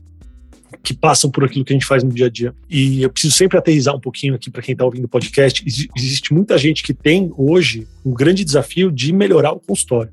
que 0.82 0.92
passam 0.92 1.30
por 1.30 1.44
aquilo 1.44 1.64
que 1.64 1.72
a 1.72 1.76
gente 1.76 1.86
faz 1.86 2.02
no 2.02 2.10
dia 2.10 2.26
a 2.26 2.28
dia. 2.28 2.54
E 2.68 3.02
eu 3.02 3.10
preciso 3.10 3.32
sempre 3.32 3.56
aterrizar 3.56 3.94
um 3.94 4.00
pouquinho 4.00 4.34
aqui 4.34 4.50
para 4.50 4.60
quem 4.60 4.72
está 4.72 4.84
ouvindo 4.84 5.04
o 5.04 5.08
podcast. 5.08 5.64
Existe 5.96 6.34
muita 6.34 6.58
gente 6.58 6.82
que 6.82 6.92
tem 6.92 7.32
hoje 7.36 7.86
um 8.04 8.12
grande 8.12 8.44
desafio 8.44 8.90
de 8.90 9.12
melhorar 9.12 9.52
o 9.52 9.60
consultório. 9.60 10.12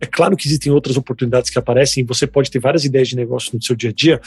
É 0.00 0.06
claro 0.06 0.36
que 0.36 0.46
existem 0.46 0.70
outras 0.70 0.96
oportunidades 0.96 1.50
que 1.50 1.58
aparecem, 1.58 2.04
você 2.04 2.26
pode 2.26 2.50
ter 2.50 2.60
várias 2.60 2.84
ideias 2.84 3.08
de 3.08 3.16
negócio 3.16 3.50
no 3.54 3.62
seu 3.62 3.74
dia 3.74 3.90
a 3.90 3.92
dia, 3.92 4.20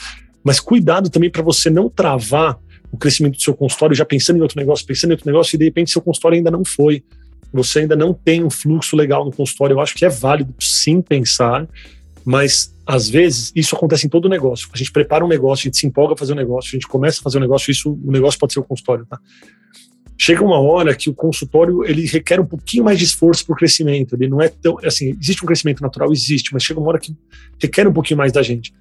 mas 0.44 0.60
cuidado 0.60 1.08
também 1.08 1.30
para 1.30 1.42
você 1.42 1.70
não 1.70 1.88
travar 1.88 2.58
o 2.90 2.98
crescimento 2.98 3.36
do 3.36 3.42
seu 3.42 3.54
consultório 3.54 3.96
já 3.96 4.04
pensando 4.04 4.38
em 4.38 4.42
outro 4.42 4.58
negócio, 4.58 4.84
pensando 4.84 5.10
em 5.10 5.14
outro 5.14 5.26
negócio, 5.26 5.56
e 5.56 5.58
de 5.58 5.64
repente 5.64 5.90
seu 5.90 6.02
consultório 6.02 6.36
ainda 6.36 6.50
não 6.50 6.64
foi. 6.64 7.02
Você 7.52 7.80
ainda 7.80 7.94
não 7.94 8.14
tem 8.14 8.42
um 8.42 8.50
fluxo 8.50 8.96
legal 8.96 9.24
no 9.24 9.32
consultório. 9.32 9.74
Eu 9.74 9.80
acho 9.80 9.94
que 9.94 10.04
é 10.04 10.08
válido 10.08 10.54
sim 10.58 11.02
pensar, 11.02 11.68
mas 12.24 12.74
às 12.86 13.08
vezes 13.08 13.52
isso 13.54 13.76
acontece 13.76 14.06
em 14.06 14.08
todo 14.10 14.28
negócio. 14.28 14.68
A 14.72 14.76
gente 14.76 14.90
prepara 14.90 15.24
um 15.24 15.28
negócio, 15.28 15.64
a 15.64 15.68
gente 15.68 15.78
se 15.78 15.86
empolga 15.86 16.14
a 16.14 16.16
fazer 16.16 16.32
um 16.32 16.36
negócio, 16.36 16.70
a 16.70 16.76
gente 16.76 16.88
começa 16.88 17.20
a 17.20 17.22
fazer 17.22 17.38
um 17.38 17.40
negócio, 17.40 17.70
isso 17.70 17.92
o 17.92 18.10
negócio 18.10 18.38
pode 18.38 18.52
ser 18.52 18.60
o 18.60 18.64
consultório, 18.64 19.06
tá? 19.06 19.18
Chega 20.18 20.44
uma 20.44 20.60
hora 20.60 20.94
que 20.94 21.10
o 21.10 21.14
consultório 21.14 21.84
ele 21.84 22.06
requer 22.06 22.38
um 22.40 22.46
pouquinho 22.46 22.84
mais 22.84 22.98
de 22.98 23.04
esforço 23.04 23.44
para 23.44 23.54
o 23.54 23.56
crescimento. 23.56 24.14
Ele 24.14 24.28
não 24.28 24.40
é 24.40 24.48
tão 24.48 24.78
assim, 24.84 25.16
existe 25.20 25.42
um 25.42 25.46
crescimento 25.46 25.80
natural, 25.80 26.12
existe, 26.12 26.52
mas 26.52 26.62
chega 26.62 26.78
uma 26.78 26.88
hora 26.88 26.98
que 26.98 27.16
requer 27.60 27.88
um 27.88 27.92
pouquinho 27.92 28.18
mais 28.18 28.32
da 28.32 28.42
gente. 28.42 28.72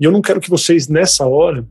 E 0.00 0.04
eu 0.04 0.10
não 0.10 0.22
quero 0.22 0.40
que 0.40 0.48
vocês 0.48 0.88
nessa 0.88 1.26
hora 1.26 1.66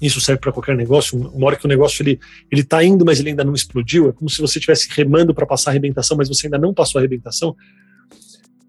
isso 0.00 0.20
serve 0.20 0.40
para 0.40 0.52
qualquer 0.52 0.76
negócio. 0.76 1.18
Uma 1.18 1.46
hora 1.46 1.56
que 1.56 1.64
o 1.64 1.68
negócio 1.68 2.02
ele 2.02 2.18
ele 2.50 2.62
está 2.62 2.82
indo, 2.82 3.04
mas 3.04 3.20
ele 3.20 3.30
ainda 3.30 3.44
não 3.44 3.54
explodiu. 3.54 4.08
É 4.08 4.12
como 4.12 4.28
se 4.30 4.40
você 4.40 4.58
estivesse 4.58 4.88
remando 4.90 5.34
para 5.34 5.46
passar 5.46 5.70
a 5.70 5.72
arrebentação, 5.72 6.16
mas 6.16 6.28
você 6.28 6.46
ainda 6.46 6.58
não 6.58 6.72
passou 6.72 6.98
a 6.98 7.02
arrebentação. 7.02 7.54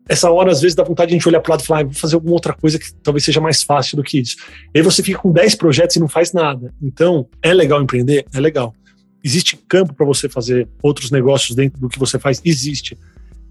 Essa 0.10 0.30
hora, 0.30 0.52
às 0.52 0.60
vezes, 0.62 0.76
dá 0.76 0.84
vontade 0.84 1.10
de 1.10 1.16
a 1.16 1.18
gente 1.18 1.28
olhar 1.30 1.40
para 1.40 1.50
o 1.50 1.52
lado 1.54 1.62
e 1.62 1.66
falar, 1.66 1.80
ah, 1.80 1.84
vou 1.84 1.94
fazer 1.94 2.16
alguma 2.16 2.34
outra 2.34 2.54
coisa 2.54 2.78
que 2.78 2.94
talvez 2.96 3.24
seja 3.24 3.40
mais 3.40 3.64
fácil 3.64 3.96
do 3.96 4.04
que 4.04 4.20
isso. 4.20 4.36
E 4.74 4.80
aí 4.80 4.84
você 4.84 5.02
fica 5.02 5.18
com 5.18 5.32
10 5.32 5.56
projetos 5.56 5.96
e 5.96 6.00
não 6.00 6.08
faz 6.08 6.34
nada. 6.34 6.74
Então, 6.82 7.30
é 7.42 7.54
legal 7.54 7.82
empreender? 7.82 8.26
É 8.34 8.40
legal. 8.40 8.74
Existe 9.24 9.56
campo 9.56 9.94
para 9.94 10.06
você 10.06 10.28
fazer 10.28 10.68
outros 10.82 11.12
negócios 11.12 11.56
dentro 11.56 11.80
do 11.80 11.88
que 11.88 12.00
você 12.00 12.20
faz? 12.20 12.42
Existe. 12.44 12.98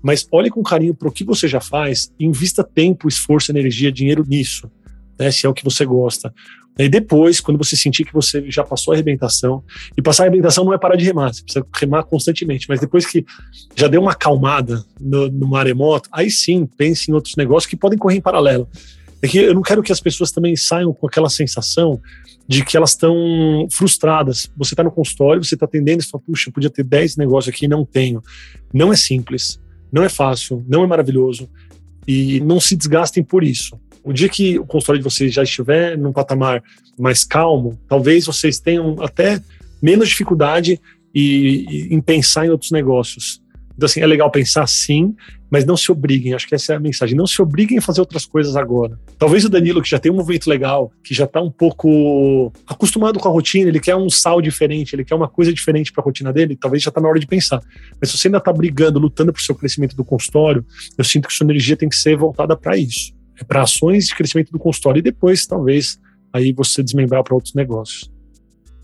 Mas 0.02 0.26
olhe 0.32 0.50
com 0.50 0.62
carinho 0.62 0.94
para 0.94 1.08
o 1.08 1.12
que 1.12 1.24
você 1.24 1.46
já 1.46 1.60
faz 1.60 2.12
invista 2.18 2.64
tempo, 2.64 3.08
esforço, 3.08 3.52
energia, 3.52 3.92
dinheiro 3.92 4.24
nisso, 4.26 4.70
né, 5.18 5.30
se 5.30 5.46
é 5.46 5.48
o 5.48 5.54
que 5.54 5.64
você 5.64 5.84
gosta. 5.84 6.34
E 6.78 6.88
depois, 6.88 7.40
quando 7.40 7.58
você 7.58 7.76
sentir 7.76 8.04
que 8.04 8.12
você 8.12 8.50
já 8.50 8.64
passou 8.64 8.92
a 8.92 8.96
arrebentação, 8.96 9.62
e 9.96 10.00
passar 10.00 10.22
a 10.22 10.26
arrebentação 10.26 10.64
não 10.64 10.72
é 10.72 10.78
parar 10.78 10.96
de 10.96 11.04
remar, 11.04 11.32
você 11.32 11.42
precisa 11.42 11.66
remar 11.74 12.04
constantemente, 12.04 12.66
mas 12.68 12.80
depois 12.80 13.04
que 13.04 13.24
já 13.76 13.86
deu 13.86 14.00
uma 14.00 14.12
acalmada 14.12 14.84
no, 14.98 15.28
no 15.30 15.48
maremoto, 15.48 16.08
aí 16.12 16.30
sim, 16.30 16.66
pense 16.76 17.10
em 17.10 17.14
outros 17.14 17.36
negócios 17.36 17.68
que 17.68 17.76
podem 17.76 17.98
correr 17.98 18.16
em 18.16 18.20
paralelo. 18.20 18.68
É 19.22 19.28
que 19.28 19.38
eu 19.38 19.54
não 19.54 19.62
quero 19.62 19.82
que 19.82 19.92
as 19.92 20.00
pessoas 20.00 20.32
também 20.32 20.56
saiam 20.56 20.94
com 20.94 21.06
aquela 21.06 21.28
sensação 21.28 22.00
de 22.48 22.64
que 22.64 22.76
elas 22.76 22.90
estão 22.90 23.14
frustradas. 23.70 24.50
Você 24.56 24.72
está 24.72 24.82
no 24.82 24.90
consultório, 24.90 25.44
você 25.44 25.54
está 25.54 25.66
atendendo 25.66 26.02
e 26.02 26.06
fala, 26.06 26.22
puxa, 26.26 26.48
eu 26.48 26.52
podia 26.52 26.70
ter 26.70 26.82
10 26.82 27.16
negócios 27.16 27.54
aqui 27.54 27.66
e 27.66 27.68
não 27.68 27.84
tenho. 27.84 28.22
Não 28.72 28.92
é 28.92 28.96
simples, 28.96 29.60
não 29.92 30.02
é 30.02 30.08
fácil, 30.08 30.64
não 30.66 30.82
é 30.82 30.86
maravilhoso 30.86 31.48
e 32.08 32.40
não 32.40 32.58
se 32.58 32.74
desgastem 32.74 33.22
por 33.22 33.44
isso. 33.44 33.78
O 34.02 34.12
dia 34.12 34.28
que 34.28 34.58
o 34.58 34.66
consultório 34.66 35.00
de 35.00 35.04
vocês 35.04 35.32
já 35.32 35.42
estiver 35.42 35.96
num 35.96 36.12
patamar 36.12 36.62
mais 36.98 37.24
calmo, 37.24 37.78
talvez 37.88 38.26
vocês 38.26 38.58
tenham 38.58 38.96
até 39.02 39.40
menos 39.82 40.08
dificuldade 40.08 40.80
e, 41.14 41.66
e, 41.68 41.94
em 41.94 42.00
pensar 42.00 42.46
em 42.46 42.50
outros 42.50 42.70
negócios. 42.70 43.42
Então, 43.80 43.86
assim, 43.86 44.00
é 44.00 44.06
legal 44.06 44.30
pensar 44.30 44.66
sim, 44.66 45.14
mas 45.50 45.64
não 45.64 45.74
se 45.74 45.90
obriguem. 45.90 46.34
Acho 46.34 46.46
que 46.46 46.54
essa 46.54 46.74
é 46.74 46.76
a 46.76 46.80
mensagem. 46.80 47.16
Não 47.16 47.26
se 47.26 47.40
obriguem 47.40 47.78
a 47.78 47.80
fazer 47.82 48.00
outras 48.00 48.26
coisas 48.26 48.54
agora. 48.54 48.98
Talvez 49.18 49.42
o 49.46 49.48
Danilo, 49.48 49.80
que 49.80 49.88
já 49.88 49.98
tem 49.98 50.12
um 50.12 50.16
movimento 50.16 50.50
legal, 50.50 50.92
que 51.02 51.14
já 51.14 51.24
está 51.24 51.40
um 51.40 51.50
pouco 51.50 52.52
acostumado 52.66 53.18
com 53.18 53.26
a 53.26 53.32
rotina, 53.32 53.70
ele 53.70 53.80
quer 53.80 53.96
um 53.96 54.10
sal 54.10 54.42
diferente, 54.42 54.94
ele 54.94 55.02
quer 55.02 55.14
uma 55.14 55.28
coisa 55.28 55.50
diferente 55.50 55.92
para 55.92 56.02
a 56.02 56.04
rotina 56.04 56.30
dele, 56.30 56.56
talvez 56.56 56.82
já 56.82 56.90
está 56.90 57.00
na 57.00 57.08
hora 57.08 57.18
de 57.18 57.26
pensar. 57.26 57.60
Mas 57.98 58.10
se 58.10 58.18
você 58.18 58.28
ainda 58.28 58.36
está 58.36 58.52
brigando, 58.52 58.98
lutando 58.98 59.32
por 59.32 59.40
seu 59.40 59.54
crescimento 59.54 59.96
do 59.96 60.04
consultório, 60.04 60.62
eu 60.98 61.04
sinto 61.04 61.26
que 61.26 61.32
sua 61.32 61.46
energia 61.46 61.74
tem 61.74 61.88
que 61.88 61.96
ser 61.96 62.18
voltada 62.18 62.54
para 62.54 62.76
isso 62.76 63.18
para 63.44 63.62
ações 63.62 64.06
de 64.06 64.14
crescimento 64.14 64.50
do 64.50 64.58
consultório 64.58 65.00
e 65.00 65.02
depois, 65.02 65.46
talvez, 65.46 65.98
aí 66.32 66.52
você 66.52 66.82
desmembrar 66.82 67.22
para 67.22 67.34
outros 67.34 67.54
negócios. 67.54 68.10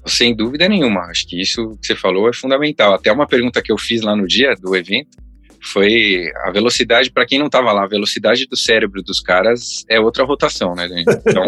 Sem 0.06 0.36
dúvida 0.36 0.68
nenhuma, 0.68 1.00
acho 1.06 1.26
que 1.26 1.40
isso 1.40 1.76
que 1.80 1.86
você 1.88 1.96
falou 1.96 2.28
é 2.28 2.32
fundamental. 2.32 2.94
Até 2.94 3.10
uma 3.10 3.26
pergunta 3.26 3.60
que 3.60 3.72
eu 3.72 3.78
fiz 3.78 4.02
lá 4.02 4.14
no 4.14 4.26
dia 4.26 4.54
do 4.54 4.76
evento 4.76 5.18
foi 5.60 6.30
a 6.44 6.50
velocidade, 6.50 7.10
para 7.10 7.26
quem 7.26 7.38
não 7.38 7.46
estava 7.46 7.72
lá, 7.72 7.84
a 7.84 7.88
velocidade 7.88 8.46
do 8.46 8.56
cérebro 8.56 9.02
dos 9.02 9.20
caras 9.20 9.84
é 9.88 9.98
outra 9.98 10.24
rotação, 10.24 10.74
né, 10.74 10.88
gente? 10.88 11.10
Então, 11.26 11.44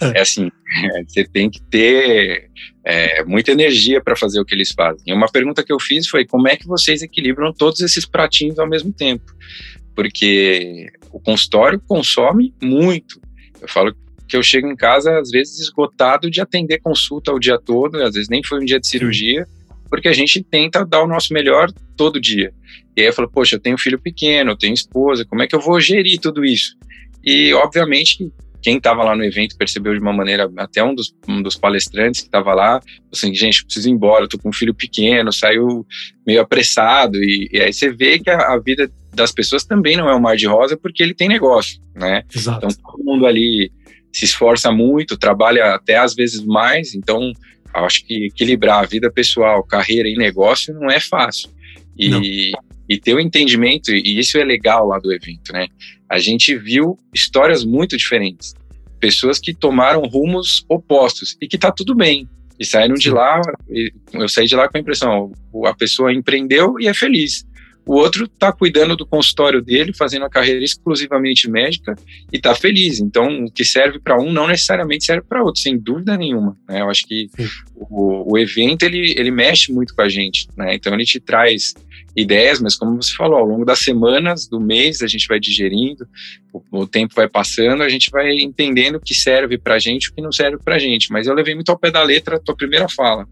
é 0.14 0.20
assim, 0.20 0.50
você 1.08 1.24
tem 1.24 1.50
que 1.50 1.60
ter 1.62 2.48
é, 2.84 3.24
muita 3.24 3.50
energia 3.50 4.00
para 4.00 4.14
fazer 4.14 4.40
o 4.40 4.44
que 4.44 4.54
eles 4.54 4.72
fazem. 4.72 5.02
E 5.06 5.12
uma 5.12 5.26
pergunta 5.26 5.64
que 5.64 5.72
eu 5.72 5.80
fiz 5.80 6.08
foi 6.08 6.24
como 6.24 6.48
é 6.48 6.56
que 6.56 6.66
vocês 6.66 7.02
equilibram 7.02 7.52
todos 7.52 7.80
esses 7.80 8.06
pratinhos 8.06 8.58
ao 8.58 8.68
mesmo 8.68 8.92
tempo? 8.92 9.24
Porque 10.00 10.90
o 11.12 11.20
consultório 11.20 11.78
consome 11.86 12.54
muito. 12.62 13.20
Eu 13.60 13.68
falo 13.68 13.94
que 14.26 14.34
eu 14.34 14.42
chego 14.42 14.66
em 14.66 14.74
casa, 14.74 15.18
às 15.18 15.30
vezes, 15.30 15.60
esgotado 15.60 16.30
de 16.30 16.40
atender 16.40 16.78
consulta 16.78 17.30
o 17.30 17.38
dia 17.38 17.58
todo, 17.58 18.02
às 18.02 18.14
vezes 18.14 18.30
nem 18.30 18.42
foi 18.42 18.62
um 18.62 18.64
dia 18.64 18.80
de 18.80 18.86
cirurgia, 18.86 19.46
porque 19.90 20.08
a 20.08 20.14
gente 20.14 20.42
tenta 20.42 20.86
dar 20.86 21.02
o 21.02 21.06
nosso 21.06 21.34
melhor 21.34 21.70
todo 21.98 22.18
dia. 22.18 22.50
E 22.96 23.02
aí 23.02 23.08
eu 23.08 23.12
falo, 23.12 23.30
poxa, 23.30 23.56
eu 23.56 23.60
tenho 23.60 23.76
filho 23.76 24.00
pequeno, 24.00 24.52
eu 24.52 24.56
tenho 24.56 24.72
esposa, 24.72 25.26
como 25.26 25.42
é 25.42 25.46
que 25.46 25.54
eu 25.54 25.60
vou 25.60 25.78
gerir 25.78 26.18
tudo 26.18 26.46
isso? 26.46 26.78
E, 27.22 27.52
obviamente, 27.52 28.32
quem 28.62 28.76
estava 28.76 29.02
lá 29.02 29.16
no 29.16 29.24
evento 29.24 29.56
percebeu 29.56 29.94
de 29.94 30.00
uma 30.00 30.12
maneira, 30.12 30.50
até 30.56 30.82
um 30.82 30.94
dos, 30.94 31.14
um 31.28 31.42
dos 31.42 31.56
palestrantes 31.56 32.20
que 32.20 32.26
estava 32.26 32.54
lá, 32.54 32.80
assim, 33.12 33.34
gente, 33.34 33.64
preciso 33.64 33.88
ir 33.88 33.92
embora, 33.92 34.28
tô 34.28 34.38
com 34.38 34.50
um 34.50 34.52
filho 34.52 34.74
pequeno, 34.74 35.32
saiu 35.32 35.86
meio 36.26 36.40
apressado, 36.40 37.16
e, 37.22 37.48
e 37.52 37.60
aí 37.60 37.72
você 37.72 37.90
vê 37.90 38.18
que 38.18 38.30
a, 38.30 38.54
a, 38.54 38.58
vida 38.58 38.90
das 39.14 39.32
pessoas 39.32 39.64
também 39.64 39.96
não 39.96 40.08
é 40.08 40.14
um 40.14 40.20
mar 40.20 40.36
de 40.36 40.46
rosa 40.46 40.76
porque 40.76 41.02
ele 41.02 41.14
tem 41.14 41.28
negócio, 41.28 41.80
né? 41.94 42.22
Exato. 42.34 42.66
Então 42.66 42.70
todo 42.82 43.04
mundo 43.04 43.26
ali 43.26 43.72
se 44.12 44.24
esforça 44.24 44.70
muito, 44.70 45.16
trabalha 45.16 45.74
até 45.74 45.96
às 45.96 46.14
vezes 46.14 46.44
mais, 46.44 46.94
então 46.94 47.32
acho 47.72 48.04
que 48.06 48.26
equilibrar 48.26 48.82
a 48.82 48.86
vida 48.86 49.10
pessoal, 49.10 49.64
carreira 49.64 50.08
e 50.08 50.16
negócio 50.16 50.74
não 50.74 50.90
é 50.90 51.00
fácil. 51.00 51.48
E, 51.98 52.52
e 52.88 52.98
ter 52.98 53.14
o 53.14 53.18
um 53.18 53.20
entendimento, 53.20 53.92
e 53.92 54.18
isso 54.18 54.38
é 54.38 54.44
legal 54.44 54.86
lá 54.86 54.98
do 54.98 55.12
evento, 55.12 55.52
né? 55.52 55.66
A 56.10 56.18
gente 56.18 56.56
viu 56.56 56.98
histórias 57.14 57.64
muito 57.64 57.96
diferentes. 57.96 58.52
Pessoas 58.98 59.38
que 59.38 59.54
tomaram 59.54 60.02
rumos 60.02 60.64
opostos 60.68 61.36
e 61.40 61.46
que 61.46 61.56
tá 61.56 61.70
tudo 61.70 61.94
bem. 61.94 62.28
E 62.58 62.64
saíram 62.66 62.96
Sim. 62.96 63.02
de 63.02 63.10
lá, 63.10 63.40
eu 64.12 64.28
saí 64.28 64.46
de 64.46 64.56
lá 64.56 64.68
com 64.68 64.76
a 64.76 64.80
impressão, 64.80 65.32
a 65.64 65.74
pessoa 65.74 66.12
empreendeu 66.12 66.74
e 66.78 66.88
é 66.88 66.92
feliz. 66.92 67.46
O 67.86 67.94
outro 67.94 68.24
está 68.24 68.52
cuidando 68.52 68.94
do 68.94 69.06
consultório 69.06 69.62
dele, 69.62 69.92
fazendo 69.92 70.24
a 70.24 70.30
carreira 70.30 70.62
exclusivamente 70.62 71.48
médica 71.48 71.96
e 72.32 72.36
está 72.36 72.54
feliz. 72.54 73.00
Então, 73.00 73.44
o 73.44 73.50
que 73.50 73.64
serve 73.64 73.98
para 73.98 74.20
um 74.20 74.30
não 74.30 74.46
necessariamente 74.46 75.04
serve 75.04 75.24
para 75.26 75.42
outro, 75.42 75.60
sem 75.60 75.78
dúvida 75.78 76.16
nenhuma. 76.16 76.56
Né? 76.68 76.82
Eu 76.82 76.90
acho 76.90 77.06
que 77.06 77.28
o, 77.74 78.34
o, 78.34 78.38
evento 78.38 78.82
ele, 78.82 79.14
ele 79.16 79.30
mexe 79.30 79.72
muito 79.72 79.94
com 79.94 80.02
a 80.02 80.08
gente. 80.08 80.46
Né? 80.56 80.74
Então, 80.74 80.92
ele 80.92 81.04
te 81.04 81.18
traz 81.18 81.74
ideias, 82.16 82.60
mas 82.60 82.76
como 82.76 83.00
você 83.00 83.14
falou, 83.14 83.38
ao 83.38 83.44
longo 83.44 83.64
das 83.64 83.80
semanas, 83.80 84.48
do 84.48 84.60
mês, 84.60 85.02
a 85.02 85.06
gente 85.06 85.26
vai 85.28 85.38
digerindo, 85.38 86.06
o, 86.52 86.80
o 86.80 86.86
tempo 86.86 87.14
vai 87.14 87.28
passando, 87.28 87.82
a 87.82 87.88
gente 87.88 88.10
vai 88.10 88.32
entendendo 88.32 88.96
o 88.96 89.00
que 89.00 89.14
serve 89.14 89.58
para 89.58 89.78
gente 89.78 90.10
o 90.10 90.14
que 90.14 90.22
não 90.22 90.32
serve 90.32 90.58
para 90.64 90.78
gente. 90.78 91.12
Mas 91.12 91.26
eu 91.26 91.34
levei 91.34 91.54
muito 91.54 91.70
ao 91.70 91.78
pé 91.78 91.90
da 91.90 92.02
letra 92.02 92.36
a 92.36 92.40
tua 92.40 92.56
primeira 92.56 92.88
fala 92.88 93.26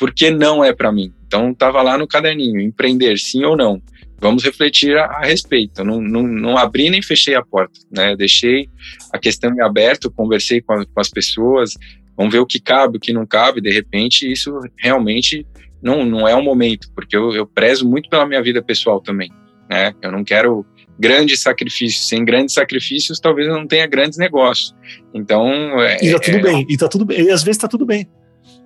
porque 0.00 0.30
não 0.30 0.64
é 0.64 0.72
para 0.72 0.90
mim. 0.90 1.12
Então 1.26 1.50
estava 1.50 1.82
lá 1.82 1.98
no 1.98 2.08
caderninho, 2.08 2.58
empreender 2.58 3.18
sim 3.18 3.44
ou 3.44 3.54
não. 3.54 3.82
Vamos 4.18 4.42
refletir 4.42 4.96
a, 4.96 5.04
a 5.04 5.26
respeito. 5.26 5.84
Não, 5.84 6.00
não, 6.00 6.22
não, 6.22 6.56
abri 6.56 6.88
nem 6.88 7.02
fechei 7.02 7.34
a 7.34 7.44
porta, 7.44 7.78
né? 7.90 8.16
Deixei 8.16 8.66
a 9.12 9.18
questão 9.18 9.54
em 9.54 9.60
aberto, 9.60 10.10
conversei 10.10 10.62
com, 10.62 10.72
a, 10.72 10.86
com, 10.86 11.00
as 11.00 11.10
pessoas, 11.10 11.74
vamos 12.16 12.32
ver 12.32 12.38
o 12.38 12.46
que 12.46 12.58
cabe, 12.58 12.96
o 12.96 13.00
que 13.00 13.12
não 13.12 13.26
cabe. 13.26 13.60
De 13.60 13.70
repente, 13.70 14.30
isso 14.30 14.58
realmente 14.78 15.46
não, 15.82 16.04
não 16.04 16.28
é 16.28 16.34
o 16.34 16.42
momento, 16.42 16.88
porque 16.94 17.16
eu, 17.16 17.32
eu 17.32 17.46
prezo 17.46 17.88
muito 17.88 18.08
pela 18.08 18.26
minha 18.26 18.42
vida 18.42 18.62
pessoal 18.62 19.00
também, 19.00 19.30
né? 19.68 19.92
Eu 20.02 20.12
não 20.12 20.22
quero 20.22 20.64
grandes 21.00 21.40
sacrifícios. 21.40 22.06
Sem 22.06 22.24
grandes 22.24 22.54
sacrifícios, 22.54 23.18
talvez 23.18 23.48
eu 23.48 23.54
não 23.54 23.66
tenha 23.66 23.86
grandes 23.86 24.18
negócios. 24.18 24.74
Então. 25.14 25.48
É, 25.80 26.04
e 26.04 26.12
tá 26.12 26.18
tudo 26.20 26.36
é, 26.36 26.42
bem, 26.42 26.66
e 26.68 26.76
tá 26.76 26.88
tudo 26.88 27.04
bem. 27.06 27.22
E 27.22 27.30
às 27.30 27.42
vezes 27.42 27.58
tá 27.58 27.66
tudo 27.66 27.86
bem. 27.86 28.06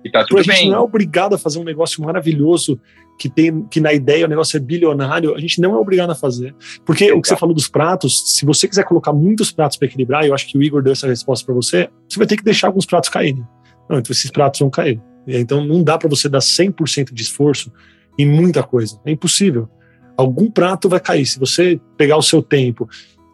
E 0.03 0.11
tá 0.11 0.23
tudo 0.23 0.39
a 0.39 0.43
gente 0.43 0.55
bem. 0.55 0.69
não 0.69 0.77
é 0.77 0.81
obrigado 0.81 1.33
a 1.33 1.37
fazer 1.37 1.57
um 1.57 1.63
negócio 1.63 2.03
maravilhoso 2.03 2.79
que 3.17 3.29
tem 3.29 3.65
que 3.67 3.79
na 3.79 3.93
ideia 3.93 4.25
o 4.25 4.29
negócio 4.29 4.57
é 4.57 4.59
bilionário, 4.59 5.33
a 5.33 5.39
gente 5.39 5.61
não 5.61 5.73
é 5.73 5.77
obrigado 5.77 6.11
a 6.11 6.15
fazer. 6.15 6.53
Porque 6.85 7.05
Exato. 7.05 7.17
o 7.17 7.21
que 7.21 7.27
você 7.29 7.37
falou 7.37 7.55
dos 7.55 7.67
pratos, 7.67 8.35
se 8.35 8.45
você 8.45 8.67
quiser 8.67 8.83
colocar 8.83 9.13
muitos 9.13 9.51
pratos 9.51 9.77
para 9.77 9.87
equilibrar, 9.87 10.25
eu 10.25 10.33
acho 10.33 10.47
que 10.47 10.57
o 10.57 10.61
Igor 10.61 10.83
deu 10.83 10.91
essa 10.91 11.07
resposta 11.07 11.45
para 11.45 11.55
você, 11.55 11.89
você 12.09 12.17
vai 12.17 12.27
ter 12.27 12.35
que 12.35 12.43
deixar 12.43 12.67
alguns 12.67 12.85
pratos 12.85 13.09
caírem. 13.09 13.43
Não, 13.89 13.99
então 13.99 14.11
esses 14.11 14.29
pratos 14.29 14.59
vão 14.59 14.69
cair. 14.69 15.01
Então 15.27 15.65
não 15.65 15.83
dá 15.83 15.97
para 15.97 16.09
você 16.09 16.29
dar 16.29 16.39
100% 16.39 17.13
de 17.13 17.21
esforço 17.21 17.71
em 18.17 18.25
muita 18.25 18.63
coisa. 18.63 18.99
É 19.05 19.11
impossível. 19.11 19.69
Algum 20.17 20.49
prato 20.49 20.87
vai 20.87 20.99
cair. 20.99 21.25
Se 21.25 21.39
você 21.39 21.79
pegar 21.97 22.17
o 22.17 22.21
seu 22.21 22.41
tempo 22.41 22.87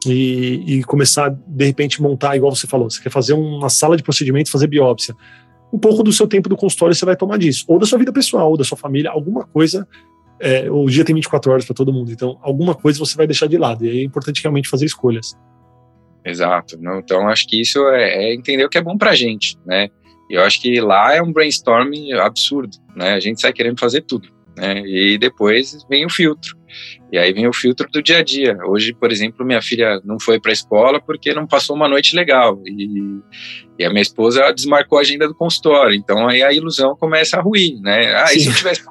e, 0.06 0.64
e 0.66 0.84
começar, 0.84 1.30
de 1.30 1.66
repente, 1.66 2.02
montar, 2.02 2.36
igual 2.36 2.56
você 2.56 2.66
falou, 2.66 2.90
você 2.90 3.02
quer 3.02 3.12
fazer 3.12 3.34
uma 3.34 3.70
sala 3.70 3.96
de 3.96 4.04
procedimentos, 4.04 4.52
fazer 4.52 4.68
biópsia. 4.68 5.16
Um 5.72 5.78
pouco 5.78 6.04
do 6.04 6.12
seu 6.12 6.28
tempo 6.28 6.50
do 6.50 6.58
consultório 6.58 6.96
você 6.96 7.06
vai 7.06 7.16
tomar 7.16 7.38
disso. 7.38 7.66
Ou 7.68 7.78
da 7.78 7.86
sua 7.86 8.00
vida 8.00 8.12
pessoal, 8.12 8.50
ou 8.50 8.58
da 8.58 8.64
sua 8.64 8.78
família, 8.78 9.12
alguma 9.12 9.46
coisa. 9.46 9.88
É, 10.40 10.72
o 10.72 10.88
dia 10.88 11.06
tem 11.06 11.14
24 11.14 11.52
horas 11.52 11.66
para 11.66 11.76
todo 11.76 11.94
mundo, 11.94 12.12
então 12.12 12.40
alguma 12.42 12.74
coisa 12.74 12.98
você 12.98 13.16
vai 13.16 13.28
deixar 13.28 13.46
de 13.46 13.60
lado. 13.60 13.86
E 13.86 13.90
aí 13.90 14.00
é 14.00 14.04
importante 14.04 14.42
realmente 14.42 14.68
fazer 14.68 14.86
escolhas. 14.86 15.38
Exato. 16.26 16.80
Então, 16.98 17.28
acho 17.28 17.48
que 17.48 17.62
isso 17.62 17.80
é, 17.90 18.26
é 18.26 18.34
entender 18.34 18.66
o 18.66 18.70
que 18.70 18.78
é 18.78 18.82
bom 18.82 18.98
para 18.98 19.14
gente, 19.14 19.58
né? 19.66 19.90
E 20.32 20.36
eu 20.36 20.44
acho 20.44 20.62
que 20.62 20.80
lá 20.80 21.14
é 21.14 21.22
um 21.22 21.34
brainstorming 21.34 22.14
absurdo, 22.14 22.78
né? 22.96 23.12
A 23.12 23.20
gente 23.20 23.42
sai 23.42 23.52
querendo 23.52 23.78
fazer 23.78 24.02
tudo, 24.04 24.30
né? 24.58 24.80
E 24.80 25.18
depois 25.18 25.86
vem 25.90 26.06
o 26.06 26.10
filtro. 26.10 26.58
E 27.12 27.18
aí 27.18 27.34
vem 27.34 27.50
o 27.50 27.54
filtro 27.54 27.86
do 27.92 28.02
dia 28.02 28.20
a 28.20 28.24
dia. 28.24 28.58
Hoje, 28.66 28.94
por 28.94 29.12
exemplo, 29.12 29.46
minha 29.46 29.62
filha 29.62 30.00
não 30.06 30.18
foi 30.18 30.40
para 30.40 30.52
a 30.52 30.54
escola 30.54 31.02
porque 31.02 31.34
não 31.34 31.46
passou 31.46 31.76
uma 31.76 31.90
noite 31.90 32.16
legal. 32.16 32.62
E, 32.66 33.20
e 33.78 33.84
a 33.84 33.90
minha 33.90 34.02
esposa 34.02 34.54
desmarcou 34.54 34.98
a 34.98 35.02
agenda 35.02 35.28
do 35.28 35.36
consultório. 35.36 35.94
Então 35.94 36.26
aí 36.30 36.42
a 36.42 36.54
ilusão 36.54 36.96
começa 36.96 37.36
a 37.36 37.42
ruir, 37.42 37.78
né? 37.82 38.16
Ah, 38.16 38.34
e 38.34 38.40
se 38.40 38.48
eu 38.48 38.56
tivesse 38.56 38.86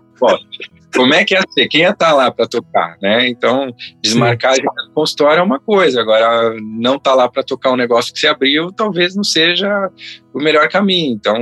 como 0.95 1.15
é 1.15 1.25
que 1.25 1.35
ia 1.35 1.43
ser? 1.51 1.69
Quem 1.69 1.83
ia 1.83 1.91
estar 1.91 2.11
tá 2.11 2.13
lá 2.13 2.31
para 2.31 2.47
tocar, 2.47 2.97
né? 3.01 3.29
Então, 3.29 3.75
desmarcar 4.03 4.55
Sim. 4.55 4.63
a 4.63 4.93
consultório 4.95 5.41
é 5.41 5.43
uma 5.43 5.61
coisa, 5.61 6.01
agora 6.01 6.57
não 6.61 6.97
estar 6.97 7.11
tá 7.11 7.17
lá 7.17 7.29
para 7.29 7.43
tocar 7.43 7.73
um 7.73 7.77
negócio 7.77 8.13
que 8.13 8.21
se 8.21 8.27
abriu 8.27 8.73
talvez 8.73 9.15
não 9.15 9.25
seja 9.25 9.91
o 10.35 10.39
melhor 10.39 10.69
caminho. 10.69 11.13
Então, 11.13 11.37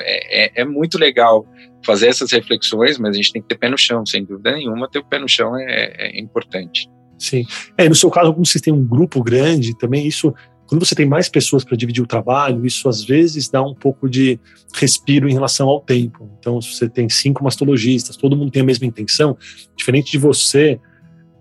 é, 0.00 0.44
é, 0.44 0.62
é, 0.62 0.64
muito 0.64 0.98
legal 0.98 1.46
fazer 1.84 2.08
essas 2.08 2.30
reflexões, 2.32 2.98
mas 2.98 3.10
a 3.10 3.16
gente 3.16 3.32
tem 3.32 3.42
que 3.42 3.48
ter 3.48 3.58
pé 3.58 3.68
no 3.68 3.78
chão, 3.78 4.04
sem 4.04 4.24
dúvida 4.24 4.52
nenhuma, 4.52 4.88
ter 4.88 4.98
o 4.98 5.04
pé 5.04 5.18
no 5.18 5.28
chão 5.28 5.56
é, 5.56 5.92
é 5.98 6.20
importante. 6.20 6.88
Sim. 7.18 7.44
É, 7.76 7.88
no 7.88 7.94
seu 7.94 8.10
caso, 8.10 8.32
como 8.32 8.46
vocês 8.46 8.62
têm 8.62 8.72
um 8.72 8.86
grupo 8.86 9.22
grande, 9.22 9.76
também 9.76 10.06
isso 10.06 10.34
quando 10.70 10.86
você 10.86 10.94
tem 10.94 11.04
mais 11.04 11.28
pessoas 11.28 11.64
para 11.64 11.76
dividir 11.76 12.00
o 12.00 12.06
trabalho, 12.06 12.64
isso 12.64 12.88
às 12.88 13.02
vezes 13.02 13.48
dá 13.48 13.60
um 13.60 13.74
pouco 13.74 14.08
de 14.08 14.38
respiro 14.72 15.28
em 15.28 15.32
relação 15.32 15.68
ao 15.68 15.80
tempo. 15.80 16.30
Então, 16.38 16.62
se 16.62 16.76
você 16.76 16.88
tem 16.88 17.08
cinco 17.08 17.42
mastologistas, 17.42 18.16
todo 18.16 18.36
mundo 18.36 18.52
tem 18.52 18.62
a 18.62 18.64
mesma 18.64 18.86
intenção, 18.86 19.36
diferente 19.76 20.12
de 20.12 20.18
você 20.18 20.78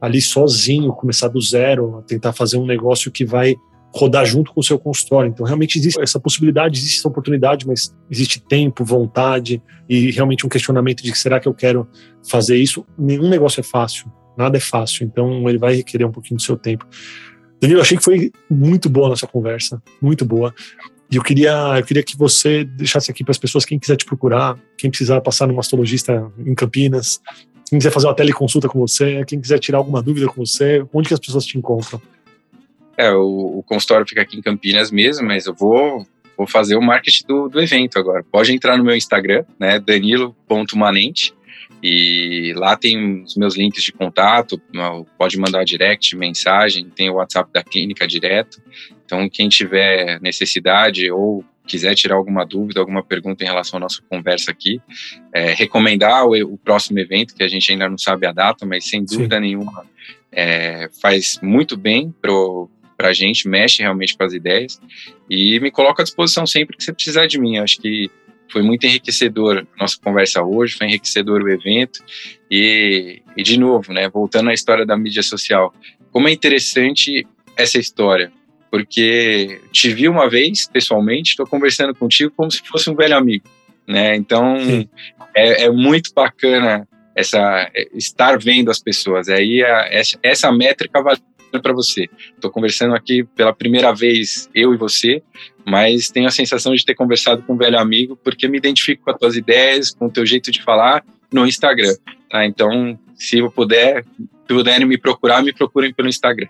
ali 0.01 0.19
sozinho, 0.19 0.91
começar 0.93 1.27
do 1.27 1.39
zero, 1.39 2.03
tentar 2.07 2.33
fazer 2.33 2.57
um 2.57 2.65
negócio 2.65 3.11
que 3.11 3.23
vai 3.23 3.55
rodar 3.93 4.25
junto 4.25 4.51
com 4.51 4.61
o 4.61 4.63
seu 4.63 4.79
consultório. 4.79 5.29
Então, 5.29 5.45
realmente 5.45 5.77
existe 5.77 6.01
essa 6.01 6.19
possibilidade, 6.19 6.79
existe 6.79 6.97
essa 6.97 7.07
oportunidade, 7.07 7.67
mas 7.67 7.95
existe 8.09 8.39
tempo, 8.39 8.83
vontade 8.83 9.61
e 9.87 10.09
realmente 10.09 10.43
um 10.43 10.49
questionamento 10.49 11.03
de 11.03 11.15
será 11.15 11.39
que 11.39 11.47
eu 11.47 11.53
quero 11.53 11.87
fazer 12.27 12.57
isso? 12.57 12.83
Nenhum 12.97 13.29
negócio 13.29 13.59
é 13.59 13.63
fácil, 13.63 14.11
nada 14.35 14.57
é 14.57 14.59
fácil. 14.59 15.05
Então, 15.05 15.47
ele 15.47 15.59
vai 15.59 15.75
requerer 15.75 16.07
um 16.07 16.11
pouquinho 16.11 16.37
do 16.37 16.41
seu 16.41 16.57
tempo. 16.57 16.83
Danilo, 17.61 17.81
achei 17.81 17.97
que 17.97 18.03
foi 18.03 18.31
muito 18.49 18.89
boa 18.89 19.07
a 19.07 19.09
nossa 19.09 19.27
conversa, 19.27 19.81
muito 20.01 20.25
boa. 20.25 20.53
E 21.11 21.15
eu 21.15 21.23
queria, 21.23 21.77
eu 21.77 21.83
queria 21.83 22.03
que 22.03 22.15
você 22.15 22.63
deixasse 22.63 23.09
aqui 23.09 23.23
para 23.23 23.31
as 23.31 23.37
pessoas, 23.37 23.65
quem 23.65 23.79
quiser 23.79 23.97
te 23.97 24.05
procurar, 24.05 24.57
quem 24.77 24.89
precisar 24.89 25.19
passar 25.21 25.47
no 25.47 25.55
mastologista 25.55 26.31
em 26.37 26.53
Campinas, 26.53 27.19
quem 27.67 27.79
quiser 27.79 27.91
fazer 27.91 28.07
uma 28.07 28.15
teleconsulta 28.15 28.69
com 28.69 28.79
você, 28.79 29.25
quem 29.25 29.41
quiser 29.41 29.59
tirar 29.59 29.79
alguma 29.79 30.01
dúvida 30.01 30.27
com 30.27 30.45
você, 30.45 30.85
onde 30.93 31.07
que 31.07 31.13
as 31.13 31.19
pessoas 31.19 31.45
te 31.45 31.57
encontram? 31.57 32.01
É, 32.95 33.11
o, 33.11 33.59
o 33.59 33.63
consultório 33.63 34.05
fica 34.07 34.21
aqui 34.21 34.37
em 34.37 34.41
Campinas 34.41 34.91
mesmo, 34.91 35.25
mas 35.25 35.45
eu 35.45 35.53
vou, 35.53 36.05
vou 36.37 36.45
fazer 36.45 36.75
o 36.75 36.81
marketing 36.81 37.25
do, 37.27 37.49
do 37.49 37.59
evento 37.59 37.97
agora. 37.97 38.23
Pode 38.31 38.53
entrar 38.53 38.77
no 38.77 38.83
meu 38.83 38.95
Instagram, 38.95 39.43
né, 39.59 39.79
danilo.manente, 39.79 41.33
e 41.81 42.53
lá 42.55 42.75
tem 42.75 43.23
os 43.23 43.35
meus 43.35 43.55
links 43.55 43.83
de 43.83 43.93
contato, 43.93 44.61
pode 45.17 45.37
mandar 45.37 45.63
direct, 45.63 46.15
mensagem, 46.15 46.89
tem 46.89 47.09
o 47.09 47.15
WhatsApp 47.15 47.49
da 47.53 47.63
clínica 47.63 48.07
direto. 48.07 48.61
Então, 49.05 49.29
quem 49.29 49.47
tiver 49.47 50.19
necessidade 50.21 51.09
ou 51.09 51.43
quiser 51.65 51.93
tirar 51.95 52.15
alguma 52.15 52.45
dúvida, 52.45 52.79
alguma 52.79 53.03
pergunta 53.03 53.43
em 53.43 53.47
relação 53.47 53.77
à 53.77 53.79
nossa 53.79 54.01
conversa 54.09 54.51
aqui, 54.51 54.81
é, 55.33 55.53
recomendar 55.53 56.25
o, 56.25 56.33
o, 56.53 56.57
próximo 56.57 56.99
evento, 56.99 57.35
que 57.35 57.43
a 57.43 57.47
gente 57.47 57.71
ainda 57.71 57.87
não 57.87 57.97
sabe 57.97 58.25
a 58.25 58.31
data, 58.31 58.65
mas 58.65 58.89
sem 58.89 59.05
dúvida 59.05 59.35
Sim. 59.35 59.41
nenhuma 59.41 59.85
é, 60.31 60.89
faz 61.01 61.39
muito 61.41 61.77
bem 61.77 62.13
para 62.21 63.09
a 63.09 63.13
gente, 63.13 63.47
mexe 63.47 63.81
realmente 63.81 64.17
com 64.17 64.23
as 64.23 64.33
ideias 64.33 64.81
e 65.29 65.59
me 65.59 65.71
coloca 65.71 66.01
à 66.01 66.03
disposição 66.03 66.45
sempre 66.45 66.75
que 66.75 66.83
você 66.83 66.91
precisar 66.91 67.27
de 67.27 67.39
mim. 67.39 67.57
Acho 67.57 67.79
que 67.79 68.09
foi 68.51 68.61
muito 68.61 68.85
enriquecedor 68.85 69.65
a 69.75 69.81
nossa 69.81 69.97
conversa 70.01 70.43
hoje, 70.43 70.75
foi 70.75 70.87
enriquecedor 70.87 71.41
o 71.41 71.49
evento. 71.49 72.03
E, 72.49 73.21
e, 73.37 73.43
de 73.43 73.59
novo, 73.59 73.93
né, 73.93 74.09
voltando 74.09 74.49
à 74.49 74.53
história 74.53 74.85
da 74.85 74.97
mídia 74.97 75.23
social, 75.23 75.73
como 76.11 76.27
é 76.27 76.31
interessante 76.31 77.27
essa 77.55 77.77
história, 77.77 78.31
porque 78.71 79.61
te 79.71 79.93
vi 79.93 80.07
uma 80.07 80.29
vez 80.29 80.67
pessoalmente, 80.67 81.31
estou 81.31 81.45
conversando 81.45 81.93
contigo 81.93 82.31
como 82.35 82.51
se 82.51 82.61
fosse 82.65 82.89
um 82.89 82.95
velho 82.95 83.17
amigo, 83.17 83.45
né? 83.87 84.15
Então 84.15 84.55
é, 85.35 85.65
é, 85.65 85.69
muito 85.69 86.11
bacana 86.13 86.87
essa 87.15 87.69
estar 87.93 88.39
vendo 88.39 88.71
as 88.71 88.79
pessoas. 88.79 89.27
Aí 89.29 89.63
a, 89.63 89.87
essa, 89.91 90.17
essa 90.23 90.51
métrica 90.51 91.01
vale 91.01 91.19
para 91.61 91.73
você. 91.73 92.07
Estou 92.35 92.51
conversando 92.51 92.93
aqui 92.93 93.23
pela 93.23 93.53
primeira 93.53 93.91
vez 93.91 94.49
eu 94.53 94.73
e 94.73 94.77
você, 94.77 95.23
mas 95.69 96.09
tenho 96.09 96.27
a 96.27 96.31
sensação 96.31 96.73
de 96.73 96.83
ter 96.83 96.95
conversado 96.95 97.41
com 97.43 97.53
um 97.53 97.57
velho 97.57 97.79
amigo 97.79 98.17
porque 98.23 98.47
me 98.47 98.57
identifico 98.57 99.03
com 99.03 99.11
as 99.11 99.17
tuas 99.17 99.35
ideias, 99.35 99.91
com 99.91 100.07
o 100.07 100.09
teu 100.09 100.25
jeito 100.25 100.51
de 100.51 100.61
falar 100.63 101.03
no 101.31 101.45
Instagram. 101.45 101.95
Tá? 102.29 102.45
Então, 102.45 102.97
se 103.15 103.37
eu 103.37 103.51
puder, 103.51 104.05
puderem 104.47 104.87
me 104.87 104.97
procurar, 104.97 105.43
me 105.43 105.53
procurem 105.53 105.93
pelo 105.93 106.09
Instagram. 106.09 106.47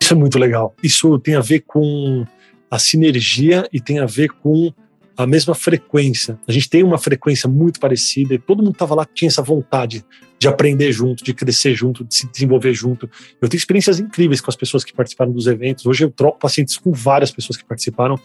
Isso 0.00 0.14
é 0.14 0.16
muito 0.16 0.38
legal. 0.38 0.74
Isso 0.82 1.18
tem 1.18 1.34
a 1.34 1.40
ver 1.40 1.60
com 1.66 2.24
a 2.70 2.78
sinergia 2.78 3.68
e 3.72 3.80
tem 3.80 3.98
a 3.98 4.06
ver 4.06 4.30
com 4.30 4.72
a 5.16 5.26
mesma 5.26 5.54
frequência. 5.54 6.38
A 6.48 6.52
gente 6.52 6.70
tem 6.70 6.82
uma 6.82 6.98
frequência 6.98 7.48
muito 7.48 7.80
parecida 7.80 8.34
e 8.34 8.38
todo 8.38 8.62
mundo 8.62 8.72
estava 8.72 8.94
lá 8.94 9.04
tinha 9.04 9.28
essa 9.28 9.42
vontade 9.42 10.04
de 10.40 10.48
aprender 10.48 10.90
junto, 10.90 11.22
de 11.22 11.34
crescer 11.34 11.74
junto, 11.74 12.02
de 12.02 12.14
se 12.14 12.26
desenvolver 12.26 12.72
junto. 12.72 13.08
Eu 13.42 13.46
tenho 13.46 13.58
experiências 13.58 14.00
incríveis 14.00 14.40
com 14.40 14.50
as 14.50 14.56
pessoas 14.56 14.82
que 14.82 14.92
participaram 14.92 15.30
dos 15.30 15.46
eventos. 15.46 15.84
Hoje 15.84 16.04
eu 16.04 16.10
troco 16.10 16.38
pacientes 16.38 16.78
com 16.78 16.90
várias 16.92 17.30
pessoas 17.30 17.58
que 17.58 17.64
participaram. 17.64 18.18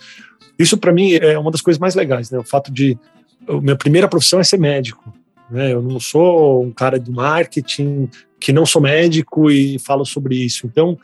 Isso 0.57 0.77
para 0.77 0.93
mim 0.93 1.13
é 1.15 1.37
uma 1.37 1.51
das 1.51 1.59
coisas 1.59 1.77
mais 1.77 1.93
legais, 1.93 2.31
né? 2.31 2.39
O 2.39 2.43
fato 2.43 2.71
de 2.71 2.97
minha 3.61 3.75
primeira 3.75 4.07
profissão 4.07 4.39
é 4.39 4.45
ser 4.45 4.57
médico. 4.57 5.13
Né? 5.51 5.73
Eu 5.73 5.81
não 5.81 5.99
sou 5.99 6.63
um 6.63 6.71
cara 6.71 6.97
do 6.97 7.11
marketing 7.11 8.09
que 8.39 8.53
não 8.53 8.65
sou 8.65 8.81
médico 8.81 9.51
e 9.51 9.77
falo 9.77 10.05
sobre 10.05 10.37
isso. 10.37 10.65
Então 10.65 10.97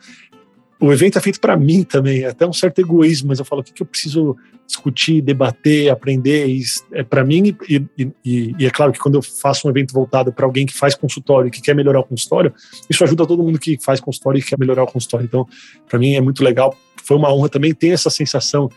o 0.82 0.92
evento 0.92 1.16
é 1.16 1.20
feito 1.20 1.40
para 1.40 1.56
mim 1.56 1.84
também, 1.84 2.24
é 2.24 2.30
até 2.30 2.44
um 2.44 2.52
certo 2.52 2.80
egoísmo, 2.80 3.28
mas 3.28 3.38
eu 3.38 3.44
falo 3.44 3.60
o 3.60 3.64
que, 3.64 3.72
que 3.72 3.82
eu 3.82 3.86
preciso 3.86 4.36
discutir, 4.66 5.22
debater, 5.22 5.88
aprender, 5.90 6.48
e 6.48 6.60
é 6.90 7.04
para 7.04 7.24
mim, 7.24 7.56
e, 7.68 7.86
e, 7.96 8.12
e, 8.24 8.66
é 8.66 8.70
claro 8.70 8.90
que 8.90 8.98
quando 8.98 9.14
eu 9.14 9.22
faço 9.22 9.68
um 9.68 9.70
evento 9.70 9.94
voltado 9.94 10.32
para 10.32 10.44
alguém 10.44 10.66
que 10.66 10.72
faz 10.72 10.96
consultório 10.96 11.46
e 11.46 11.50
que 11.52 11.62
quer 11.62 11.76
melhorar 11.76 12.00
o 12.00 12.04
consultório, 12.04 12.52
isso 12.90 13.04
ajuda 13.04 13.24
todo 13.24 13.44
mundo 13.44 13.60
que 13.60 13.78
faz 13.80 14.00
consultório 14.00 14.40
e 14.40 14.42
quer 14.42 14.58
melhorar 14.58 14.82
o 14.82 14.86
consultório. 14.88 15.24
Então, 15.24 15.46
para 15.88 16.00
mim 16.00 16.14
é 16.14 16.20
muito 16.20 16.42
legal, 16.42 16.76
foi 17.04 17.16
uma 17.16 17.32
honra 17.32 17.48
também 17.48 17.72
ter 17.72 17.90
essa 17.90 18.10
sensação 18.10 18.68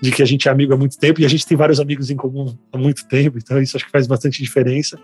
de 0.00 0.10
que 0.10 0.20
a 0.20 0.26
gente 0.26 0.48
é 0.48 0.50
amigo 0.50 0.74
há 0.74 0.76
muito 0.76 0.98
tempo 0.98 1.20
e 1.20 1.24
a 1.24 1.28
gente 1.28 1.46
tem 1.46 1.56
vários 1.56 1.78
amigos 1.78 2.10
em 2.10 2.16
comum 2.16 2.56
há 2.72 2.76
muito 2.76 3.06
tempo, 3.06 3.38
então 3.38 3.62
isso 3.62 3.76
acho 3.76 3.86
que 3.86 3.92
faz 3.92 4.08
bastante 4.08 4.42
diferença. 4.42 4.98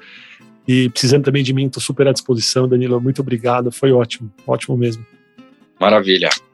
E 0.66 0.90
precisando 0.90 1.22
também 1.22 1.44
de 1.44 1.52
mim, 1.52 1.66
estou 1.66 1.80
super 1.80 2.08
à 2.08 2.12
disposição, 2.12 2.68
Danilo. 2.68 3.00
Muito 3.00 3.22
obrigado, 3.22 3.70
foi 3.70 3.92
ótimo, 3.92 4.28
ótimo 4.44 4.76
mesmo. 4.76 5.06
Maravilha. 5.80 6.30